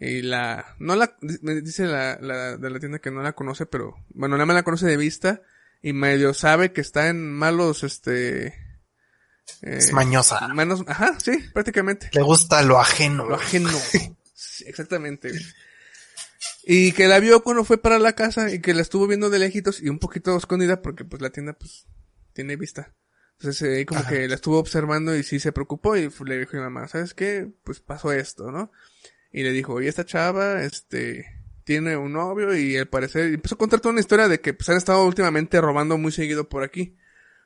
Y 0.00 0.22
la... 0.22 0.74
No 0.80 0.96
la... 0.96 1.16
Me 1.42 1.60
dice 1.60 1.86
la, 1.86 2.18
la 2.20 2.56
de 2.56 2.70
la 2.70 2.80
tienda 2.80 2.98
que 2.98 3.12
no 3.12 3.22
la 3.22 3.34
conoce, 3.34 3.66
pero... 3.66 3.94
Bueno, 4.08 4.34
nada 4.34 4.46
más 4.46 4.56
la 4.56 4.64
conoce 4.64 4.86
de 4.86 4.96
vista. 4.96 5.42
Y 5.80 5.92
medio 5.92 6.34
sabe 6.34 6.72
que 6.72 6.80
está 6.80 7.08
en 7.08 7.30
malos, 7.30 7.84
este... 7.84 8.61
eh, 9.62 9.76
Es 9.78 9.92
mañosa. 9.92 10.48
Manos... 10.48 10.84
Ajá, 10.86 11.18
sí, 11.22 11.32
prácticamente. 11.52 12.10
Le 12.12 12.22
gusta 12.22 12.62
lo 12.62 12.78
ajeno. 12.80 13.26
Lo 13.26 13.36
ajeno. 13.36 13.70
Sí, 14.34 14.64
exactamente. 14.66 15.30
Y 16.64 16.92
que 16.92 17.06
la 17.06 17.20
vio 17.20 17.42
cuando 17.42 17.64
fue 17.64 17.78
para 17.78 17.98
la 17.98 18.14
casa 18.14 18.50
y 18.50 18.60
que 18.60 18.74
la 18.74 18.82
estuvo 18.82 19.06
viendo 19.06 19.30
de 19.30 19.38
lejitos 19.38 19.80
y 19.80 19.88
un 19.88 19.98
poquito 19.98 20.36
escondida 20.36 20.82
porque 20.82 21.04
pues 21.04 21.22
la 21.22 21.30
tienda 21.30 21.52
pues 21.52 21.86
tiene 22.32 22.56
vista. 22.56 22.94
Entonces 23.38 23.62
eh, 23.62 23.76
ahí 23.78 23.84
como 23.84 24.00
Ajá. 24.00 24.10
que 24.10 24.28
la 24.28 24.34
estuvo 24.34 24.58
observando 24.58 25.16
y 25.16 25.22
sí 25.22 25.40
se 25.40 25.52
preocupó 25.52 25.96
y 25.96 26.10
le 26.26 26.38
dijo 26.38 26.56
a 26.56 26.60
mi 26.60 26.64
mamá, 26.64 26.88
¿sabes 26.88 27.14
qué? 27.14 27.48
Pues 27.64 27.80
pasó 27.80 28.12
esto, 28.12 28.50
¿no? 28.50 28.70
Y 29.32 29.42
le 29.42 29.52
dijo, 29.52 29.74
oye, 29.74 29.88
esta 29.88 30.04
chava, 30.04 30.62
este, 30.62 31.26
tiene 31.64 31.96
un 31.96 32.12
novio 32.12 32.56
y 32.56 32.76
al 32.76 32.88
parecer 32.88 33.30
y 33.30 33.34
empezó 33.34 33.54
a 33.54 33.58
contar 33.58 33.80
toda 33.80 33.92
una 33.92 34.00
historia 34.00 34.28
de 34.28 34.40
que 34.40 34.54
pues 34.54 34.68
han 34.68 34.76
estado 34.76 35.04
últimamente 35.04 35.60
robando 35.60 35.98
muy 35.98 36.12
seguido 36.12 36.48
por 36.48 36.62
aquí. 36.62 36.96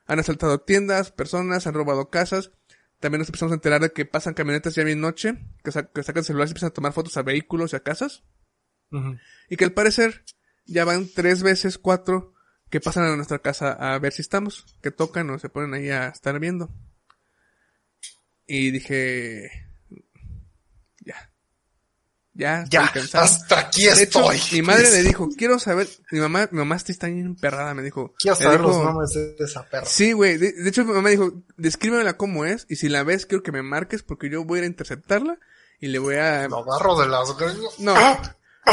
Han 0.06 0.18
asaltado 0.18 0.60
tiendas, 0.60 1.10
personas, 1.12 1.66
han 1.66 1.74
robado 1.74 2.10
casas. 2.10 2.52
También 3.00 3.18
nos 3.20 3.28
empezamos 3.28 3.52
a 3.52 3.56
enterar 3.56 3.80
de 3.82 3.92
que 3.92 4.04
pasan 4.06 4.34
camionetas 4.34 4.74
ya 4.74 4.84
bien 4.84 5.00
noche, 5.00 5.34
que, 5.62 5.72
sa- 5.72 5.90
que 5.92 6.02
sacan 6.02 6.24
celulares 6.24 6.50
y 6.50 6.52
empiezan 6.52 6.68
a 6.70 6.74
tomar 6.74 6.92
fotos 6.92 7.16
a 7.16 7.22
vehículos 7.22 7.72
y 7.72 7.76
a 7.76 7.80
casas. 7.80 8.24
Y 9.50 9.56
que 9.56 9.64
al 9.64 9.72
parecer 9.72 10.24
ya 10.64 10.84
van 10.84 11.08
tres 11.12 11.42
veces, 11.42 11.76
cuatro, 11.78 12.32
que 12.70 12.80
pasan 12.80 13.04
a 13.04 13.16
nuestra 13.16 13.40
casa 13.40 13.72
a 13.72 13.98
ver 13.98 14.12
si 14.12 14.22
estamos, 14.22 14.64
que 14.82 14.90
tocan 14.90 15.28
o 15.30 15.38
se 15.38 15.48
ponen 15.48 15.74
ahí 15.74 15.90
a 15.90 16.08
estar 16.08 16.38
viendo. 16.40 16.70
Y 18.46 18.70
dije, 18.70 19.65
ya, 22.36 22.64
Ya, 22.68 22.92
hasta 23.14 23.58
aquí 23.58 23.88
hecho, 23.88 24.00
estoy. 24.30 24.40
mi 24.52 24.62
madre 24.62 24.90
le 24.90 25.02
dijo, 25.02 25.28
quiero 25.36 25.58
saber, 25.58 25.88
mi 26.10 26.20
mamá, 26.20 26.48
mi 26.52 26.58
mamá 26.58 26.76
está 26.76 27.06
bien 27.06 27.26
emperrada, 27.26 27.74
me 27.74 27.82
dijo. 27.82 28.14
Quiero 28.18 28.36
saber 28.36 28.60
dijo, 28.60 28.70
los 28.70 28.84
nombres 28.84 29.12
de 29.14 29.36
esa 29.44 29.66
perra. 29.68 29.86
Sí, 29.86 30.12
güey. 30.12 30.36
De, 30.36 30.52
de 30.52 30.68
hecho, 30.68 30.84
mi 30.84 30.92
mamá 30.92 31.08
dijo, 31.08 31.32
descríbemela 31.56 32.16
cómo 32.16 32.44
es. 32.44 32.66
Y 32.68 32.76
si 32.76 32.88
la 32.88 33.02
ves, 33.02 33.26
quiero 33.26 33.42
que 33.42 33.52
me 33.52 33.62
marques 33.62 34.02
porque 34.02 34.30
yo 34.30 34.44
voy 34.44 34.58
a 34.58 34.60
ir 34.60 34.64
a 34.64 34.68
interceptarla. 34.68 35.38
Y 35.80 35.88
le 35.88 35.98
voy 35.98 36.16
a... 36.16 36.48
Lo 36.48 36.58
agarro 36.58 36.98
de 36.98 37.08
las. 37.08 37.28
No. 37.78 37.94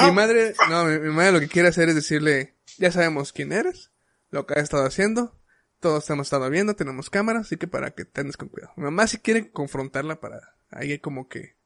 Mi 0.01 0.11
madre, 0.11 0.55
no, 0.69 0.85
mi, 0.85 0.99
mi 0.99 1.09
madre 1.09 1.33
lo 1.33 1.39
que 1.39 1.47
quiere 1.47 1.67
hacer 1.69 1.89
es 1.89 1.95
decirle, 1.95 2.55
ya 2.77 2.91
sabemos 2.91 3.31
quién 3.31 3.51
eres, 3.51 3.91
lo 4.31 4.45
que 4.45 4.55
has 4.55 4.63
estado 4.63 4.85
haciendo, 4.85 5.39
todos 5.79 6.05
te 6.05 6.13
hemos 6.13 6.27
estado 6.27 6.49
viendo, 6.49 6.75
tenemos 6.75 7.09
cámaras, 7.09 7.45
así 7.45 7.57
que 7.57 7.67
para 7.67 7.91
que 7.91 8.05
te 8.05 8.21
andes 8.21 8.37
con 8.37 8.49
cuidado. 8.49 8.73
Mi 8.75 8.85
mamá 8.85 9.05
sí 9.05 9.19
quiere 9.19 9.51
confrontarla 9.51 10.19
para, 10.19 10.55
ahí 10.71 10.97
como 10.99 11.27
que, 11.27 11.57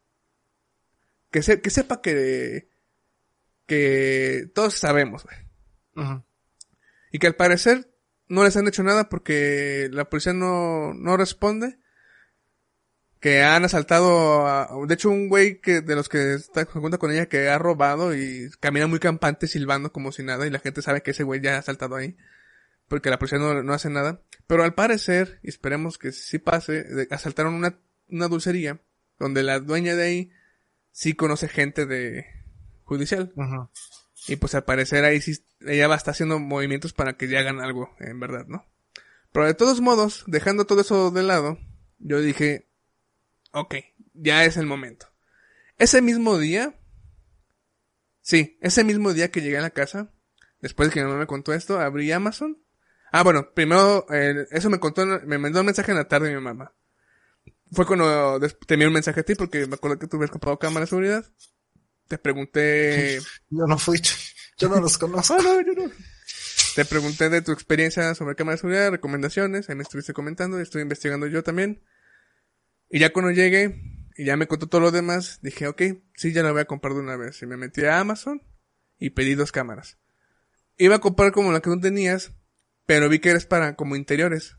que, 1.38 1.44
se, 1.44 1.62
que 1.62 1.70
sepa 1.70 2.02
que, 2.02 2.68
que 3.68 4.50
todos 4.56 4.74
sabemos, 4.74 5.24
güey. 5.24 6.18
Y 7.12 7.20
que 7.20 7.28
al 7.28 7.36
parecer 7.36 7.94
no 8.28 8.44
les 8.44 8.58
han 8.58 8.68
hecho 8.68 8.82
nada 8.82 9.08
porque 9.08 9.88
la 9.92 10.10
policía 10.10 10.34
no, 10.34 10.96
no 10.96 11.16
responde. 11.16 11.78
Que 13.20 13.44
han 13.44 13.66
asaltado 13.66 14.48
a, 14.48 14.68
de 14.88 14.94
hecho 14.96 15.10
un 15.10 15.30
güey 15.30 15.62
que, 15.62 15.82
de 15.82 15.96
los 15.96 16.10
que 16.10 16.34
está, 16.34 16.62
se 16.62 16.80
cuenta 16.80 16.98
con 16.98 17.12
ella 17.12 17.28
que 17.28 17.50
ha 17.50 17.60
robado 17.60 18.16
y 18.16 18.50
camina 18.60 18.88
muy 18.88 19.00
campante 19.00 19.46
silbando 19.46 19.92
como 19.92 20.12
si 20.12 20.24
nada 20.24 20.48
y 20.48 20.50
la 20.50 20.60
gente 20.60 20.82
sabe 20.82 21.04
que 21.04 21.12
ese 21.12 21.24
güey 21.24 21.40
ya 21.40 21.56
ha 21.56 21.60
asaltado 21.60 21.96
ahí. 21.96 22.18
Porque 22.88 23.12
la 23.12 23.20
policía 23.20 23.38
no, 23.38 23.62
no 23.62 23.74
hace 23.74 23.92
nada. 23.92 24.24
Pero 24.48 24.64
al 24.64 24.74
parecer, 24.74 25.40
y 25.44 25.50
esperemos 25.50 26.00
que 26.00 26.12
sí 26.12 26.40
pase, 26.40 27.08
asaltaron 27.12 27.54
una, 27.54 27.78
una 28.10 28.28
dulcería 28.28 28.82
donde 29.20 29.44
la 29.44 29.60
dueña 29.60 29.96
de 29.96 30.04
ahí 30.04 30.32
sí 30.98 31.14
conoce 31.14 31.48
gente 31.48 31.86
de 31.86 32.26
judicial. 32.84 33.32
Y 34.28 34.38
pues 34.38 34.56
al 34.56 34.64
parecer 34.64 35.06
ahí 35.06 35.22
sí, 35.22 35.46
ella 35.60 35.88
va 35.88 35.94
a 35.94 35.98
estar 35.98 36.14
haciendo 36.14 36.40
movimientos 36.40 36.92
para 36.92 37.14
que 37.14 37.28
ya 37.28 37.40
hagan 37.40 37.62
algo, 37.62 37.96
en 38.00 38.20
verdad, 38.20 38.48
¿no? 38.48 38.66
Pero 39.32 39.46
de 39.46 39.54
todos 39.54 39.80
modos, 39.80 40.24
dejando 40.26 40.66
todo 40.66 40.82
eso 40.82 41.12
de 41.12 41.22
lado, 41.22 41.60
yo 42.00 42.20
dije, 42.20 42.68
ok, 43.52 43.76
ya 44.16 44.44
es 44.44 44.58
el 44.58 44.66
momento. 44.66 45.06
Ese 45.78 46.02
mismo 46.02 46.40
día, 46.40 46.80
sí, 48.22 48.58
ese 48.62 48.84
mismo 48.84 49.14
día 49.14 49.30
que 49.30 49.42
llegué 49.42 49.60
a 49.60 49.62
la 49.62 49.70
casa, 49.70 50.12
después 50.62 50.90
de 50.90 50.96
que 50.96 51.02
mi 51.02 51.06
mamá 51.06 51.20
me 51.20 51.28
contó 51.28 51.54
esto, 51.54 51.80
abrí 51.80 52.12
Amazon. 52.12 52.58
Ah, 53.12 53.22
bueno, 53.22 53.54
primero, 53.54 54.08
eh, 54.10 54.48
eso 54.50 54.72
me 54.72 54.80
contó, 54.80 55.06
me 55.06 55.38
mandó 55.38 55.60
un 55.60 55.68
mensaje 55.68 55.92
en 55.92 55.98
la 55.98 56.08
tarde 56.08 56.34
mi 56.34 56.42
mamá. 56.42 56.74
Fue 57.72 57.86
cuando 57.86 58.40
te 58.40 58.74
envié 58.74 58.88
un 58.88 58.94
mensaje 58.94 59.20
a 59.20 59.24
ti 59.24 59.36
porque 59.36 59.68
me 59.68 59.76
acuerdo 59.76 60.00
que 60.00 60.08
tú 60.08 60.18
habías 60.18 60.32
comprado 60.32 60.58
cámara 60.58 60.86
de 60.86 60.90
seguridad. 60.90 61.26
Te 62.08 62.18
pregunté 62.18 63.20
Yo 63.50 63.66
no 63.68 63.78
fui. 63.78 64.02
Yo 64.58 64.70
no 64.70 64.80
los 64.80 64.98
conozco. 64.98 65.36
Ah, 65.36 65.42
no, 65.44 65.62
yo 65.62 65.74
no. 65.74 65.92
Te 66.76 66.86
pregunté 66.86 67.30
de 67.30 67.42
tu 67.42 67.52
experiencia 67.52 68.14
sobre 68.16 68.36
cámara 68.36 68.56
de 68.56 68.62
seguridad, 68.62 68.92
recomendaciones, 68.92 69.70
ahí 69.70 69.76
me 69.76 69.84
estuviste 69.84 70.14
comentando, 70.14 70.60
y 70.60 70.64
estoy 70.64 70.82
investigando 70.82 71.28
yo 71.28 71.44
también. 71.44 71.84
Y 72.90 73.00
ya 73.00 73.12
cuando 73.14 73.32
llegué, 73.32 73.82
y 74.18 74.26
ya 74.26 74.36
me 74.36 74.48
contó 74.48 74.68
todo 74.68 74.82
lo 74.82 74.92
demás, 74.92 75.40
dije, 75.42 75.68
ok, 75.68 75.82
sí, 76.16 76.34
ya 76.34 76.42
la 76.42 76.52
voy 76.52 76.62
a 76.62 76.66
comprar 76.66 76.94
de 76.94 77.02
una 77.02 77.16
vez. 77.16 77.42
Y 77.42 77.46
me 77.46 77.58
metí 77.58 77.86
a 77.86 78.00
Amazon 78.00 78.42
y 78.98 79.12
pedí 79.12 79.36
dos 79.36 79.52
cámaras. 79.52 80.00
Iba 80.78 80.96
a 80.96 81.00
comprar 81.00 81.32
como 81.32 81.52
la 81.52 81.62
que 81.62 81.70
tú 81.70 81.80
tenías, 81.80 82.32
pero 82.86 83.10
vi 83.10 83.20
que 83.20 83.30
eres 83.30 83.46
para 83.46 83.76
como 83.76 83.96
interiores. 83.96 84.57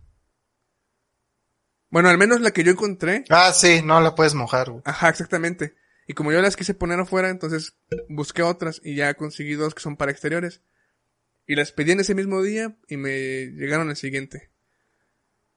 Bueno, 1.90 2.08
al 2.10 2.18
menos 2.18 2.40
la 2.40 2.50
que 2.50 2.64
yo 2.64 2.72
encontré, 2.72 3.24
Ah, 3.30 3.52
sí, 3.52 3.80
no 3.82 4.00
la 4.00 4.14
puedes 4.14 4.34
mojar, 4.34 4.70
güey. 4.70 4.82
Ajá, 4.84 5.08
exactamente. 5.08 5.74
Y 6.06 6.14
como 6.14 6.32
yo 6.32 6.40
las 6.42 6.56
quise 6.56 6.74
poner 6.74 6.98
afuera, 7.00 7.30
entonces 7.30 7.76
busqué 8.08 8.42
otras 8.42 8.80
y 8.84 8.94
ya 8.94 9.14
conseguí 9.14 9.54
dos 9.54 9.74
que 9.74 9.80
son 9.82 9.96
para 9.96 10.10
exteriores. 10.12 10.62
Y 11.46 11.54
las 11.56 11.72
pedí 11.72 11.92
en 11.92 12.00
ese 12.00 12.14
mismo 12.14 12.42
día 12.42 12.76
y 12.88 12.96
me 12.98 13.46
llegaron 13.46 13.88
el 13.90 13.96
siguiente. 13.96 14.50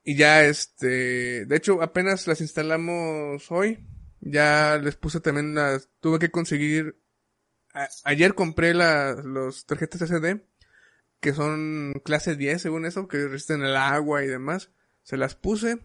Y 0.03 0.15
ya 0.15 0.43
este, 0.43 1.45
de 1.45 1.55
hecho 1.55 1.81
apenas 1.81 2.27
las 2.27 2.41
instalamos 2.41 3.51
hoy. 3.51 3.85
Ya 4.21 4.77
les 4.81 4.95
puse 4.95 5.19
también 5.19 5.53
las, 5.55 5.89
tuve 5.99 6.19
que 6.19 6.31
conseguir, 6.31 6.95
a- 7.73 7.89
ayer 8.03 8.35
compré 8.35 8.73
las, 8.73 9.23
los 9.25 9.65
tarjetas 9.65 10.01
SD, 10.01 10.45
que 11.19 11.33
son 11.33 11.93
clase 12.05 12.35
10 12.35 12.61
según 12.61 12.85
eso, 12.85 13.07
que 13.07 13.27
resisten 13.27 13.63
el 13.63 13.75
agua 13.75 14.23
y 14.23 14.27
demás. 14.27 14.69
Se 15.03 15.17
las 15.17 15.35
puse. 15.35 15.79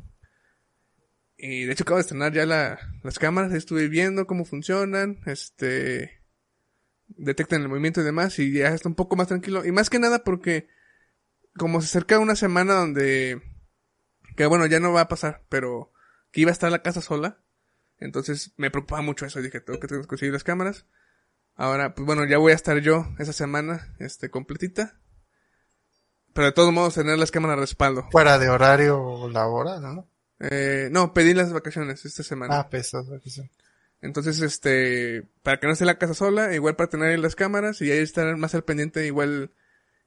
Y 1.37 1.64
de 1.64 1.72
hecho 1.72 1.84
acabo 1.84 1.97
de 1.97 2.03
estrenar 2.03 2.32
ya 2.32 2.47
la, 2.47 2.78
las 3.03 3.18
cámaras, 3.18 3.53
estuve 3.53 3.89
viendo 3.89 4.26
cómo 4.26 4.45
funcionan, 4.45 5.20
este, 5.26 6.22
detectan 7.09 7.62
el 7.62 7.68
movimiento 7.68 8.01
y 8.01 8.05
demás, 8.05 8.39
y 8.39 8.53
ya 8.53 8.68
está 8.68 8.89
un 8.89 8.95
poco 8.95 9.16
más 9.16 9.28
tranquilo. 9.28 9.64
Y 9.64 9.72
más 9.72 9.91
que 9.91 9.99
nada 9.99 10.24
porque, 10.24 10.68
como 11.59 11.80
se 11.80 11.87
acerca 11.87 12.18
una 12.18 12.37
semana 12.37 12.74
donde, 12.74 13.43
que 14.34 14.47
bueno, 14.47 14.66
ya 14.66 14.80
no 14.80 14.93
va 14.93 15.03
a 15.03 15.09
pasar, 15.09 15.45
pero 15.49 15.93
que 16.32 16.41
iba 16.41 16.51
a 16.51 16.53
estar 16.53 16.70
la 16.70 16.82
casa 16.82 17.03
sola, 17.03 17.39
entonces 17.99 18.53
me 18.57 18.70
preocupaba 18.70 19.03
mucho 19.03 19.26
eso, 19.26 19.43
dije, 19.43 19.61
tengo 19.61 19.78
que 19.80 19.89
conseguir 20.07 20.32
las 20.32 20.45
cámaras. 20.45 20.87
Ahora, 21.55 21.95
pues 21.95 22.05
bueno, 22.05 22.26
ya 22.26 22.39
voy 22.39 22.53
a 22.53 22.55
estar 22.55 22.78
yo 22.80 23.07
esa 23.18 23.32
semana, 23.32 23.95
este, 23.99 24.30
completita. 24.30 25.01
Pero 26.34 26.49
de 26.49 26.53
todos 26.53 26.72
modos 26.72 26.95
tener 26.95 27.18
las 27.18 27.30
cámaras 27.30 27.57
de 27.57 27.62
respaldo. 27.62 28.09
Fuera 28.11 28.39
de 28.39 28.51
horario 28.51 29.30
laboral, 29.30 29.80
¿no? 29.80 30.11
Eh, 30.41 30.89
no, 30.91 31.14
pedí 31.14 31.34
las 31.34 31.53
vacaciones 31.53 32.05
esta 32.05 32.22
semana. 32.22 32.59
Ah, 32.59 32.68
pesas, 32.68 33.09
vacaciones. 33.09 33.53
Entonces, 34.03 34.41
este, 34.41 35.26
para 35.43 35.59
que 35.59 35.66
no 35.66 35.72
esté 35.72 35.84
la 35.84 35.99
casa 35.99 36.14
sola, 36.14 36.55
igual 36.55 36.76
para 36.76 36.91
tener 36.91 37.18
las 37.18 37.34
cámaras 37.34 37.80
y 37.80 37.91
ahí 37.91 37.99
estar 37.99 38.37
más 38.37 38.55
al 38.55 38.64
pendiente, 38.64 39.07
igual, 39.07 39.53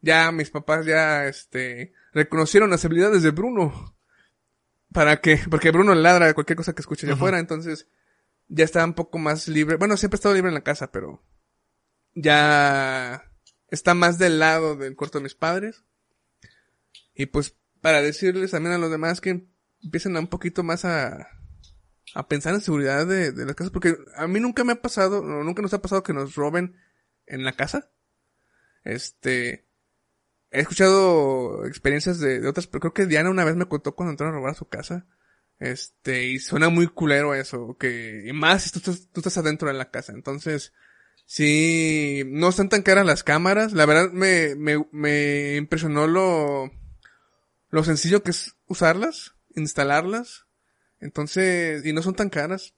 ya 0.02 0.32
mis 0.32 0.52
papás 0.52 0.86
ya, 0.86 1.26
este, 1.26 1.94
reconocieron 2.14 2.70
las 2.70 2.86
habilidades 2.86 3.24
de 3.24 3.32
Bruno. 3.32 3.96
Para 4.94 5.22
que, 5.22 5.40
porque 5.50 5.72
Bruno 5.72 5.94
ladra 5.96 6.34
cualquier 6.34 6.58
cosa 6.58 6.74
que 6.74 6.82
escuche 6.82 7.06
allá 7.06 7.16
afuera, 7.16 7.40
entonces, 7.40 7.88
ya 8.48 8.64
está 8.64 8.84
un 8.84 8.94
poco 8.94 9.18
más 9.18 9.48
libre. 9.48 9.78
Bueno, 9.78 9.98
siempre 9.98 10.16
he 10.16 10.20
estado 10.20 10.36
libre 10.36 10.50
en 10.50 10.56
la 10.56 10.64
casa, 10.64 10.92
pero 10.92 11.24
ya 12.14 13.32
está 13.70 13.94
más 13.94 14.18
del 14.18 14.40
lado 14.40 14.76
del 14.76 14.96
cuarto 14.96 15.20
de 15.20 15.24
mis 15.24 15.36
padres. 15.36 15.84
Y 17.14 17.28
pues, 17.28 17.56
para 17.82 18.02
decirles 18.02 18.52
también 18.52 18.76
a 18.76 18.80
los 18.80 18.92
demás 18.92 19.22
que 19.22 19.46
empiecen 19.84 20.16
a 20.16 20.20
un 20.20 20.28
poquito 20.28 20.64
más 20.64 20.86
a, 20.86 21.28
a 22.14 22.28
pensar 22.28 22.54
en 22.54 22.62
seguridad 22.62 23.06
de, 23.08 23.32
de 23.32 23.46
las 23.46 23.56
casas, 23.56 23.72
porque 23.72 23.98
a 24.16 24.28
mí 24.28 24.40
nunca 24.40 24.64
me 24.64 24.74
ha 24.74 24.82
pasado, 24.82 25.22
nunca 25.22 25.62
nos 25.62 25.74
ha 25.74 25.82
pasado 25.82 26.04
que 26.04 26.14
nos 26.14 26.36
roben 26.36 26.76
en 27.26 27.44
la 27.44 27.54
casa. 27.54 27.92
Este, 28.84 29.68
he 30.52 30.62
escuchado 30.62 31.66
experiencias 31.66 32.20
de, 32.20 32.40
de 32.40 32.48
otras, 32.48 32.68
pero 32.68 32.80
creo 32.82 32.94
que 32.94 33.06
Diana 33.06 33.30
una 33.30 33.46
vez 33.46 33.56
me 33.56 33.68
contó 33.68 33.96
cuando 33.96 34.12
entraron 34.12 34.36
a 34.36 34.40
robar 34.40 34.56
su 34.56 34.68
casa. 34.68 35.08
Este, 35.60 36.26
y 36.26 36.40
suena 36.40 36.70
muy 36.70 36.88
culero 36.88 37.36
eso, 37.36 37.76
que, 37.78 38.24
y 38.26 38.32
más 38.32 38.64
si 38.64 38.80
tú, 38.80 38.96
tú 39.12 39.20
estás 39.20 39.38
adentro 39.38 39.68
de 39.68 39.74
la 39.74 39.92
casa. 39.92 40.14
Entonces, 40.14 40.74
sí, 41.26 42.24
no 42.28 42.50
están 42.50 42.70
tan 42.70 42.82
caras 42.82 43.06
las 43.06 43.24
cámaras. 43.24 43.74
La 43.74 43.86
verdad 43.86 44.10
me, 44.12 44.56
me, 44.56 44.88
me 44.92 45.58
impresionó 45.58 46.08
lo, 46.08 46.72
lo 47.70 47.84
sencillo 47.84 48.24
que 48.24 48.32
es 48.32 48.56
usarlas, 48.68 49.36
instalarlas. 49.56 50.46
Entonces, 51.00 51.86
y 51.86 51.94
no 51.94 52.02
son 52.02 52.16
tan 52.16 52.30
caras. 52.30 52.76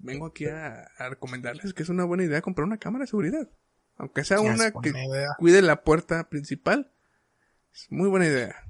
Vengo 0.00 0.26
aquí 0.26 0.46
a, 0.46 0.84
a 0.96 1.08
recomendarles 1.08 1.74
que 1.74 1.82
es 1.82 1.88
una 1.88 2.04
buena 2.04 2.22
idea 2.22 2.40
comprar 2.40 2.64
una 2.66 2.78
cámara 2.78 3.02
de 3.02 3.08
seguridad. 3.08 3.50
Aunque 3.96 4.22
sea 4.24 4.40
una 4.40 4.70
que 4.70 4.90
idea. 4.90 5.30
cuide 5.38 5.60
la 5.60 5.82
puerta 5.82 6.28
principal. 6.28 6.92
Es 7.74 7.90
muy 7.90 8.08
buena 8.08 8.26
idea. 8.26 8.64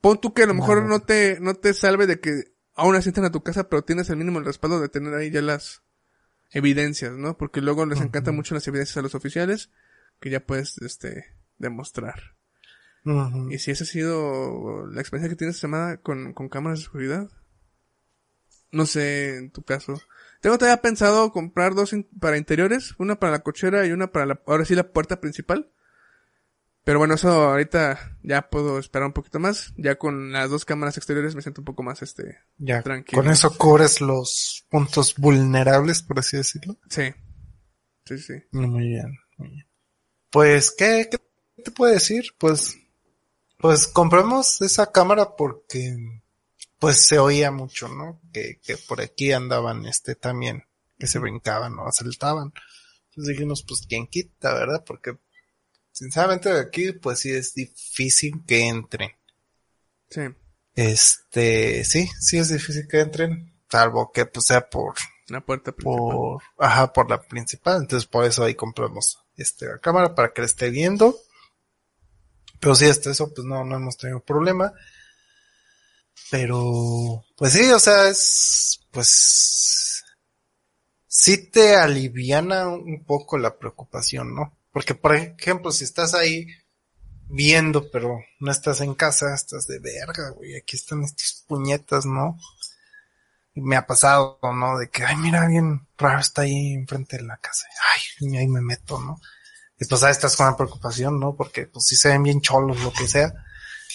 Pon 0.00 0.20
tú 0.20 0.34
que 0.34 0.42
a 0.42 0.46
lo 0.46 0.54
mejor 0.54 0.82
No. 0.82 0.88
no 0.88 1.02
te, 1.02 1.38
no 1.40 1.54
te 1.54 1.72
salve 1.74 2.08
de 2.08 2.18
que 2.18 2.56
aún 2.74 2.96
así 2.96 3.10
entran 3.10 3.26
a 3.26 3.30
tu 3.30 3.44
casa, 3.44 3.68
pero 3.68 3.84
tienes 3.84 4.10
el 4.10 4.16
mínimo 4.16 4.40
el 4.40 4.44
respaldo 4.44 4.80
de 4.80 4.88
tener 4.88 5.14
ahí 5.14 5.30
ya 5.30 5.42
las 5.42 5.84
evidencias, 6.50 7.12
¿no? 7.12 7.36
Porque 7.38 7.60
luego 7.60 7.86
les 7.86 8.00
encantan 8.00 8.34
mucho 8.34 8.54
las 8.56 8.66
evidencias 8.66 8.96
a 8.96 9.02
los 9.02 9.14
oficiales 9.14 9.70
que 10.20 10.30
ya 10.30 10.44
puedes, 10.44 10.76
este, 10.78 11.36
demostrar. 11.58 12.34
Y 13.50 13.58
si 13.58 13.70
esa 13.72 13.84
ha 13.84 13.86
sido 13.86 14.86
la 14.86 15.00
experiencia 15.00 15.28
que 15.30 15.36
tienes 15.36 15.56
esta 15.56 15.66
semana 15.66 15.96
con, 15.98 16.32
con 16.34 16.48
cámaras 16.48 16.78
de 16.80 16.84
seguridad. 16.84 17.28
No 18.70 18.86
sé, 18.86 19.36
en 19.36 19.50
tu 19.50 19.62
caso. 19.62 20.00
Tengo 20.40 20.56
todavía 20.58 20.80
pensado 20.80 21.30
comprar 21.30 21.74
dos 21.74 21.92
in- 21.92 22.08
para 22.20 22.38
interiores, 22.38 22.94
una 22.98 23.16
para 23.20 23.32
la 23.32 23.42
cochera 23.42 23.86
y 23.86 23.92
una 23.92 24.10
para 24.12 24.26
la, 24.26 24.42
ahora 24.46 24.64
sí 24.64 24.74
la 24.74 24.92
puerta 24.92 25.20
principal. 25.20 25.70
Pero 26.84 26.98
bueno, 26.98 27.14
eso 27.14 27.28
ahorita 27.30 28.18
ya 28.24 28.48
puedo 28.50 28.78
esperar 28.78 29.06
un 29.06 29.12
poquito 29.12 29.38
más. 29.38 29.72
Ya 29.76 29.96
con 29.96 30.32
las 30.32 30.50
dos 30.50 30.64
cámaras 30.64 30.96
exteriores 30.96 31.34
me 31.36 31.42
siento 31.42 31.60
un 31.60 31.64
poco 31.66 31.82
más 31.84 32.02
este, 32.02 32.38
Ya, 32.58 32.82
Tranquilo. 32.82 33.22
con 33.22 33.30
eso 33.30 33.56
cubres 33.56 34.00
los 34.00 34.66
puntos 34.68 35.14
vulnerables, 35.16 36.02
por 36.02 36.18
así 36.18 36.36
decirlo. 36.36 36.76
sí. 36.88 37.12
Sí, 38.04 38.18
sí. 38.18 38.32
Muy 38.50 38.88
bien, 38.88 39.16
muy 39.38 39.48
bien. 39.50 39.66
Pues, 40.30 40.72
¿qué, 40.76 41.08
qué 41.08 41.18
te 41.62 41.70
puedo 41.70 41.92
decir? 41.92 42.24
Pues, 42.36 42.76
pues 43.62 43.86
compramos 43.86 44.60
esa 44.60 44.90
cámara 44.90 45.36
porque, 45.36 45.96
pues 46.80 47.06
se 47.06 47.20
oía 47.20 47.52
mucho, 47.52 47.86
¿no? 47.86 48.20
Que, 48.32 48.58
que 48.60 48.76
por 48.76 49.00
aquí 49.00 49.30
andaban, 49.30 49.86
este, 49.86 50.16
también, 50.16 50.64
que 50.98 51.06
se 51.06 51.20
brincaban 51.20 51.78
o 51.78 51.86
asaltaban. 51.86 52.52
Entonces 53.08 53.34
dijimos, 53.34 53.62
pues, 53.62 53.86
¿quién 53.88 54.08
quita, 54.08 54.52
verdad? 54.52 54.82
Porque, 54.84 55.16
sinceramente, 55.92 56.50
aquí, 56.50 56.90
pues 56.92 57.20
sí 57.20 57.30
es 57.30 57.54
difícil 57.54 58.42
que 58.44 58.66
entren. 58.66 59.12
Sí. 60.10 60.22
Este, 60.74 61.84
sí, 61.84 62.10
sí 62.18 62.38
es 62.38 62.48
difícil 62.48 62.88
que 62.88 62.98
entren, 62.98 63.54
salvo 63.70 64.10
que, 64.10 64.26
pues, 64.26 64.46
sea 64.46 64.68
por, 64.68 64.96
La 65.28 65.40
puerta 65.40 65.70
principal. 65.70 66.10
por, 66.10 66.42
ajá, 66.58 66.92
por 66.92 67.08
la 67.08 67.22
principal. 67.22 67.82
Entonces 67.82 68.08
por 68.08 68.24
eso 68.24 68.42
ahí 68.42 68.56
compramos 68.56 69.20
este 69.36 69.66
la 69.66 69.78
cámara 69.78 70.16
para 70.16 70.32
que 70.32 70.42
la 70.42 70.46
esté 70.46 70.68
viendo. 70.70 71.16
Pero 72.62 72.76
sí, 72.76 72.84
hasta 72.84 73.10
eso, 73.10 73.34
pues 73.34 73.44
no, 73.44 73.64
no 73.64 73.74
hemos 73.74 73.96
tenido 73.96 74.20
problema. 74.20 74.72
Pero, 76.30 77.24
pues 77.36 77.54
sí, 77.54 77.68
o 77.72 77.80
sea, 77.80 78.08
es, 78.08 78.86
pues, 78.92 80.04
sí 81.08 81.50
te 81.50 81.74
aliviana 81.74 82.68
un 82.68 83.04
poco 83.04 83.36
la 83.36 83.58
preocupación, 83.58 84.32
¿no? 84.36 84.56
Porque, 84.70 84.94
por 84.94 85.16
ejemplo, 85.16 85.72
si 85.72 85.82
estás 85.82 86.14
ahí 86.14 86.46
viendo, 87.28 87.90
pero 87.90 88.20
no 88.38 88.52
estás 88.52 88.80
en 88.80 88.94
casa, 88.94 89.34
estás 89.34 89.66
de 89.66 89.80
verga, 89.80 90.30
güey, 90.30 90.56
aquí 90.56 90.76
están 90.76 91.02
estas 91.02 91.44
puñetas, 91.48 92.06
¿no? 92.06 92.38
Y 93.54 93.60
me 93.60 93.74
ha 93.74 93.88
pasado, 93.88 94.38
¿no? 94.40 94.78
De 94.78 94.88
que, 94.88 95.02
ay, 95.04 95.16
mira, 95.16 95.42
alguien 95.42 95.88
raro 95.98 96.20
está 96.20 96.42
ahí 96.42 96.74
enfrente 96.74 97.16
de 97.16 97.24
la 97.24 97.38
casa. 97.38 97.66
Ay, 97.92 98.28
y 98.30 98.36
ahí 98.36 98.46
me 98.46 98.60
meto, 98.60 99.00
¿no? 99.00 99.20
Y 99.82 99.88
pues 99.88 100.02
ahí 100.04 100.12
estás 100.12 100.36
con 100.36 100.46
la 100.46 100.56
preocupación, 100.56 101.18
¿no? 101.18 101.34
Porque 101.34 101.66
pues 101.66 101.86
sí 101.86 101.96
se 101.96 102.10
ven 102.10 102.22
bien 102.22 102.40
cholos, 102.40 102.80
lo 102.82 102.92
que 102.92 103.08
sea. 103.08 103.34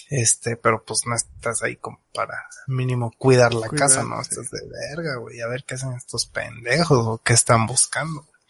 Este, 0.10 0.58
pero 0.58 0.84
pues 0.84 1.06
no 1.06 1.16
estás 1.16 1.64
ahí 1.64 1.78
como 1.78 2.02
para 2.14 2.46
mínimo 2.68 3.14
cuidar 3.18 3.54
la 3.54 3.70
casa, 3.70 4.04
¿no? 4.04 4.22
sí. 4.22 4.32
Estás 4.32 4.52
de 4.52 4.68
verga, 4.68 5.16
güey, 5.16 5.40
a 5.40 5.48
ver 5.48 5.64
qué 5.66 5.76
hacen 5.76 5.94
estos 5.94 6.26
pendejos 6.26 7.08
o 7.08 7.22
qué 7.24 7.32
están 7.32 7.66
buscando. 7.68 8.22
güey. 8.22 8.42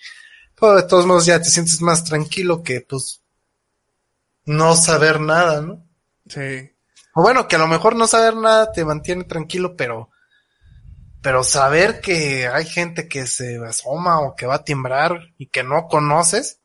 Pero 0.59 0.75
de 0.77 0.83
todos 0.83 1.05
modos 1.05 1.27
ya 1.27 1.39
te 1.39 1.51
sientes 1.51 1.79
más 1.81 2.03
tranquilo 2.03 2.63
que 2.63 2.81
pues 2.81 3.21
no 4.45 4.75
saber 4.75 5.19
nada, 5.19 5.61
¿no? 5.61 5.85
Sí. 6.27 6.71
O 7.13 7.21
bueno, 7.21 7.47
que 7.47 7.55
a 7.55 7.59
lo 7.59 7.67
mejor 7.67 7.95
no 7.95 8.07
saber 8.07 8.35
nada 8.35 8.71
te 8.71 8.83
mantiene 8.83 9.25
tranquilo, 9.25 9.75
pero, 9.75 10.09
pero 11.21 11.43
saber 11.43 12.01
que 12.01 12.47
hay 12.47 12.65
gente 12.65 13.07
que 13.07 13.27
se 13.27 13.57
asoma 13.63 14.21
o 14.21 14.35
que 14.35 14.47
va 14.47 14.55
a 14.55 14.63
timbrar 14.63 15.19
y 15.38 15.49
que 15.49 15.61
no 15.61 15.88
conoces, 15.88 16.61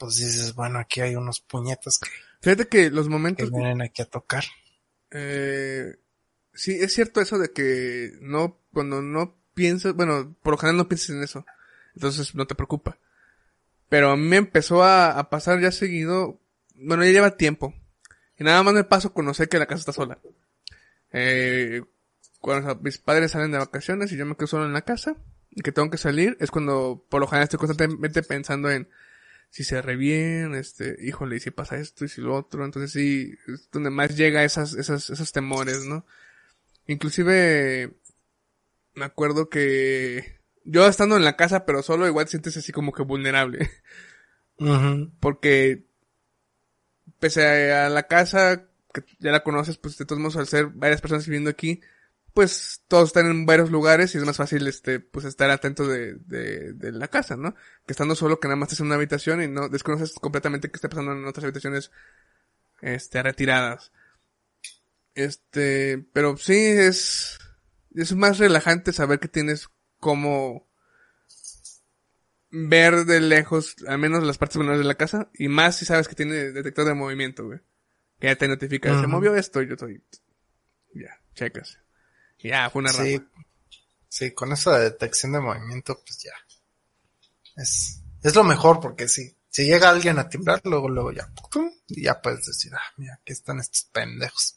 pues 0.00 0.16
dices, 0.16 0.54
bueno, 0.54 0.78
aquí 0.78 1.02
hay 1.02 1.14
unos 1.14 1.40
puñetas 1.42 1.98
que, 1.98 2.08
Fíjate 2.40 2.68
que 2.68 2.90
los 2.90 3.04
que 3.04 3.10
momentos 3.10 3.52
vienen 3.52 3.82
aquí 3.82 4.00
a 4.00 4.06
tocar. 4.06 4.44
Eh, 5.10 5.94
sí, 6.54 6.78
es 6.80 6.94
cierto 6.94 7.20
eso 7.20 7.38
de 7.38 7.52
que 7.52 8.12
no, 8.22 8.58
cuando 8.72 9.02
no 9.02 9.36
piensas, 9.52 9.94
bueno, 9.94 10.34
por 10.42 10.54
lo 10.54 10.58
general 10.58 10.78
no 10.78 10.88
piensas 10.88 11.10
en 11.10 11.22
eso. 11.22 11.44
Entonces 11.94 12.34
no 12.34 12.46
te 12.46 12.54
preocupa. 12.54 12.98
Pero 13.90 14.10
a 14.10 14.16
mí 14.16 14.26
me 14.26 14.36
empezó 14.36 14.82
a, 14.82 15.18
a 15.18 15.28
pasar 15.28 15.60
ya 15.60 15.70
seguido, 15.70 16.40
bueno, 16.76 17.04
ya 17.04 17.10
lleva 17.10 17.36
tiempo. 17.36 17.74
Y 18.38 18.44
nada 18.44 18.62
más 18.62 18.72
me 18.72 18.84
paso 18.84 19.08
a 19.08 19.12
conocer 19.12 19.50
que 19.50 19.58
la 19.58 19.66
casa 19.66 19.80
está 19.80 19.92
sola. 19.92 20.18
Eh, 21.12 21.82
cuando 22.40 22.74
mis 22.76 22.96
padres 22.96 23.32
salen 23.32 23.52
de 23.52 23.58
vacaciones 23.58 24.12
y 24.12 24.16
yo 24.16 24.24
me 24.24 24.34
quedo 24.34 24.46
solo 24.46 24.64
en 24.64 24.72
la 24.72 24.80
casa 24.80 25.16
y 25.50 25.60
que 25.60 25.72
tengo 25.72 25.90
que 25.90 25.98
salir, 25.98 26.38
es 26.40 26.50
cuando 26.50 27.04
por 27.10 27.20
lo 27.20 27.26
general 27.26 27.44
estoy 27.44 27.58
constantemente 27.58 28.22
pensando 28.22 28.70
en 28.70 28.88
si 29.50 29.64
se 29.64 29.82
re 29.82 29.96
bien, 29.96 30.54
este, 30.54 30.96
híjole, 31.00 31.36
y 31.36 31.40
si 31.40 31.50
pasa 31.50 31.76
esto 31.76 32.04
y 32.04 32.08
si 32.08 32.20
lo 32.20 32.34
otro, 32.36 32.64
entonces 32.64 32.92
sí, 32.92 33.34
es 33.48 33.68
donde 33.70 33.90
más 33.90 34.16
llega 34.16 34.44
esas, 34.44 34.74
esas, 34.74 35.10
esos 35.10 35.32
temores, 35.32 35.84
¿no? 35.84 36.06
Inclusive, 36.86 37.92
me 38.94 39.04
acuerdo 39.04 39.48
que 39.48 40.40
yo 40.64 40.86
estando 40.86 41.16
en 41.16 41.24
la 41.24 41.36
casa 41.36 41.64
pero 41.64 41.82
solo 41.82 42.06
igual 42.06 42.26
te 42.26 42.32
sientes 42.32 42.56
así 42.56 42.70
como 42.72 42.92
que 42.92 43.02
vulnerable, 43.02 43.70
Ujú. 44.58 45.10
porque 45.20 45.84
pese 47.18 47.72
a 47.72 47.88
la 47.88 48.04
casa, 48.04 48.68
que 48.94 49.02
ya 49.18 49.32
la 49.32 49.42
conoces, 49.42 49.78
pues 49.78 49.98
de 49.98 50.04
todos 50.04 50.20
modos 50.20 50.36
al 50.36 50.46
ser 50.46 50.66
varias 50.68 51.00
personas 51.00 51.26
viviendo 51.26 51.50
aquí, 51.50 51.80
pues 52.34 52.82
todos 52.88 53.08
están 53.08 53.26
en 53.26 53.46
varios 53.46 53.70
lugares 53.70 54.14
y 54.14 54.18
es 54.18 54.24
más 54.24 54.36
fácil 54.36 54.66
este 54.66 55.00
pues 55.00 55.24
estar 55.24 55.50
atento 55.50 55.86
de, 55.86 56.14
de, 56.14 56.72
de 56.72 56.92
la 56.92 57.08
casa, 57.08 57.36
¿no? 57.36 57.54
Que 57.86 57.92
estando 57.92 58.14
solo 58.14 58.40
que 58.40 58.48
nada 58.48 58.56
más 58.56 58.68
estás 58.68 58.80
en 58.80 58.86
una 58.86 58.96
habitación 58.96 59.42
y 59.42 59.48
no 59.48 59.68
desconoces 59.68 60.12
completamente 60.14 60.70
qué 60.70 60.76
está 60.76 60.88
pasando 60.88 61.12
en 61.12 61.26
otras 61.26 61.44
habitaciones 61.44 61.90
este 62.80 63.22
retiradas. 63.22 63.92
Este, 65.14 65.98
pero 66.12 66.36
sí 66.36 66.56
es, 66.56 67.38
es 67.94 68.14
más 68.14 68.38
relajante 68.38 68.92
saber 68.92 69.18
que 69.18 69.28
tienes 69.28 69.68
como 69.98 70.68
ver 72.50 73.04
de 73.04 73.20
lejos, 73.20 73.76
al 73.86 73.98
menos 73.98 74.24
las 74.24 74.38
partes 74.38 74.56
vulnerables 74.56 74.84
de 74.84 74.88
la 74.88 74.96
casa, 74.96 75.30
y 75.34 75.48
más 75.48 75.76
si 75.76 75.84
sabes 75.84 76.08
que 76.08 76.14
tiene 76.14 76.52
detector 76.52 76.84
de 76.84 76.94
movimiento, 76.94 77.46
güey. 77.46 77.60
Que 78.18 78.26
ya 78.26 78.36
te 78.36 78.48
notifica, 78.48 79.00
se 79.00 79.06
movió 79.06 79.34
esto, 79.34 79.62
yo 79.62 79.74
estoy, 79.74 80.02
ya, 80.94 81.20
checas. 81.34 81.78
Ya, 82.42 82.70
fue 82.70 82.80
una 82.80 82.92
Sí, 82.92 83.18
rama. 83.18 83.30
sí, 84.08 84.30
con 84.32 84.50
de 84.50 84.78
detección 84.80 85.32
de 85.32 85.40
movimiento, 85.40 86.00
pues 86.06 86.22
ya. 86.22 86.32
Es, 87.56 88.02
es 88.22 88.34
lo 88.34 88.44
mejor 88.44 88.80
porque 88.80 89.08
si, 89.08 89.36
si 89.48 89.64
llega 89.64 89.90
alguien 89.90 90.18
a 90.18 90.28
timbrar, 90.28 90.60
luego, 90.64 90.88
luego 90.88 91.12
ya, 91.12 91.28
¡pum! 91.52 91.70
y 91.88 92.02
ya 92.04 92.20
puedes 92.20 92.46
decir, 92.46 92.72
ah, 92.74 92.92
mira, 92.96 93.14
aquí 93.14 93.32
están 93.32 93.58
estos 93.60 93.84
pendejos. 93.92 94.56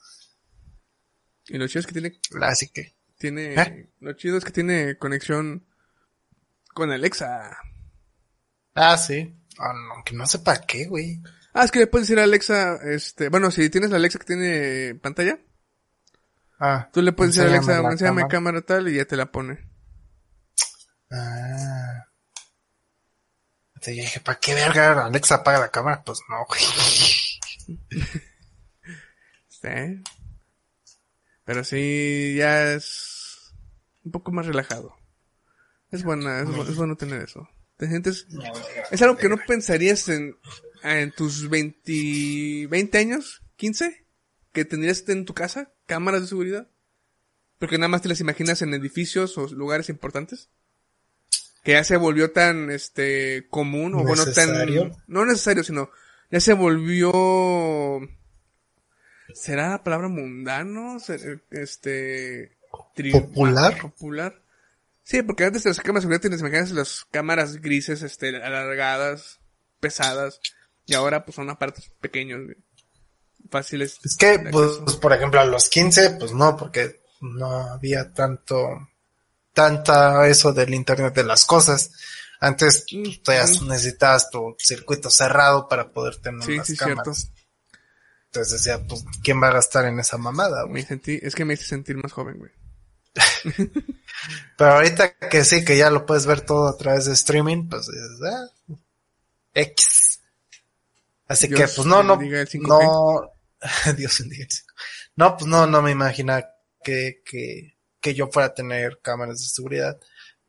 Y 1.48 1.58
lo 1.58 1.68
chido 1.68 1.82
es 1.82 1.88
que 1.88 1.94
tiene, 1.94 2.20
Así 2.42 2.70
que, 2.70 2.96
tiene, 3.18 3.54
¿Eh? 3.56 3.90
lo 4.00 4.14
chido 4.14 4.38
es 4.38 4.46
que 4.46 4.52
tiene 4.52 4.98
conexión 4.98 5.66
con 6.74 6.92
Alexa. 6.92 7.58
ah, 8.76 8.98
sí, 8.98 9.36
Ah, 9.60 9.72
no, 9.74 9.94
aunque 9.96 10.16
no 10.16 10.26
sé 10.26 10.40
para 10.40 10.62
qué, 10.66 10.86
güey. 10.88 11.22
Ah, 11.54 11.64
es 11.64 11.70
que 11.72 11.78
le 11.80 11.88
puedes 11.88 12.08
decir 12.08 12.20
a 12.20 12.24
Alexa, 12.24 12.78
este, 12.92 13.30
bueno, 13.30 13.52
si 13.52 13.70
tienes 13.70 13.92
la 13.92 13.98
Alexa 13.98 14.18
que 14.18 14.26
tiene 14.26 14.96
pantalla, 14.96 15.38
Ah, 16.66 16.90
tú 16.94 17.02
le 17.02 17.12
puedes 17.12 17.36
decir 17.36 17.50
a 17.50 17.54
Alexa, 17.54 17.78
enséñame 17.80 18.22
cámara. 18.22 18.28
cámara 18.30 18.62
tal 18.62 18.88
y 18.88 18.96
ya 18.96 19.04
te 19.06 19.18
la 19.18 19.32
pone. 19.32 19.60
Ah. 21.12 22.06
Te 23.82 23.92
dije, 23.92 24.22
¿para 24.22 24.40
qué 24.40 24.54
verga 24.54 25.06
Alexa 25.06 25.36
apaga 25.36 25.60
la 25.60 25.70
cámara? 25.72 26.02
Pues 26.06 26.20
no, 26.30 26.46
güey. 26.46 26.62
Sí. 29.50 30.04
Pero 31.46 31.64
sí, 31.64 32.36
ya 32.38 32.74
es 32.74 33.54
un 34.04 34.12
poco 34.12 34.32
más 34.32 34.46
relajado. 34.46 34.96
Es 35.92 36.04
buena, 36.04 36.42
es, 36.42 36.48
bu- 36.50 36.68
es 36.70 36.76
bueno 36.76 36.96
tener 36.98 37.22
eso. 37.22 37.48
Te 37.78 37.88
sientes, 37.88 38.28
es 38.92 39.02
algo 39.02 39.18
que 39.18 39.30
no 39.30 39.38
pensarías 39.38 40.08
en, 40.10 40.38
en 40.84 41.12
tus 41.12 41.50
20, 41.50 42.68
20 42.68 42.98
años, 42.98 43.42
15, 43.58 44.06
que 44.52 44.66
tendrías 44.66 45.08
en 45.10 45.26
tu 45.26 45.34
casa, 45.34 45.73
cámaras 45.86 46.22
de 46.22 46.28
seguridad. 46.28 46.68
Porque 47.60 47.78
nada 47.78 47.88
más 47.88 48.02
te 48.02 48.10
las 48.10 48.20
imaginas 48.20 48.62
en 48.62 48.74
edificios 48.74 49.38
o 49.38 49.48
lugares 49.48 49.90
importantes. 49.90 50.50
Que 51.64 51.72
ya 51.74 51.84
se 51.86 51.96
volvió 51.96 52.32
tan, 52.32 52.70
este, 52.72 53.48
común, 53.50 53.96
o 53.96 54.04
bueno, 54.04 54.26
tan, 54.34 54.52
no 55.08 55.26
necesario, 55.26 55.64
sino, 55.64 55.90
ya 56.30 56.42
se 56.42 56.52
volvió, 56.52 57.10
¿será 59.34 59.70
la 59.70 59.84
palabra 59.84 60.10
mundano? 60.10 60.98
Este, 61.52 62.58
tri- 62.98 63.14
¿Popular? 63.14 63.80
Popular. 63.80 64.42
Sí, 65.04 65.22
porque 65.22 65.46
antes 65.46 65.64
de 65.64 65.70
las 65.70 65.80
cámaras 65.80 66.02
de 66.02 66.08
seguridad 66.08 66.22
tienes 66.22 66.42
imaginas 66.42 66.72
las 66.72 67.06
cámaras 67.12 67.62
grises, 67.62 68.02
este, 68.02 68.36
alargadas, 68.36 69.40
pesadas, 69.80 70.42
y 70.86 70.96
ahora 70.96 71.24
pues 71.24 71.36
son 71.36 71.50
aparatos 71.50 71.90
pequeños, 72.02 72.44
güey. 72.44 72.58
Fáciles. 73.54 74.00
Es 74.04 74.18
que, 74.18 74.40
pues, 74.52 74.80
pues, 74.84 74.98
por 74.98 75.14
ejemplo, 75.14 75.40
a 75.40 75.46
los 75.46 75.70
15, 75.70 76.12
pues 76.20 76.34
no, 76.34 76.58
porque 76.58 77.02
no 77.22 77.46
había 77.72 78.12
tanto, 78.14 78.90
tanta 79.54 80.28
eso 80.28 80.52
del 80.52 80.74
Internet 80.74 81.14
de 81.14 81.24
las 81.24 81.46
cosas. 81.46 81.92
Antes, 82.40 82.86
Mm, 82.92 83.04
tú 83.24 83.32
mm. 83.32 83.68
necesitabas 83.70 84.30
tu 84.30 84.56
circuito 84.60 85.10
cerrado 85.10 85.68
para 85.70 85.92
poder 85.92 86.18
tener 86.18 86.44
Sí, 86.44 86.58
las 86.58 86.68
sí, 86.68 86.76
cámaras. 86.76 87.32
Entonces 88.26 88.54
decía, 88.54 88.86
pues, 88.86 89.06
¿quién 89.24 89.42
va 89.42 89.48
a 89.50 89.54
gastar 89.54 89.86
en 89.86 90.00
esa 90.00 90.18
mamada, 90.18 90.66
Me 90.66 90.72
güey? 90.72 90.84
sentí, 90.84 91.20
es 91.22 91.36
que 91.36 91.46
me 91.46 91.54
hice 91.54 91.66
sentir 91.66 91.96
más 91.98 92.12
joven, 92.12 92.40
güey. 92.40 92.52
Pero 94.58 94.72
ahorita 94.74 95.14
que 95.30 95.46
sí, 95.46 95.64
que 95.64 95.78
ya 95.78 95.90
lo 95.92 96.06
puedes 96.06 96.26
ver 96.26 96.42
todo 96.42 96.68
a 96.68 96.76
través 96.78 97.06
de 97.06 97.14
streaming, 97.14 97.70
pues, 97.70 97.88
ah, 98.26 98.48
X. 99.54 100.20
Así 101.28 101.48
Dios 101.48 101.60
que, 101.60 101.68
pues, 101.76 101.88
no, 101.88 102.04
no, 102.04 102.18
bendiga 102.18 102.42
el 102.42 102.50
5G. 102.50 102.68
no, 102.68 103.33
Dios 103.98 104.20
5G. 104.22 104.64
No, 105.16 105.38
pues, 105.38 105.48
no, 105.48 105.66
no 105.68 105.82
me 105.82 105.92
imagina 105.92 106.46
que, 106.84 107.22
que, 107.26 107.78
que 108.00 108.14
yo 108.14 108.28
fuera 108.32 108.48
a 108.48 108.54
tener 108.54 109.00
cámaras 109.02 109.40
de 109.42 109.48
seguridad, 109.48 110.00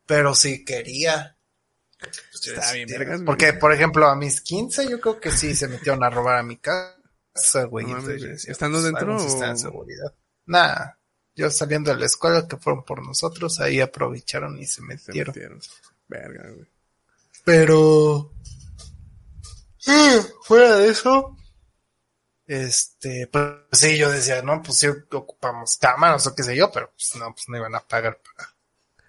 pero 0.05 0.35
sí 0.35 0.63
quería. 0.65 1.37
Pues, 1.99 2.47
Está 2.47 2.73
bien, 2.73 2.87
vergas. 2.89 3.21
Porque, 3.25 3.53
por 3.53 3.71
ejemplo, 3.73 4.07
a 4.07 4.15
mis 4.15 4.41
15 4.41 4.89
yo 4.89 4.99
creo 4.99 5.19
que 5.19 5.31
sí 5.31 5.55
se 5.55 5.67
metieron 5.67 6.03
a 6.03 6.09
robar 6.09 6.37
a 6.37 6.43
mi 6.43 6.57
casa, 6.57 7.63
güey. 7.69 7.85
No 7.85 7.97
¿Estando 7.99 8.79
pues, 8.79 8.83
dentro 8.83 9.15
o- 9.15 9.39
de 9.49 9.57
seguridad. 9.57 10.13
Nah, 10.47 10.75
yo 11.35 11.49
saliendo 11.49 11.91
de 11.93 11.99
la 11.99 12.05
escuela 12.05 12.47
que 12.47 12.57
fueron 12.57 12.83
por 12.85 13.05
nosotros, 13.05 13.59
ahí 13.59 13.79
aprovecharon 13.81 14.57
y 14.59 14.65
se 14.65 14.75
Se 14.75 14.81
metieron. 14.83 15.33
metieron. 15.33 15.59
Verga, 16.07 16.49
güey. 16.51 16.67
Pero 17.43 18.33
eh, 19.87 20.21
fuera 20.43 20.75
de 20.77 20.89
eso, 20.89 21.35
este, 22.47 23.27
pues 23.27 23.45
sí, 23.71 23.97
yo 23.97 24.11
decía, 24.11 24.41
no, 24.41 24.61
pues 24.61 24.77
sí 24.77 24.87
ocupamos 24.87 25.77
cámaras 25.77 26.27
o 26.27 26.35
qué 26.35 26.43
sé 26.43 26.55
yo, 26.55 26.71
pero 26.71 26.91
pues 26.91 27.15
no, 27.19 27.33
pues 27.33 27.49
no 27.49 27.57
iban 27.57 27.75
a 27.75 27.79
pagar 27.81 28.19
para, 28.21 28.49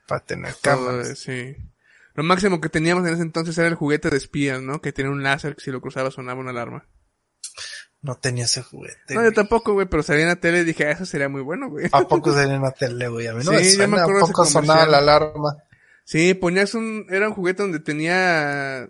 para 0.07 0.25
tener 0.25 0.55
Todo, 0.55 0.87
cámaras. 0.87 1.19
sí. 1.19 1.57
Lo 2.15 2.23
máximo 2.25 2.63
que 2.63 2.71
teníamos 2.71 3.07
en 3.07 3.13
ese 3.13 3.23
entonces 3.23 3.57
era 3.59 3.69
el 3.69 3.75
juguete 3.75 4.09
de 4.09 4.17
espías, 4.17 4.63
¿no? 4.63 4.81
Que 4.81 4.93
tenía 4.93 5.13
un 5.13 5.23
láser 5.23 5.55
que 5.55 5.61
si 5.63 5.71
lo 5.71 5.83
cruzaba 5.83 6.11
sonaba 6.11 6.41
una 6.41 6.51
alarma. 6.51 6.89
No 8.01 8.15
tenía 8.17 8.45
ese 8.45 8.63
juguete. 8.63 9.15
No, 9.15 9.21
güey. 9.21 9.27
yo 9.27 9.33
tampoco, 9.35 9.75
güey, 9.75 9.87
pero 9.87 10.03
salía 10.03 10.23
en 10.23 10.29
la 10.29 10.37
tele 10.37 10.61
y 10.61 10.65
dije, 10.65 10.87
ah, 10.87 10.93
eso 10.93 11.05
sería 11.05 11.29
muy 11.29 11.43
bueno, 11.43 11.69
güey. 11.69 11.89
¿A 11.93 12.09
poco 12.09 12.33
sería 12.35 12.55
en 12.55 12.63
la 12.63 12.71
tele, 12.71 13.09
güey? 13.09 13.27
A 13.27 13.35
mí 13.35 13.45
no 13.45 13.51
Sí, 13.53 13.77
me 13.77 13.85
yo 13.85 13.89
me 13.89 14.01
acuerdo 14.01 14.25
¿A 14.25 14.27
poco 14.29 14.47
sonaba 14.47 14.87
la 14.87 14.99
alarma? 14.99 15.57
Sí, 16.05 16.33
ponías 16.35 16.75
un, 16.75 17.07
era 17.11 17.29
un 17.29 17.35
juguete 17.35 17.63
donde 17.63 17.81
tenía 17.81 18.89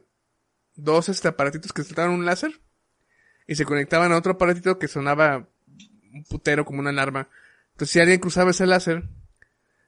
dos 0.74 1.08
este 1.08 1.28
aparatitos 1.28 1.72
que 1.72 1.82
saltaban 1.82 2.12
un 2.12 2.26
láser 2.26 2.60
y 3.46 3.54
se 3.54 3.64
conectaban 3.64 4.12
a 4.12 4.16
otro 4.16 4.32
aparatito 4.32 4.78
que 4.78 4.88
sonaba 4.88 5.48
un 6.12 6.24
putero 6.24 6.64
como 6.64 6.80
una 6.80 6.90
alarma. 6.90 7.28
Entonces 7.72 7.92
si 7.92 8.00
alguien 8.00 8.20
cruzaba 8.20 8.50
ese 8.50 8.66
láser, 8.66 9.04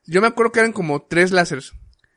yo 0.05 0.21
me 0.21 0.27
acuerdo 0.27 0.51
que 0.51 0.59
eran 0.59 0.73
como 0.73 1.03
tres 1.03 1.31
láseres. 1.31 1.73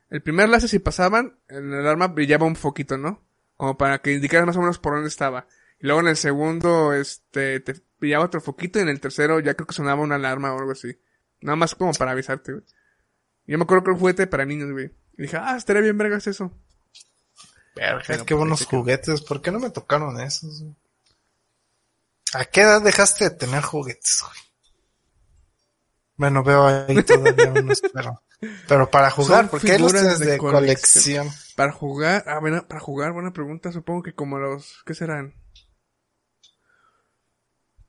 El 0.09 0.21
primer 0.21 0.49
láser 0.49 0.69
si 0.69 0.79
pasaban, 0.79 1.39
en 1.49 1.71
la 1.71 1.79
alarma 1.79 2.07
brillaba 2.07 2.45
un 2.45 2.55
foquito, 2.55 2.97
¿no? 2.97 3.23
Como 3.57 3.77
para 3.77 3.99
que 3.99 4.13
indicara 4.13 4.45
más 4.45 4.57
o 4.57 4.61
menos 4.61 4.79
por 4.79 4.93
dónde 4.93 5.09
estaba. 5.09 5.47
Y 5.79 5.87
luego 5.87 6.01
en 6.01 6.07
el 6.07 6.17
segundo, 6.17 6.93
este, 6.93 7.59
te 7.59 7.81
brillaba 7.99 8.25
otro 8.25 8.41
foquito 8.41 8.79
y 8.79 8.83
en 8.83 8.89
el 8.89 8.99
tercero 8.99 9.39
ya 9.39 9.55
creo 9.55 9.67
que 9.67 9.73
sonaba 9.73 10.01
una 10.01 10.15
alarma 10.15 10.53
o 10.53 10.59
algo 10.59 10.71
así. 10.71 10.97
Nada 11.41 11.55
más 11.55 11.75
como 11.75 11.91
para 11.93 12.11
avisarte, 12.11 12.53
güey. 12.53 12.63
Yo 13.45 13.57
me 13.57 13.63
acuerdo 13.63 13.83
que 13.83 13.89
era 13.89 13.95
un 13.95 13.99
juguete 13.99 14.27
para 14.27 14.45
niños, 14.45 14.71
güey. 14.71 14.91
Y 15.17 15.23
dije, 15.23 15.37
ah, 15.37 15.57
estaría 15.57 15.81
bien 15.81 15.97
vergas 15.97 16.27
eso. 16.27 16.51
Verga, 17.75 18.23
qué 18.25 18.33
buenos 18.33 18.65
juguetes. 18.65 19.21
¿Por 19.21 19.41
qué 19.41 19.51
no 19.51 19.59
me 19.59 19.69
tocaron 19.69 20.19
esos? 20.21 20.61
güey? 20.61 20.75
¿A 22.35 22.45
qué 22.45 22.61
edad 22.61 22.81
dejaste 22.81 23.25
de 23.25 23.35
tener 23.35 23.63
juguetes, 23.63 24.19
güey? 24.21 24.43
Bueno, 26.15 26.43
veo 26.43 26.67
ahí 26.67 27.03
todavía 27.03 27.51
unos, 27.51 27.81
pero, 27.93 28.23
pero 28.67 28.89
para 28.89 29.09
jugar, 29.09 29.49
porque 29.49 29.71
hay 29.71 29.79
los 29.79 29.91
figuras 29.91 30.17
tienes 30.17 30.19
de 30.19 30.31
de 30.33 30.37
colección. 30.37 31.29
Para 31.55 31.71
jugar, 31.71 32.23
ah, 32.27 32.39
bueno, 32.39 32.67
para 32.67 32.79
jugar, 32.79 33.13
buena 33.13 33.33
pregunta, 33.33 33.71
supongo 33.71 34.03
que 34.03 34.13
como 34.13 34.37
los, 34.37 34.83
¿qué 34.85 34.93
serán? 34.93 35.33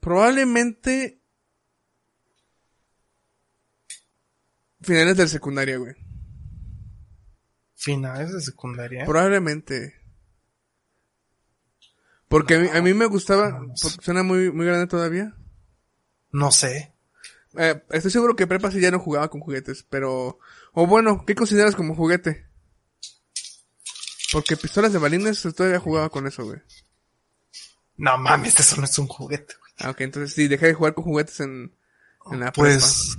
Probablemente 0.00 1.22
finales 4.82 5.16
del 5.16 5.28
secundaria, 5.28 5.78
güey. 5.78 5.94
Finales 7.74 8.32
de 8.32 8.40
secundaria. 8.40 9.04
Probablemente. 9.04 10.03
Porque 12.34 12.54
a 12.56 12.58
mí, 12.58 12.68
a 12.72 12.82
mí 12.82 12.94
me 12.94 13.06
gustaba, 13.06 13.60
porque 13.80 14.04
suena 14.04 14.24
muy, 14.24 14.50
muy 14.50 14.66
grande 14.66 14.88
todavía. 14.88 15.36
No 16.32 16.50
sé. 16.50 16.92
Eh, 17.56 17.80
estoy 17.90 18.10
seguro 18.10 18.34
que 18.34 18.48
prepa 18.48 18.72
sí 18.72 18.80
ya 18.80 18.90
no 18.90 18.98
jugaba 18.98 19.30
con 19.30 19.40
juguetes, 19.40 19.86
pero... 19.88 20.40
O 20.72 20.84
bueno, 20.88 21.22
¿qué 21.24 21.36
consideras 21.36 21.76
como 21.76 21.94
juguete? 21.94 22.48
Porque 24.32 24.56
pistolas 24.56 24.92
de 24.92 24.98
balines 24.98 25.46
todavía 25.54 25.78
jugaba 25.78 26.08
con 26.08 26.26
eso, 26.26 26.44
güey. 26.44 26.58
No 27.98 28.18
mames, 28.18 28.58
eso 28.58 28.78
no 28.78 28.84
es 28.86 28.98
un 28.98 29.06
juguete, 29.06 29.54
güey. 29.60 29.72
Ah, 29.78 29.90
ok, 29.90 30.00
entonces 30.00 30.34
sí, 30.34 30.48
dejé 30.48 30.66
de 30.66 30.74
jugar 30.74 30.94
con 30.94 31.04
juguetes 31.04 31.38
en, 31.38 31.72
en 32.32 32.40
la 32.40 32.50
prepa. 32.50 32.54
Pues, 32.54 33.16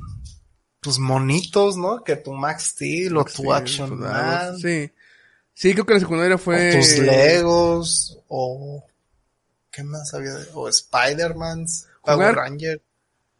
pues 0.81 0.99
monitos, 0.99 1.77
¿no? 1.77 2.03
Que 2.03 2.17
tu 2.17 2.33
Max 2.33 2.71
Steel 2.71 3.15
o 3.15 3.23
tu 3.23 3.53
Action 3.53 3.91
pues, 3.91 4.01
Man. 4.01 4.11
dados, 4.11 4.59
Sí. 4.61 4.91
Sí, 5.53 5.71
creo 5.71 5.85
que 5.85 5.93
la 5.93 5.99
secundaria 6.01 6.37
fue... 6.37 6.71
O 6.71 6.79
tus 6.79 6.97
Legos, 6.97 8.19
o... 8.27 8.85
¿Qué 9.75 9.83
más 9.83 10.13
había? 10.13 10.31
O 10.53 10.69
Spider-Man's, 10.69 11.87
Power 12.03 12.33
Ranger. 12.35 12.81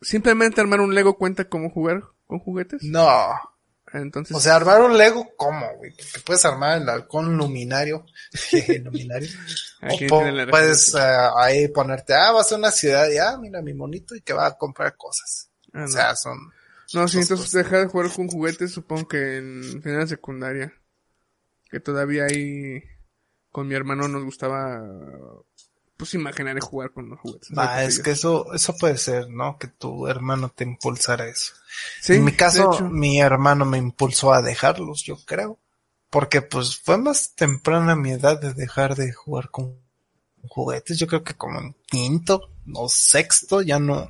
Simplemente 0.02 0.60
armar 0.60 0.82
un 0.82 0.94
Lego 0.94 1.18
cuenta 1.18 1.48
como 1.48 1.70
jugar 1.70 2.04
con 2.28 2.40
juguetes. 2.40 2.84
No. 2.84 3.18
Entonces, 3.94 4.36
O 4.36 4.40
sea, 4.42 4.58
armar 4.58 4.82
un 4.82 4.98
Lego, 4.98 5.26
¿cómo, 5.38 5.66
güey? 5.78 5.92
Porque 5.92 6.20
puedes 6.26 6.44
armar 6.44 6.82
el 6.82 6.90
halcón 6.90 7.38
luminario. 7.38 8.06
luminario. 8.84 9.30
o 9.82 10.08
po- 10.10 10.24
puedes 10.50 10.94
eh, 10.96 11.00
ahí 11.38 11.70
ponerte, 11.70 12.14
ah, 12.14 12.34
vas 12.34 12.52
a 12.52 12.58
una 12.58 12.72
ciudad 12.72 13.10
y, 13.10 13.18
ah, 13.18 13.38
mira 13.40 13.62
mi 13.62 13.74
monito 13.74 14.14
y 14.16 14.22
que 14.22 14.34
va 14.34 14.48
a 14.48 14.58
comprar 14.58 14.98
cosas. 14.98 15.50
Ah. 15.72 15.86
O 15.86 15.88
sea, 15.88 16.16
son... 16.16 16.38
No, 16.94 17.08
sí, 17.08 17.20
entonces 17.20 17.52
dejar 17.52 17.80
de 17.82 17.88
jugar 17.88 18.12
con 18.12 18.28
juguetes 18.28 18.72
supongo 18.72 19.08
que 19.08 19.38
en 19.38 19.82
final 19.82 20.08
secundaria. 20.08 20.74
Que 21.72 21.80
todavía 21.80 22.26
ahí 22.26 22.84
con 23.50 23.68
mi 23.68 23.76
hermano 23.76 24.08
nos 24.08 24.24
gustaba 24.24 24.84
pues 25.98 26.14
imaginar 26.14 26.58
y 26.58 26.62
jugar 26.62 26.92
con 26.92 27.10
los 27.10 27.20
juguetes. 27.20 27.50
Ah, 27.56 27.84
es 27.84 28.00
que 28.00 28.12
eso, 28.12 28.54
eso 28.54 28.76
puede 28.78 28.98
ser, 28.98 29.30
¿no? 29.30 29.58
Que 29.58 29.68
tu 29.68 30.08
hermano 30.08 30.50
te 30.50 30.64
impulsara 30.64 31.28
eso. 31.28 31.54
Sí, 32.02 32.14
en 32.14 32.26
mi 32.26 32.32
caso, 32.34 32.82
mi 32.90 33.20
hermano 33.20 33.66
me 33.66 33.78
impulsó 33.78 34.34
a 34.34 34.42
dejarlos, 34.42 35.04
yo 35.04 35.18
creo. 35.26 35.58
Porque 36.10 36.42
pues 36.42 36.78
fue 36.78 36.98
más 36.98 37.34
temprana 37.36 37.96
mi 37.96 38.12
edad 38.12 38.40
de 38.40 38.54
dejar 38.54 38.96
de 38.96 39.12
jugar 39.12 39.50
con 39.52 39.78
juguetes. 40.48 40.98
Yo 41.00 41.08
creo 41.08 41.24
que 41.24 41.34
como 41.34 41.60
en 41.60 41.76
quinto 41.88 42.50
o 42.74 42.88
sexto 42.90 43.62
ya 43.62 43.80
no, 43.80 44.10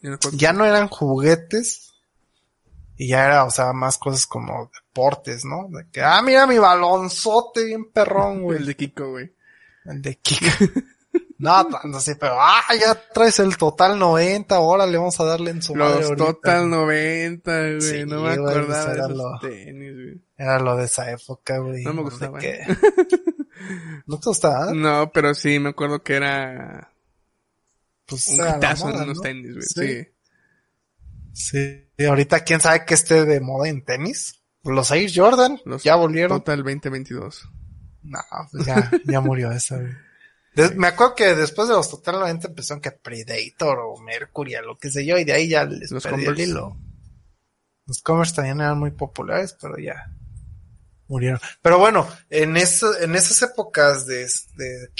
Ya 0.00 0.10
no 0.10 0.18
juego- 0.20 0.36
ya 0.36 0.52
no 0.52 0.64
eran 0.64 0.88
juguetes. 0.88 1.82
Y 2.98 3.08
ya 3.08 3.26
era, 3.26 3.44
o 3.44 3.50
sea, 3.50 3.72
más 3.74 3.98
cosas 3.98 4.26
como 4.26 4.70
deportes, 4.72 5.44
¿no? 5.44 5.68
De 5.68 5.86
que, 5.90 6.00
ah, 6.02 6.22
mira 6.22 6.46
mi 6.46 6.58
balonzote 6.58 7.64
bien 7.64 7.90
perrón, 7.92 8.42
güey. 8.42 8.58
El 8.58 8.66
de 8.66 8.74
Kiko, 8.76 9.10
güey. 9.10 9.35
El 9.88 10.02
de 10.02 10.16
Kika. 10.16 10.50
No, 11.38 11.66
tanto 11.68 11.98
así, 11.98 12.14
pero, 12.18 12.34
ah, 12.40 12.62
ya 12.80 12.94
traes 13.12 13.38
el 13.40 13.58
total 13.58 13.98
90, 13.98 14.54
ahora 14.56 14.86
le 14.86 14.96
vamos 14.96 15.20
a 15.20 15.24
darle 15.24 15.50
en 15.50 15.60
su 15.62 15.74
madre 15.74 15.96
Los 16.00 16.06
ahorita. 16.08 16.24
Total 16.32 16.70
90, 16.70 17.60
güey. 17.60 17.80
Sí, 17.82 18.04
no 18.06 18.16
me 18.16 18.20
güey, 18.22 18.32
acordaba 18.32 18.66
pues 18.66 18.86
de 18.86 18.92
esos 19.02 19.10
lo- 19.16 19.38
tenis, 19.40 19.92
güey. 19.94 20.22
Era 20.38 20.58
lo 20.60 20.76
de 20.78 20.84
esa 20.86 21.10
época, 21.10 21.58
güey. 21.58 21.84
No 21.84 21.92
me 21.92 22.02
gustaba. 22.02 22.38
que- 22.38 22.60
¿No 24.06 24.18
te 24.18 24.28
gustaba? 24.30 24.72
No, 24.72 25.10
pero 25.12 25.34
sí, 25.34 25.58
me 25.58 25.70
acuerdo 25.70 26.02
que 26.02 26.14
era 26.14 26.90
Pues 28.06 28.28
un 28.28 28.36
moda, 28.38 29.02
en 29.02 29.12
¿no? 29.12 29.20
tenis, 29.20 29.52
güey. 29.52 29.62
Sí. 29.62 30.06
Sí. 31.34 31.84
Sí. 31.98 32.04
Ahorita, 32.06 32.40
¿quién 32.44 32.60
sabe 32.60 32.86
que 32.86 32.94
esté 32.94 33.26
de 33.26 33.40
moda 33.40 33.68
en 33.68 33.84
tenis? 33.84 34.42
Los 34.64 34.90
Air 34.90 35.10
Jordan 35.14 35.60
Los 35.66 35.82
ya 35.84 35.96
volvieron. 35.96 36.38
Total 36.38 36.62
2022. 36.62 37.48
No, 38.06 38.20
pues 38.50 38.66
ya, 38.66 38.90
ya 39.04 39.20
murió 39.20 39.50
esa, 39.52 39.80
me 40.74 40.86
acuerdo 40.86 41.14
que 41.14 41.34
después 41.34 41.68
de 41.68 41.74
los 41.74 41.90
Total 41.90 42.14
90 42.14 42.48
empezaron 42.48 42.80
que 42.80 42.90
Predator 42.90 43.78
o 43.78 43.98
Mercury, 43.98 44.54
o 44.56 44.62
lo 44.62 44.78
que 44.78 44.90
sé 44.90 45.04
yo, 45.04 45.18
y 45.18 45.24
de 45.24 45.34
ahí 45.34 45.48
ya 45.48 45.64
les 45.64 45.90
Los 45.90 46.02
perdí 46.02 46.24
el 46.24 46.40
hilo. 46.40 46.76
Los 47.86 48.00
Converse 48.00 48.34
también 48.34 48.60
eran 48.60 48.78
muy 48.78 48.90
populares, 48.90 49.54
pero 49.60 49.76
ya 49.78 50.10
murieron. 51.08 51.38
Pero 51.60 51.78
bueno, 51.78 52.08
en 52.30 52.56
eso, 52.56 52.98
en 52.98 53.14
esas 53.14 53.42
épocas 53.42 54.06
de, 54.06 54.24
de 54.56 54.90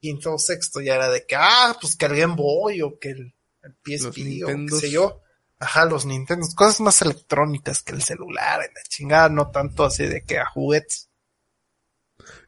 quinto 0.00 0.34
o 0.34 0.38
sexto 0.38 0.80
ya 0.80 0.94
era 0.94 1.10
de 1.10 1.24
que, 1.26 1.36
ah, 1.36 1.76
pues 1.80 1.96
que 1.96 2.06
el 2.06 2.16
Game 2.16 2.34
Boy 2.34 2.80
o 2.82 2.98
que 2.98 3.10
el, 3.10 3.34
el 3.62 3.74
PSP 3.84 4.42
o 4.44 4.46
qué 4.46 4.76
sé 4.80 4.90
yo. 4.90 5.20
Ajá, 5.60 5.84
los 5.84 6.04
Nintendo, 6.04 6.46
cosas 6.56 6.80
más 6.80 7.00
electrónicas 7.02 7.82
que 7.82 7.92
el 7.92 8.02
celular, 8.02 8.60
en 8.62 8.74
la 8.74 8.82
chingada, 8.88 9.28
no 9.28 9.50
tanto 9.50 9.84
así 9.84 10.04
de 10.06 10.24
que 10.24 10.38
a 10.38 10.46
juguetes. 10.46 11.10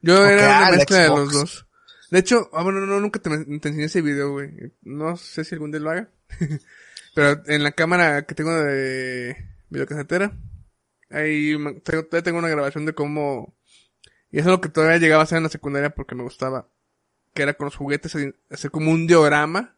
Yo 0.07 0.24
era 0.24 0.59
una 0.59 0.70
mezcla 0.70 0.98
de 0.98 1.09
los 1.09 1.32
dos. 1.32 1.66
De 2.11 2.20
hecho, 2.20 2.48
ah, 2.52 2.62
bueno, 2.62 2.80
no, 2.86 3.00
nunca 3.00 3.20
te, 3.20 3.28
te 3.30 3.68
enseñé 3.68 3.84
ese 3.84 4.02
video, 4.02 4.30
güey. 4.30 4.72
No 4.82 5.16
sé 5.16 5.44
si 5.44 5.54
algún 5.57 5.72
día 5.72 5.80
lo 5.80 5.90
haga. 5.90 6.09
Pero 7.14 7.42
en 7.46 7.64
la 7.64 7.72
cámara 7.72 8.24
que 8.24 8.34
tengo 8.36 8.54
de 8.54 9.36
videocasetera, 9.68 10.38
ahí 11.11 11.57
tengo, 11.82 12.04
todavía 12.04 12.22
tengo 12.22 12.38
una 12.38 12.48
grabación 12.48 12.86
de 12.86 12.94
cómo... 12.94 13.57
Y 14.30 14.38
eso 14.38 14.50
es 14.50 14.52
lo 14.52 14.61
que 14.61 14.68
todavía 14.68 14.98
llegaba 14.98 15.22
a 15.22 15.24
hacer 15.24 15.38
en 15.38 15.44
la 15.44 15.48
secundaria 15.48 15.90
porque 15.90 16.14
me 16.14 16.22
gustaba. 16.22 16.68
Que 17.34 17.42
era 17.42 17.54
con 17.54 17.64
los 17.64 17.76
juguetes, 17.76 18.14
hacer 18.50 18.70
como 18.70 18.92
un 18.92 19.07
diorama. 19.07 19.76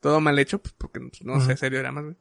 Todo 0.00 0.20
mal 0.20 0.38
hecho, 0.38 0.58
pues 0.60 0.74
porque 0.76 1.00
no 1.22 1.40
sé 1.40 1.52
hacer 1.52 1.72
dioramas, 1.72 2.04
güey. 2.04 2.16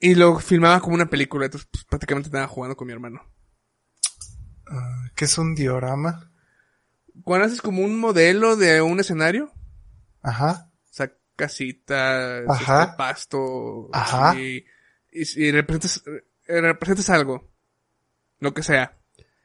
Y 0.00 0.16
lo 0.16 0.38
filmaba 0.38 0.80
como 0.80 0.96
una 0.96 1.08
película, 1.08 1.46
entonces 1.46 1.66
pues, 1.72 1.84
prácticamente 1.84 2.28
estaba 2.28 2.46
jugando 2.46 2.76
con 2.76 2.86
mi 2.86 2.92
hermano. 2.92 3.22
Ah, 4.66 5.08
¿Qué 5.14 5.24
es 5.26 5.38
un 5.38 5.54
diorama? 5.54 6.30
Cuando 7.22 7.46
haces 7.46 7.62
como 7.62 7.82
un 7.82 7.98
modelo 7.98 8.56
de 8.56 8.82
un 8.82 9.00
escenario, 9.00 9.52
Ajá. 10.22 10.70
o 10.90 10.92
sea, 10.92 11.12
casitas, 11.36 12.44
Ajá. 12.48 12.84
este, 12.84 12.96
pasto, 12.96 13.88
Ajá. 13.92 14.38
Y, 14.38 14.64
y, 15.12 15.44
y 15.44 15.50
representas, 15.52 16.02
eh, 16.48 16.60
representas 16.60 17.10
algo, 17.10 17.50
lo 18.40 18.52
que 18.52 18.62
sea. 18.62 18.98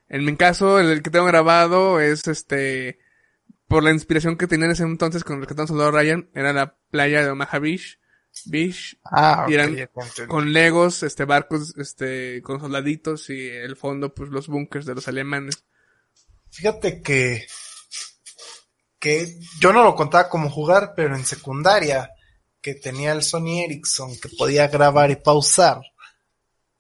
En 0.07 0.26
mi 0.26 0.36
caso, 0.36 0.80
el 0.80 1.03
que 1.03 1.11
tengo 1.11 1.26
grabado 1.26 1.99
es 1.99 2.28
este, 2.28 2.99
por 3.67 3.84
la 3.84 3.91
inspiración 3.91 4.36
que 4.36 4.47
tenía 4.47 4.65
en 4.65 4.72
ese 4.72 4.84
entonces 4.84 5.24
con 5.24 5.39
el 5.39 5.47
que 5.47 5.53
hablando 5.53 5.91
Ryan, 5.91 6.30
era 6.34 6.51
la 6.51 6.76
playa 6.89 7.24
de 7.24 7.30
Omaha 7.30 7.59
Beach, 7.59 7.98
Beach, 8.45 8.97
Ah, 9.03 9.45
Y 9.49 9.53
eran 9.55 9.75
con 10.27 10.53
legos, 10.53 11.03
este, 11.03 11.25
barcos, 11.25 11.75
este, 11.77 12.41
con 12.41 12.59
soldaditos 12.59 13.30
y 13.30 13.47
el 13.49 13.75
fondo, 13.75 14.13
pues 14.13 14.30
los 14.30 14.47
bunkers 14.47 14.86
de 14.86 14.95
los 14.95 15.07
alemanes. 15.07 15.63
Fíjate 16.51 17.01
que, 17.01 17.45
que 18.99 19.38
yo 19.59 19.73
no 19.73 19.84
lo 19.84 19.95
contaba 19.95 20.30
como 20.30 20.49
jugar, 20.49 20.93
pero 20.95 21.15
en 21.15 21.25
secundaria, 21.25 22.11
que 22.61 22.75
tenía 22.75 23.11
el 23.13 23.23
Sony 23.23 23.63
Ericsson 23.65 24.17
que 24.19 24.30
podía 24.30 24.67
grabar 24.67 25.11
y 25.11 25.15
pausar, 25.15 25.82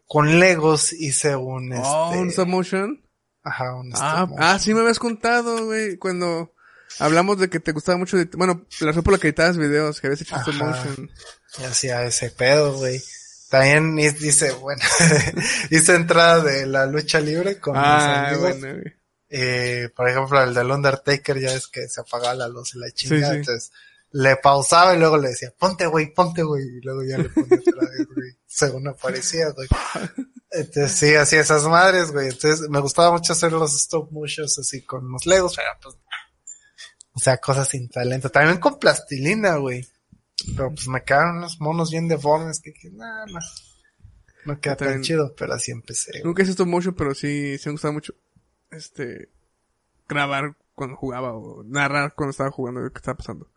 con 0.05 0.39
Legos 0.39 0.91
hice 0.93 1.35
un, 1.35 1.71
Oh, 1.73 2.09
un 2.11 2.17
este, 2.27 2.29
stop 2.29 2.47
motion. 2.47 3.05
ajá, 3.43 3.75
un 3.75 3.91
Ah, 3.93 3.95
stop 3.95 4.11
ah, 4.13 4.25
motion. 4.27 4.59
sí 4.59 4.73
me 4.73 4.81
habías 4.81 4.99
contado, 4.99 5.65
güey, 5.65 5.97
cuando 5.97 6.53
hablamos 6.99 7.37
de 7.39 7.49
que 7.49 7.59
te 7.59 7.71
gustaba 7.71 7.97
mucho, 7.97 8.17
de, 8.17 8.25
bueno, 8.35 8.65
la 8.81 8.87
razón 8.87 9.03
por 9.03 9.13
la 9.13 9.19
que 9.19 9.27
editabas 9.27 9.57
videos, 9.57 10.01
que 10.01 10.07
habías 10.07 10.21
hecho 10.21 10.35
stop 10.37 10.55
Ajá. 10.55 10.65
motion. 10.65 11.09
Y 11.57 11.63
hacía 11.63 12.03
ese 12.03 12.29
pedo, 12.31 12.73
güey. 12.77 13.01
También 13.49 13.95
dice, 13.95 14.51
bueno, 14.51 14.81
hice 15.71 15.95
entrada 15.95 16.43
de 16.43 16.67
la 16.67 16.85
lucha 16.85 17.19
libre 17.19 17.59
con 17.59 17.73
mis 17.73 17.81
Ah, 17.83 18.27
amigos. 18.29 18.59
bueno. 18.59 18.83
Eh, 19.31 19.89
por 19.95 20.07
ejemplo, 20.09 20.41
el 20.43 20.53
del 20.53 20.69
Undertaker 20.71 21.39
ya 21.39 21.53
es 21.53 21.67
que 21.67 21.87
se 21.87 22.01
apagaba 22.01 22.33
la 22.35 22.47
luz 22.47 22.75
y 22.75 22.79
la 22.79 22.91
chingada. 22.91 23.31
sí. 23.33 23.37
Entonces, 23.39 23.71
le 24.11 24.35
pausaba 24.37 24.95
y 24.95 24.99
luego 24.99 25.17
le 25.17 25.29
decía, 25.29 25.51
ponte, 25.57 25.85
güey, 25.87 26.13
ponte, 26.13 26.41
güey. 26.43 26.63
Y 26.63 26.81
luego 26.81 27.03
ya 27.03 27.17
le 27.17 27.29
ponía 27.29 27.57
otra 27.59 27.87
vez, 27.89 28.07
güey. 28.15 28.37
Según 28.47 28.87
aparecía, 28.87 29.49
güey. 29.49 29.67
Entonces, 30.51 30.91
sí, 30.91 31.15
hacía 31.15 31.41
esas 31.41 31.63
madres, 31.63 32.11
güey. 32.11 32.29
Entonces, 32.29 32.67
me 32.69 32.79
gustaba 32.79 33.11
mucho 33.11 33.33
hacer 33.33 33.51
los 33.51 33.75
stop 33.75 34.11
motions 34.11 34.57
así 34.59 34.81
con 34.83 35.11
los 35.11 35.25
legos, 35.27 35.55
pero 35.55 35.69
pues, 35.81 35.95
o 37.13 37.19
sea, 37.19 37.37
cosas 37.37 37.67
sin 37.69 37.89
talento. 37.89 38.29
También 38.29 38.59
con 38.59 38.79
plastilina, 38.79 39.55
güey. 39.57 39.87
Pero 40.55 40.69
pues 40.73 40.87
me 40.87 41.03
quedaron 41.03 41.37
unos 41.37 41.59
monos 41.59 41.91
bien 41.91 42.07
deformes 42.07 42.59
que 42.61 42.71
dije, 42.71 42.89
nah, 42.91 43.25
no. 43.25 43.39
No 44.45 44.59
queda 44.59 44.77
tan 44.77 45.01
chido, 45.01 45.35
pero 45.35 45.53
así 45.53 45.71
empecé. 45.71 46.23
Nunca 46.23 46.43
hice 46.43 46.51
stop 46.51 46.67
motion, 46.67 46.95
pero 46.95 47.13
sí, 47.13 47.57
sí 47.57 47.67
me 47.69 47.73
gustaba 47.73 47.91
mucho, 47.93 48.13
este, 48.71 49.29
grabar 50.07 50.55
cuando 50.75 50.95
jugaba 50.95 51.33
o 51.33 51.63
narrar 51.63 52.15
cuando 52.15 52.31
estaba 52.31 52.49
jugando 52.51 52.79
lo 52.81 52.91
que 52.91 52.97
estaba 52.99 53.17
pasando. 53.17 53.51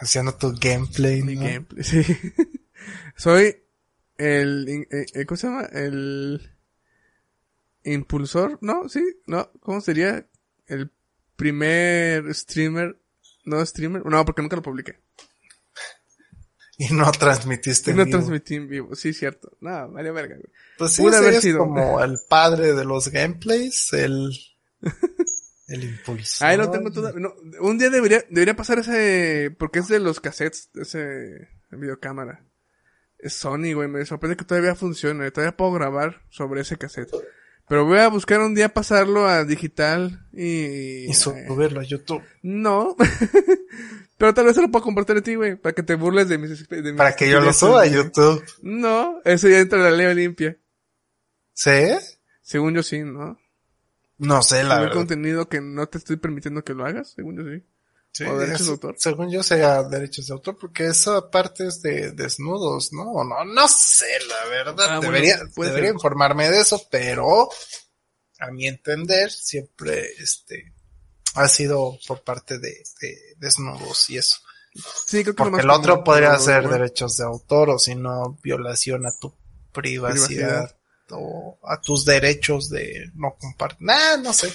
Haciendo 0.00 0.34
tu 0.36 0.54
gameplay, 0.58 1.22
Mi 1.22 1.34
¿no? 1.34 1.42
gameplay, 1.42 1.82
sí. 1.84 2.02
Soy 3.16 3.56
el, 4.16 4.68
in- 4.68 4.86
eh, 4.90 5.06
eh, 5.14 5.26
¿cómo 5.26 5.36
se 5.36 5.46
llama? 5.48 5.64
El 5.72 6.50
impulsor, 7.84 8.58
¿no? 8.60 8.88
Sí, 8.88 9.02
¿no? 9.26 9.50
¿Cómo 9.60 9.80
sería? 9.80 10.26
El 10.66 10.90
primer 11.36 12.32
streamer, 12.34 13.00
no 13.44 13.64
streamer, 13.64 14.04
no, 14.04 14.24
porque 14.24 14.42
nunca 14.42 14.56
lo 14.56 14.62
publiqué. 14.62 15.00
Y 16.80 16.94
no 16.94 17.12
transmitiste. 17.12 17.90
en 17.90 17.98
no 17.98 18.06
vivo. 18.06 18.16
transmití 18.16 18.54
en 18.54 18.66
vivo, 18.66 18.94
sí, 18.94 19.12
cierto. 19.12 19.52
No, 19.60 19.90
vale 19.90 20.10
verga, 20.12 20.36
güey. 20.36 20.48
Pues 20.78 20.92
sí, 20.92 21.06
haber 21.06 21.38
sido. 21.42 21.58
como 21.58 22.02
el 22.02 22.18
padre 22.26 22.72
de 22.72 22.86
los 22.86 23.08
gameplays, 23.08 23.92
el, 23.92 24.30
el 25.68 25.84
impulso. 25.84 26.42
Ahí 26.42 26.56
lo 26.56 26.70
tengo 26.70 26.90
todo. 26.90 27.12
No, 27.12 27.34
un 27.60 27.76
día 27.76 27.90
debería, 27.90 28.24
debería 28.30 28.56
pasar 28.56 28.78
ese, 28.78 29.54
porque 29.58 29.80
es 29.80 29.88
de 29.88 30.00
los 30.00 30.20
cassettes, 30.20 30.70
ese 30.74 31.50
videocámara. 31.70 32.46
Es 33.18 33.34
Sony, 33.34 33.74
güey, 33.74 33.86
me 33.86 34.06
sorprende 34.06 34.38
que 34.38 34.46
todavía 34.46 34.74
funcione, 34.74 35.30
todavía 35.32 35.54
puedo 35.54 35.72
grabar 35.72 36.22
sobre 36.30 36.62
ese 36.62 36.78
cassette. 36.78 37.12
Pero 37.70 37.86
voy 37.86 37.98
a 38.00 38.08
buscar 38.08 38.40
un 38.40 38.52
día 38.52 38.74
pasarlo 38.74 39.28
a 39.28 39.44
digital 39.44 40.26
y... 40.32 41.08
Y 41.08 41.14
subirlo 41.14 41.78
a 41.78 41.84
YouTube. 41.84 42.20
No. 42.42 42.96
Pero 44.18 44.34
tal 44.34 44.46
vez 44.46 44.56
se 44.56 44.62
lo 44.62 44.72
puedo 44.72 44.82
compartir 44.82 45.18
a 45.18 45.20
ti, 45.20 45.36
güey, 45.36 45.54
para 45.54 45.72
que 45.72 45.84
te 45.84 45.94
burles 45.94 46.28
de 46.28 46.38
mis... 46.38 46.68
de 46.68 46.82
mis 46.82 46.94
Para 46.94 47.14
que 47.14 47.30
yo 47.30 47.40
lo 47.40 47.52
suba 47.52 47.82
a. 47.82 47.86
YouTube. 47.86 48.42
No, 48.62 49.20
eso 49.24 49.48
ya 49.48 49.60
entra 49.60 49.78
en 49.78 49.84
la 49.84 49.90
ley 49.92 50.06
Olimpia. 50.06 50.58
¿Sí? 51.52 51.70
Según 52.42 52.74
yo 52.74 52.82
sí, 52.82 53.04
¿no? 53.04 53.38
No 54.18 54.42
sé, 54.42 54.64
la 54.64 54.70
Subir 54.70 54.80
verdad. 54.80 54.94
contenido 54.96 55.48
que 55.48 55.60
no 55.60 55.86
te 55.86 55.98
estoy 55.98 56.16
permitiendo 56.16 56.64
que 56.64 56.74
lo 56.74 56.84
hagas, 56.84 57.12
según 57.12 57.36
yo 57.36 57.44
sí. 57.44 57.64
Sí, 58.12 58.24
¿O 58.24 58.36
derechos 58.38 58.60
es- 58.62 58.66
de 58.66 58.72
autor? 58.72 58.94
Según 58.98 59.30
yo 59.30 59.42
sería 59.42 59.82
derechos 59.84 60.26
de 60.26 60.32
autor, 60.34 60.58
porque 60.58 60.86
esa 60.88 61.30
parte 61.30 61.66
es 61.68 61.80
de 61.80 62.10
desnudos, 62.12 62.92
¿no? 62.92 63.10
O 63.12 63.24
No, 63.24 63.44
no 63.44 63.68
sé, 63.68 64.06
la 64.28 64.44
verdad. 64.48 64.86
Ah, 64.88 64.96
bueno, 64.98 65.12
debería 65.12 65.38
puede 65.54 65.70
debería 65.70 65.90
informarme 65.92 66.50
de 66.50 66.60
eso, 66.60 66.82
pero 66.90 67.48
a 68.40 68.50
mi 68.50 68.66
entender 68.66 69.30
siempre 69.30 70.06
este 70.18 70.74
ha 71.34 71.46
sido 71.46 71.98
por 72.08 72.22
parte 72.22 72.58
de, 72.58 72.82
de 73.00 73.16
desnudos 73.38 74.10
y 74.10 74.18
eso. 74.18 74.36
Sí, 75.06 75.22
creo 75.22 75.34
que 75.34 75.42
Porque 75.44 75.60
el 75.62 75.70
otro 75.70 76.02
podría 76.04 76.36
ser 76.38 76.62
bueno. 76.62 76.78
derechos 76.78 77.16
de 77.16 77.24
autor 77.24 77.70
o 77.70 77.78
si 77.78 77.94
no 77.94 78.38
violación 78.42 79.06
a 79.06 79.10
tu 79.20 79.32
privacidad, 79.72 80.26
Privacidad. 80.68 80.76
o 81.10 81.58
a 81.64 81.80
tus 81.80 82.04
derechos 82.04 82.68
de 82.70 83.10
no 83.14 83.36
compartir. 83.38 83.82
Nah, 83.86 84.16
no 84.16 84.32
sé. 84.32 84.52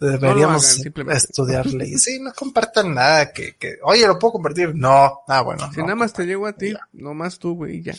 No 0.00 0.06
Deberíamos 0.08 0.64
simplemente. 0.66 1.26
estudiar 1.26 1.66
leyes. 1.72 2.02
Sí, 2.02 2.18
no 2.20 2.32
compartan 2.32 2.94
nada 2.94 3.32
que, 3.32 3.56
que, 3.56 3.78
oye, 3.82 4.06
¿lo 4.06 4.18
puedo 4.18 4.32
compartir? 4.32 4.74
No. 4.74 5.20
Ah, 5.28 5.42
bueno. 5.42 5.70
Si 5.72 5.78
no. 5.78 5.84
nada 5.84 5.96
más 5.96 6.12
te 6.12 6.24
llego 6.24 6.46
a 6.46 6.52
ti, 6.54 6.74
nomás 6.92 7.38
tú, 7.38 7.54
güey, 7.54 7.82
ya. 7.82 7.94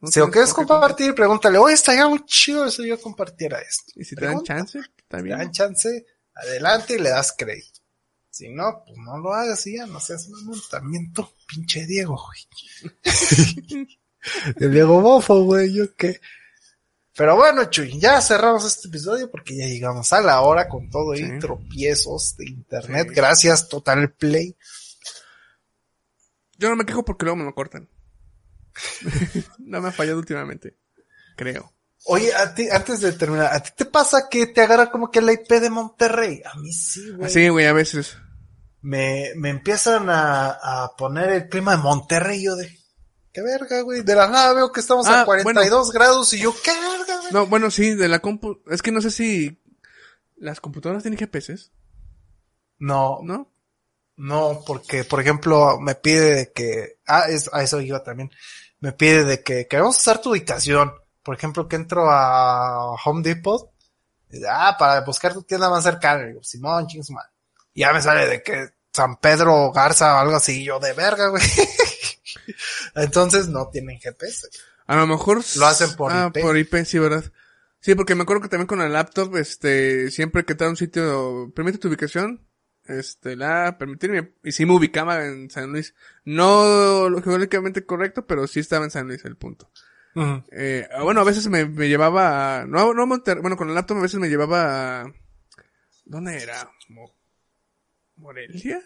No 0.00 0.08
Si 0.10 0.18
lo 0.18 0.30
quieres 0.30 0.52
compartir, 0.52 1.14
pregúntale, 1.14 1.58
oye, 1.58 1.74
estaría 1.74 2.08
muy 2.08 2.24
chido 2.24 2.68
si 2.70 2.88
yo 2.88 3.00
compartiera 3.00 3.60
esto. 3.60 3.92
Y 3.94 4.04
si 4.04 4.16
te 4.16 4.24
dan 4.24 4.42
chance, 4.42 4.78
está 4.78 5.18
Te 5.18 5.22
bien. 5.22 5.38
dan 5.38 5.52
chance, 5.52 6.06
adelante 6.34 6.94
y 6.94 6.98
le 6.98 7.10
das 7.10 7.32
crédito. 7.38 7.80
Si 8.28 8.48
no, 8.48 8.82
pues 8.84 8.98
no 8.98 9.18
lo 9.18 9.32
hagas 9.32 9.64
y 9.68 9.76
ya, 9.76 9.86
no 9.86 10.00
seas 10.00 10.28
mamón. 10.28 10.58
También 10.70 11.12
tú, 11.12 11.24
pinche 11.46 11.86
Diego, 11.86 12.18
güey. 12.20 12.94
El 14.56 14.72
Diego 14.72 15.00
Bofo, 15.00 15.42
güey, 15.44 15.72
yo 15.72 15.94
qué. 15.94 16.20
Pero 17.14 17.36
bueno, 17.36 17.64
Chuy, 17.66 17.98
ya 18.00 18.20
cerramos 18.22 18.64
este 18.64 18.88
episodio 18.88 19.30
porque 19.30 19.54
ya 19.56 19.66
llegamos 19.66 20.12
a 20.14 20.22
la 20.22 20.40
hora 20.40 20.68
con 20.68 20.88
todo 20.88 21.14
Sí. 21.14 21.22
y 21.24 21.38
tropiezos 21.38 22.36
de 22.36 22.46
internet. 22.46 23.08
Sí. 23.10 23.14
Gracias, 23.14 23.68
Total 23.68 24.10
Play. 24.12 24.56
Yo 26.58 26.70
no 26.70 26.76
me 26.76 26.84
quejo 26.86 27.04
porque 27.04 27.24
luego 27.24 27.36
me 27.36 27.44
lo 27.44 27.54
cortan. 27.54 27.88
no 29.58 29.80
me 29.80 29.88
ha 29.88 29.92
fallado 29.92 30.18
últimamente. 30.18 30.78
Creo. 31.36 31.72
Oye, 32.06 32.34
a 32.34 32.54
ti, 32.54 32.68
antes 32.70 33.00
de 33.00 33.12
terminar, 33.12 33.52
¿a 33.54 33.62
ti 33.62 33.70
te 33.76 33.84
pasa 33.84 34.28
que 34.30 34.46
te 34.46 34.60
agarra 34.62 34.90
como 34.90 35.10
que 35.10 35.20
la 35.20 35.32
IP 35.32 35.48
de 35.50 35.70
Monterrey? 35.70 36.42
A 36.44 36.58
mí 36.58 36.72
sí, 36.72 37.10
güey. 37.10 37.26
Así, 37.26 37.48
güey, 37.48 37.66
a 37.66 37.72
veces. 37.72 38.16
me, 38.80 39.32
me 39.36 39.50
empiezan 39.50 40.08
a, 40.10 40.50
a 40.50 40.96
poner 40.96 41.30
el 41.30 41.48
clima 41.48 41.76
de 41.76 41.82
Monterrey 41.82 42.42
yo 42.42 42.56
de, 42.56 42.76
qué 43.32 43.42
verga, 43.42 43.80
güey. 43.82 44.02
De 44.02 44.14
la 44.14 44.28
nada 44.28 44.52
veo 44.54 44.72
que 44.72 44.80
estamos 44.80 45.06
Ah, 45.06 45.22
a 45.22 45.24
42 45.24 45.90
grados 45.92 46.32
y 46.34 46.40
yo, 46.40 46.54
qué 46.62 46.70
verga, 46.72 47.16
güey. 47.18 47.32
No, 47.32 47.46
bueno, 47.46 47.70
sí, 47.70 47.94
de 47.94 48.08
la 48.08 48.20
compu. 48.20 48.60
Es 48.70 48.82
que 48.82 48.92
no 48.92 49.00
sé 49.00 49.10
si 49.10 49.60
las 50.36 50.60
computadoras 50.60 51.02
tienen 51.02 51.18
GPS, 51.18 51.70
No, 52.78 53.20
¿no? 53.22 53.48
no, 54.16 54.62
porque, 54.66 55.04
por 55.04 55.20
ejemplo, 55.20 55.78
me 55.80 55.94
pide 55.94 56.34
de 56.34 56.52
que, 56.52 56.98
ah, 57.06 57.24
es, 57.28 57.48
a 57.52 57.62
eso 57.62 57.80
iba 57.80 58.02
también. 58.02 58.30
Me 58.80 58.92
pide 58.92 59.24
de 59.24 59.42
que 59.42 59.66
queremos 59.66 59.98
usar 59.98 60.20
tu 60.20 60.30
ubicación. 60.30 60.92
Por 61.22 61.36
ejemplo, 61.36 61.68
que 61.68 61.76
entro 61.76 62.10
a 62.10 62.94
Home 63.04 63.22
Depot. 63.22 63.70
y 64.30 64.40
ah, 64.48 64.76
para 64.78 65.00
buscar 65.02 65.32
tu 65.32 65.42
tienda 65.42 65.70
más 65.70 65.84
cercana. 65.84 66.24
Y 66.24 66.28
digo, 66.28 66.42
Simón, 66.42 66.86
ching 66.88 67.02
su 67.04 67.12
madre. 67.12 67.30
Y 67.74 67.80
ya 67.80 67.92
me 67.92 68.02
sale 68.02 68.26
de 68.26 68.42
que 68.42 68.68
San 68.92 69.16
Pedro 69.16 69.72
Garza 69.72 70.14
o 70.16 70.18
algo 70.18 70.36
así. 70.36 70.64
yo 70.64 70.78
de 70.80 70.92
verga, 70.92 71.28
güey. 71.28 71.42
Entonces 72.94 73.48
no 73.48 73.68
tienen 73.68 73.98
GPS. 73.98 74.48
A 74.86 74.96
lo 74.96 75.06
mejor... 75.06 75.42
Lo 75.56 75.66
hacen 75.66 75.94
por 75.96 76.12
ah, 76.12 76.30
IP. 76.34 76.42
por 76.42 76.56
IP, 76.58 76.74
sí, 76.84 76.98
¿verdad? 76.98 77.24
Sí, 77.80 77.94
porque 77.94 78.14
me 78.14 78.22
acuerdo 78.22 78.42
que 78.42 78.48
también 78.48 78.66
con 78.66 78.78
la 78.78 78.88
laptop, 78.88 79.36
este, 79.36 80.10
siempre 80.10 80.44
que 80.44 80.52
entraba 80.52 80.68
a 80.68 80.72
un 80.72 80.76
sitio, 80.76 81.52
permite 81.54 81.78
tu 81.78 81.88
ubicación, 81.88 82.46
este, 82.84 83.34
la 83.36 83.76
permitirme, 83.78 84.34
y 84.44 84.52
sí 84.52 84.66
me 84.66 84.74
ubicaba 84.74 85.24
en 85.24 85.50
San 85.50 85.72
Luis. 85.72 85.94
No 86.24 87.08
lo 87.08 87.22
geográficamente 87.22 87.84
correcto, 87.84 88.26
pero 88.26 88.46
sí 88.46 88.60
estaba 88.60 88.84
en 88.84 88.90
San 88.90 89.08
Luis 89.08 89.24
el 89.24 89.36
punto. 89.36 89.70
Ujú. 90.14 90.44
Eh, 90.52 90.86
bueno, 91.02 91.22
a 91.22 91.24
veces 91.24 91.48
me, 91.48 91.64
me 91.64 91.88
llevaba 91.88 92.60
a, 92.60 92.66
no, 92.66 92.92
no 92.94 93.02
a 93.02 93.06
Monter- 93.06 93.40
bueno, 93.40 93.56
con 93.56 93.68
el 93.68 93.74
laptop 93.74 93.98
a 93.98 94.02
veces 94.02 94.20
me 94.20 94.28
llevaba 94.28 95.00
a, 95.02 95.12
¿dónde 96.04 96.40
era? 96.40 96.70
Mo- 96.88 97.14
¿Morelia? 98.22 98.80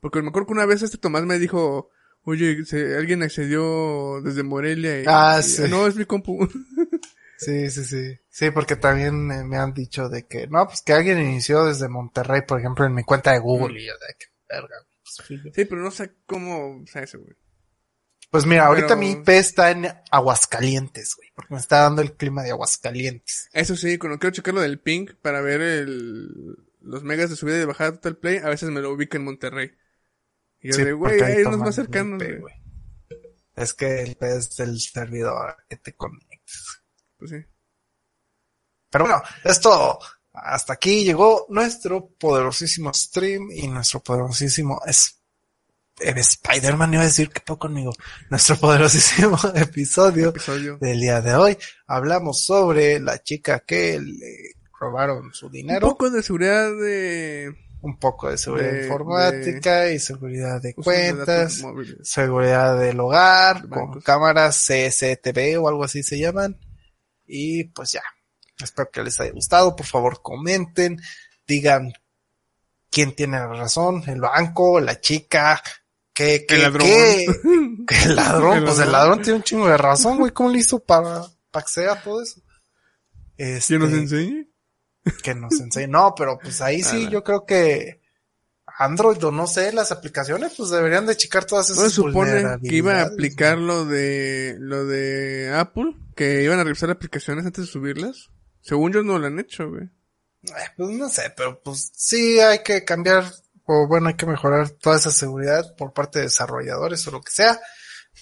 Porque 0.00 0.20
me 0.20 0.28
acuerdo 0.28 0.48
que 0.48 0.52
una 0.54 0.66
vez 0.66 0.82
este 0.82 0.98
Tomás 0.98 1.24
me 1.24 1.38
dijo, 1.38 1.90
oye, 2.24 2.64
se- 2.64 2.96
alguien 2.96 3.22
accedió 3.22 4.20
desde 4.22 4.42
Morelia 4.42 5.00
y, 5.00 5.04
Ah, 5.06 5.38
y- 5.40 5.42
sí. 5.44 5.62
no, 5.70 5.86
es 5.86 5.96
mi 5.96 6.04
compu. 6.04 6.38
Sí, 7.38 7.68
sí, 7.72 7.82
sí. 7.84 8.16
Sí, 8.30 8.50
porque 8.52 8.76
también 8.76 9.26
me 9.48 9.56
han 9.56 9.74
dicho 9.74 10.08
de 10.08 10.28
que, 10.28 10.46
no, 10.46 10.64
pues 10.68 10.80
que 10.80 10.92
alguien 10.92 11.18
inició 11.20 11.64
desde 11.64 11.88
Monterrey, 11.88 12.42
por 12.46 12.60
ejemplo, 12.60 12.84
en 12.86 12.94
mi 12.94 13.02
cuenta 13.02 13.32
de 13.32 13.40
Google. 13.40 13.80
Y 13.82 13.86
yo 13.86 13.94
de 13.94 14.14
que, 14.16 14.26
verga. 14.48 14.76
pues, 15.02 15.40
sí, 15.52 15.64
pero 15.64 15.80
no 15.82 15.90
sé 15.90 16.12
cómo, 16.24 16.82
o 16.82 16.86
sea, 16.86 17.02
eso, 17.02 17.18
güey. 17.18 17.34
Pues 18.30 18.46
mira, 18.46 18.66
ahorita 18.66 18.86
Pero- 18.90 19.00
mi 19.00 19.10
IP 19.10 19.28
está 19.30 19.72
en 19.72 19.88
Aguascalientes, 20.12 21.16
güey, 21.16 21.30
porque 21.34 21.52
me 21.54 21.58
está 21.58 21.80
dando 21.80 22.00
el 22.00 22.12
clima 22.12 22.44
de 22.44 22.50
Aguascalientes. 22.52 23.48
Eso 23.52 23.74
sí, 23.74 23.98
cuando 23.98 24.20
quiero 24.20 24.32
checar 24.36 24.54
lo 24.54 24.60
del 24.60 24.78
ping 24.78 25.06
para 25.20 25.40
ver 25.40 25.62
el, 25.62 26.56
los 26.84 27.02
megas 27.02 27.30
de 27.30 27.36
subida 27.36 27.56
y 27.56 27.60
de 27.60 27.66
bajada 27.66 27.90
de 27.92 27.96
Total 27.98 28.16
Play, 28.16 28.38
a 28.38 28.48
veces 28.48 28.70
me 28.70 28.80
lo 28.80 28.92
ubica 28.92 29.16
en 29.16 29.24
Monterrey. 29.24 29.72
Y 30.60 30.68
yo 30.68 30.74
Sí, 30.74 30.84
de, 30.84 30.92
güey, 30.92 31.20
ahí 31.20 31.42
nos 31.44 31.58
más 31.58 31.74
cercanos, 31.74 32.22
güey. 32.22 32.54
Es 33.54 33.74
que 33.74 34.02
el 34.02 34.16
es 34.20 34.56
del 34.56 34.80
servidor 34.80 35.56
que 35.68 35.76
te 35.76 35.94
conectas. 35.94 36.82
Pues 37.18 37.30
sí. 37.30 37.36
Pero 38.90 39.04
bueno, 39.04 39.22
esto 39.44 39.98
hasta 40.32 40.72
aquí 40.74 41.04
llegó 41.04 41.46
nuestro 41.50 42.08
poderosísimo 42.08 42.92
stream 42.94 43.50
y 43.52 43.68
nuestro 43.68 44.00
poderosísimo 44.02 44.80
es 44.86 45.18
Spider-Man 45.98 46.94
iba 46.94 47.02
a 47.02 47.06
decir 47.06 47.30
que 47.30 47.40
poco 47.40 47.60
conmigo. 47.66 47.92
Nuestro 48.30 48.56
poderosísimo 48.56 49.38
episodio 49.54 50.30
Episodio. 50.30 50.78
del 50.78 51.00
día 51.00 51.20
de 51.20 51.34
hoy. 51.34 51.58
Hablamos 51.86 52.44
sobre 52.44 52.98
la 52.98 53.22
chica 53.22 53.60
que 53.60 54.00
le 54.00 54.51
robaron 54.82 55.32
su 55.32 55.46
Un 55.46 55.52
dinero, 55.52 55.88
poco 55.88 56.10
de 56.10 56.22
seguridad 56.22 56.68
de 56.70 57.54
un 57.80 57.98
poco 57.98 58.30
de 58.30 58.38
seguridad 58.38 58.70
de- 58.72 58.82
informática 58.84 59.90
y 59.90 59.98
seguridad 59.98 60.60
de 60.62 60.74
cuentas, 60.74 61.62
seguridad 62.02 62.78
del 62.78 63.00
hogar, 63.00 63.68
con 63.68 64.00
cámaras 64.02 64.56
CCTV 64.66 65.58
o 65.60 65.68
algo 65.68 65.84
así 65.84 66.02
se 66.02 66.18
llaman. 66.18 66.58
Y 67.26 67.64
pues 67.64 67.92
ya. 67.92 68.02
Espero 68.62 68.88
que 68.92 69.02
les 69.02 69.18
haya 69.18 69.32
gustado. 69.32 69.74
Por 69.74 69.86
favor, 69.86 70.20
comenten, 70.22 71.00
digan 71.46 71.92
quién 72.90 73.16
tiene 73.16 73.38
la 73.38 73.48
razón, 73.48 74.04
el 74.06 74.20
banco, 74.20 74.78
la 74.80 75.00
chica, 75.00 75.60
qué, 76.12 76.44
qué, 76.46 76.54
El 76.56 76.62
ladrón. 76.62 76.86
qué- 76.86 77.26
que 77.88 77.94
el 78.04 78.14
ladrón, 78.16 78.58
El 78.58 78.64
pues 78.64 78.78
el 78.78 78.92
ladrón. 78.92 79.22
tiene 79.22 79.38
un 79.38 79.42
chingo 79.42 79.66
de 79.66 79.76
razón, 79.78 80.18
güey. 80.18 80.30
¿Cómo 80.32 80.50
le 80.50 80.58
hizo 80.58 80.78
para, 80.78 81.22
para 81.50 81.62
acceder 81.64 81.88
a 81.90 82.00
todo 82.02 82.22
eso? 82.22 82.40
Este, 83.36 83.76
¿Quién 83.76 83.80
nos 83.80 83.92
enseñe? 83.92 84.46
Que 85.22 85.34
nos 85.34 85.60
enseñe. 85.60 85.88
No, 85.88 86.14
pero 86.16 86.38
pues 86.38 86.60
ahí 86.60 86.82
sí 86.82 87.08
yo 87.10 87.22
creo 87.24 87.44
que 87.44 88.00
Android 88.78 89.22
o 89.24 89.30
no 89.30 89.46
sé, 89.46 89.72
las 89.72 89.92
aplicaciones 89.92 90.54
pues 90.56 90.70
deberían 90.70 91.06
de 91.06 91.16
checar 91.16 91.44
todas 91.44 91.70
esas 91.70 91.84
No 91.84 91.90
se 91.90 91.96
supone 91.96 92.58
que 92.62 92.76
iba 92.76 93.00
a 93.00 93.06
aplicar 93.06 93.58
lo 93.58 93.84
de 93.84 94.56
lo 94.58 94.86
de 94.86 95.52
Apple, 95.54 95.94
que 96.16 96.42
iban 96.42 96.58
a 96.58 96.64
revisar 96.64 96.90
aplicaciones 96.90 97.44
antes 97.44 97.66
de 97.66 97.72
subirlas. 97.72 98.30
Según 98.60 98.92
yo 98.92 99.02
no 99.02 99.18
lo 99.18 99.26
han 99.26 99.38
hecho, 99.38 99.68
güey. 99.68 99.84
Eh, 100.44 100.70
Pues 100.76 100.90
no 100.90 101.08
sé, 101.08 101.32
pero 101.36 101.60
pues 101.62 101.92
sí 101.94 102.40
hay 102.40 102.62
que 102.62 102.84
cambiar 102.84 103.24
o 103.64 103.86
bueno, 103.86 104.08
hay 104.08 104.14
que 104.14 104.26
mejorar 104.26 104.70
toda 104.70 104.96
esa 104.96 105.10
seguridad 105.10 105.76
por 105.76 105.92
parte 105.92 106.18
de 106.18 106.26
desarrolladores 106.26 107.06
o 107.06 107.10
lo 107.12 107.22
que 107.22 107.32
sea. 107.32 107.60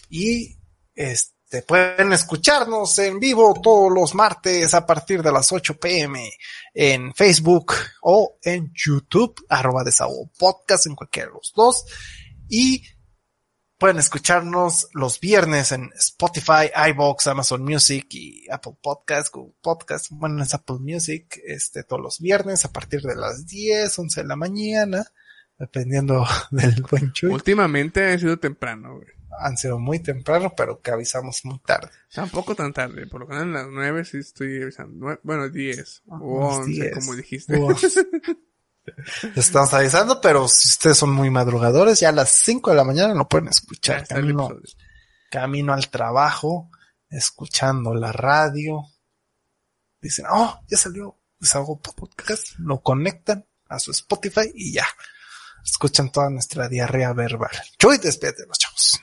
Y 0.08 0.58
este 0.94 1.34
pueden 1.66 2.12
escucharnos 2.12 2.96
en 3.00 3.18
vivo 3.18 3.60
todos 3.60 3.92
los 3.92 4.14
martes 4.14 4.72
a 4.72 4.86
partir 4.86 5.22
de 5.22 5.32
las 5.32 5.50
8 5.50 5.78
pm 5.78 6.30
en 6.72 7.12
Facebook 7.12 7.72
o 8.02 8.38
en 8.42 8.72
YouTube, 8.72 9.34
arroba 9.48 9.82
desahogo 9.82 10.30
podcast 10.38 10.86
en 10.86 10.94
cualquiera 10.94 11.28
de 11.28 11.34
los 11.34 11.52
dos. 11.54 11.84
Y 12.48 12.84
pueden 13.78 13.98
escucharnos 13.98 14.88
los 14.92 15.18
viernes 15.18 15.72
en 15.72 15.90
Spotify, 15.96 16.70
iBox, 16.90 17.26
Amazon 17.26 17.64
Music 17.64 18.06
y 18.10 18.48
Apple 18.48 18.76
Podcast, 18.80 19.34
Google 19.34 19.54
Podcast. 19.60 20.06
Bueno, 20.10 20.42
es 20.44 20.54
Apple 20.54 20.78
Music, 20.78 21.40
este, 21.44 21.82
todos 21.82 22.00
los 22.00 22.20
viernes 22.20 22.64
a 22.64 22.72
partir 22.72 23.00
de 23.00 23.16
las 23.16 23.46
10, 23.46 23.98
11 23.98 24.20
de 24.20 24.26
la 24.28 24.36
mañana, 24.36 25.04
dependiendo 25.58 26.24
del 26.52 26.82
buen 26.82 27.12
Chuy. 27.12 27.32
Últimamente 27.32 28.12
ha 28.12 28.18
sido 28.18 28.38
temprano, 28.38 28.96
güey. 28.96 29.19
Han 29.38 29.56
sido 29.56 29.78
muy 29.78 30.00
temprano, 30.00 30.52
pero 30.56 30.80
que 30.80 30.90
avisamos 30.90 31.44
muy 31.44 31.58
tarde. 31.60 31.88
Tampoco 32.12 32.54
tan 32.54 32.72
tarde, 32.72 33.06
por 33.06 33.20
lo 33.20 33.26
general 33.28 33.56
a 33.56 33.62
las 33.62 33.68
9 33.70 34.04
sí 34.04 34.18
estoy 34.18 34.62
avisando. 34.62 35.18
Bueno, 35.22 35.48
10 35.48 36.02
o 36.08 36.16
Unos 36.16 36.58
11, 36.58 36.70
10. 36.72 36.94
como 36.94 37.14
dijiste. 37.14 37.60
Estamos 39.36 39.72
avisando, 39.72 40.20
pero 40.20 40.48
si 40.48 40.68
ustedes 40.68 40.96
son 40.96 41.12
muy 41.12 41.30
madrugadores, 41.30 42.00
ya 42.00 42.08
a 42.08 42.12
las 42.12 42.30
5 42.30 42.70
de 42.70 42.76
la 42.76 42.84
mañana 42.84 43.14
lo 43.14 43.28
pueden 43.28 43.48
escuchar. 43.48 44.06
Camino, 44.06 44.48
camino 45.30 45.72
al 45.72 45.88
trabajo, 45.88 46.70
escuchando 47.08 47.94
la 47.94 48.12
radio. 48.12 48.82
Dicen, 50.00 50.24
oh, 50.30 50.60
ya 50.68 50.76
salió 50.78 51.18
Desahogo 51.38 51.80
Podcast. 51.80 52.58
Lo 52.58 52.82
conectan, 52.82 53.46
a 53.70 53.78
su 53.78 53.92
Spotify 53.92 54.50
y 54.54 54.72
ya. 54.72 54.86
Escuchan 55.64 56.10
toda 56.10 56.28
nuestra 56.30 56.68
diarrea 56.68 57.12
verbal. 57.12 57.50
Chuy, 57.78 57.98
despídete 57.98 58.46
los 58.46 58.58
chavos. 58.58 59.00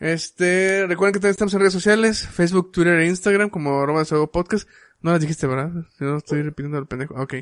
Este, 0.00 0.86
recuerden 0.86 1.12
que 1.12 1.20
también 1.20 1.32
estamos 1.32 1.52
en 1.52 1.60
redes 1.60 1.74
sociales, 1.74 2.26
Facebook, 2.26 2.72
Twitter 2.72 2.98
e 3.00 3.06
Instagram 3.06 3.50
como 3.50 3.82
arroba 3.82 4.00
desahogo 4.00 4.32
podcast. 4.32 4.66
No 5.02 5.12
las 5.12 5.20
dijiste, 5.20 5.46
¿verdad? 5.46 5.70
Si 5.96 6.04
no 6.04 6.16
estoy 6.16 6.42
repitiendo 6.42 6.78
el 6.78 6.86
pendejo. 6.86 7.14
Ok. 7.14 7.34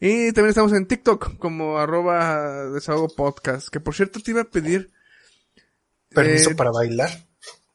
Y 0.00 0.32
también 0.32 0.48
estamos 0.48 0.72
en 0.72 0.86
TikTok 0.86 1.38
como 1.38 1.78
arroba 1.78 2.68
desahogo 2.70 3.08
podcast. 3.14 3.68
Que 3.68 3.78
por 3.78 3.94
cierto 3.94 4.18
te 4.20 4.32
iba 4.32 4.40
a 4.40 4.50
pedir. 4.50 4.90
Permiso 6.08 6.50
eh, 6.50 6.54
para 6.56 6.72
bailar. 6.72 7.10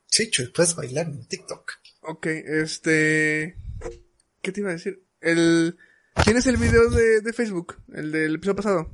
Sí, 0.07 0.29
Chuy, 0.29 0.47
puedes 0.47 0.75
bailar 0.75 1.07
en 1.07 1.25
TikTok. 1.27 1.71
Ok, 2.01 2.25
este... 2.27 3.55
¿Qué 4.41 4.51
te 4.51 4.59
iba 4.59 4.69
a 4.69 4.73
decir? 4.73 5.01
El... 5.21 5.77
¿Tienes 6.25 6.45
el 6.47 6.57
video 6.57 6.89
de, 6.89 7.21
de 7.21 7.33
Facebook? 7.33 7.77
El 7.93 8.11
del 8.11 8.35
episodio 8.35 8.55
pasado. 8.55 8.91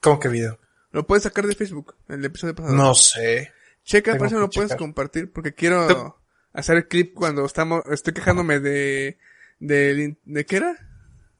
¿Cómo 0.00 0.20
que 0.20 0.28
video? 0.28 0.60
Lo 0.92 1.06
puedes 1.06 1.24
sacar 1.24 1.46
de 1.46 1.54
Facebook, 1.54 1.96
el 2.08 2.24
episodio 2.24 2.54
pasado. 2.54 2.74
No 2.74 2.94
sé. 2.94 3.52
Checa, 3.86 4.12
Tengo 4.12 4.18
por 4.18 4.26
eso 4.26 4.36
que 4.36 4.40
lo 4.42 4.50
puedes 4.50 4.68
checar. 4.70 4.78
compartir, 4.78 5.32
porque 5.32 5.54
quiero 5.54 5.86
Tú- 5.86 6.14
hacer 6.52 6.76
el 6.76 6.88
clip 6.88 7.14
cuando 7.14 7.44
estamos, 7.46 7.82
estoy 7.90 8.12
quejándome 8.12 8.60
de, 8.60 9.18
del 9.60 10.00
in- 10.00 10.18
¿de 10.24 10.44
qué 10.44 10.56
era? 10.56 10.76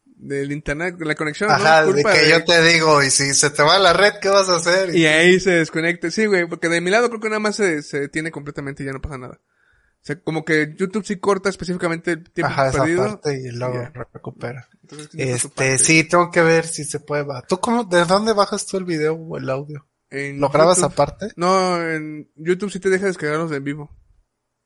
Del 0.04 0.50
internet, 0.52 0.94
la 1.00 1.14
conexión, 1.14 1.50
Ajá, 1.50 1.82
¿no? 1.82 1.92
de 1.92 2.02
que 2.02 2.30
yo 2.30 2.42
te 2.44 2.62
digo, 2.62 3.02
y 3.02 3.10
si 3.10 3.34
se 3.34 3.50
te 3.50 3.62
va 3.62 3.78
la 3.78 3.92
red, 3.92 4.14
¿qué 4.22 4.28
vas 4.30 4.48
a 4.48 4.56
hacer? 4.56 4.94
Y 4.96 5.04
ahí 5.06 5.38
se 5.40 5.50
desconecta, 5.50 6.10
sí, 6.10 6.24
güey, 6.24 6.48
porque 6.48 6.68
de 6.70 6.80
mi 6.80 6.90
lado 6.90 7.08
creo 7.10 7.20
que 7.20 7.28
nada 7.28 7.40
más 7.40 7.56
se, 7.56 7.82
se 7.82 8.00
detiene 8.00 8.30
completamente 8.30 8.82
y 8.82 8.86
ya 8.86 8.92
no 8.92 9.02
pasa 9.02 9.18
nada. 9.18 9.34
O 9.42 10.06
sea, 10.06 10.20
como 10.20 10.44
que 10.44 10.72
YouTube 10.78 11.04
sí 11.04 11.16
corta 11.16 11.48
específicamente 11.50 12.12
el 12.12 12.30
tiempo 12.30 12.52
Ajá, 12.52 12.68
esa 12.68 12.78
perdido. 12.78 13.02
parte 13.08 13.40
y 13.40 13.50
luego 13.50 13.90
recupera. 14.14 14.68
Entonces, 14.82 15.10
Este, 15.14 15.78
sí, 15.78 16.04
tengo 16.04 16.30
que 16.30 16.42
ver 16.42 16.64
si 16.64 16.84
se 16.84 17.00
puede. 17.00 17.26
¿Tú 17.48 17.58
cómo, 17.58 17.82
de 17.84 18.04
dónde 18.04 18.32
bajas 18.32 18.64
tú 18.66 18.76
el 18.78 18.84
video 18.84 19.14
o 19.16 19.36
el 19.36 19.50
audio? 19.50 19.86
En 20.10 20.40
¿Lo 20.40 20.48
grabas 20.50 20.78
YouTube- 20.78 20.92
aparte? 20.92 21.28
No, 21.36 21.82
en 21.82 22.30
YouTube 22.36 22.70
sí 22.70 22.78
te 22.80 22.88
deja 22.90 23.06
descargarlos 23.06 23.50
en 23.52 23.64
vivo. 23.64 23.90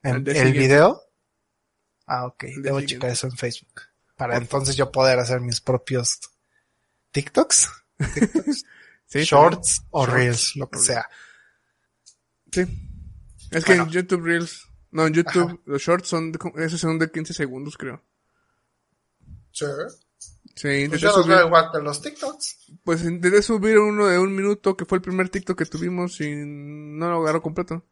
¿En 0.02 0.16
Al 0.16 0.24
día 0.24 0.42
el 0.42 0.52
video? 0.52 1.00
Ah, 2.06 2.26
ok. 2.26 2.44
Debo 2.62 2.80
checar 2.82 3.10
eso 3.10 3.26
en 3.26 3.36
Facebook. 3.36 3.82
Para 4.16 4.36
entonces 4.36 4.76
yo 4.76 4.90
poder 4.92 5.18
hacer 5.18 5.40
mis 5.40 5.60
propios 5.60 6.18
TikToks, 7.12 7.68
Sí, 9.06 9.22
Shorts 9.24 9.82
o 9.90 10.04
Shorts. 10.04 10.12
Reels, 10.14 10.56
lo 10.56 10.70
que 10.70 10.78
sea. 10.78 11.08
Sí. 12.52 12.60
Es 13.50 13.64
que 13.64 13.70
Bueno. 13.72 13.82
en 13.84 13.90
YouTube 13.90 14.24
Reels, 14.24 14.68
no, 14.92 15.06
en 15.06 15.14
YouTube 15.14 15.60
los 15.64 15.82
shorts 15.82 16.08
son, 16.08 16.30
de, 16.32 16.38
esos 16.64 16.80
son 16.80 16.98
de 16.98 17.10
15 17.10 17.32
segundos, 17.34 17.76
creo. 17.76 18.04
Sí. 20.60 20.68
Pues 20.68 20.82
intenté 20.84 20.98
yo 20.98 21.16
los 21.16 21.26
veo 21.26 22.02
TikToks. 22.02 22.58
pues 22.84 23.02
intenté 23.02 23.40
subir 23.40 23.78
uno 23.78 24.06
de 24.08 24.18
un 24.18 24.36
minuto, 24.36 24.76
que 24.76 24.84
fue 24.84 24.98
el 24.98 25.02
primer 25.02 25.30
TikTok 25.30 25.56
que 25.56 25.64
tuvimos 25.64 26.20
y 26.20 26.34
no 26.36 27.08
lo 27.08 27.22
agarró 27.22 27.40
completo. 27.40 27.82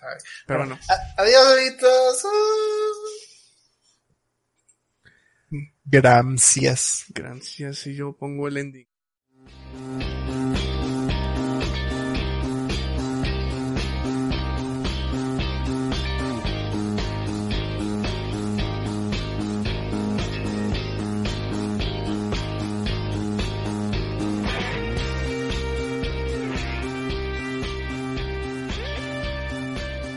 Ay. 0.00 0.18
Pero 0.46 0.60
bueno. 0.60 0.78
Adiós, 1.18 1.54
bebitos. 1.54 2.26
Gracias. 5.84 7.04
Gracias, 7.10 7.86
y 7.88 7.94
yo 7.94 8.16
pongo 8.16 8.48
el 8.48 8.56
ending. 8.56 8.88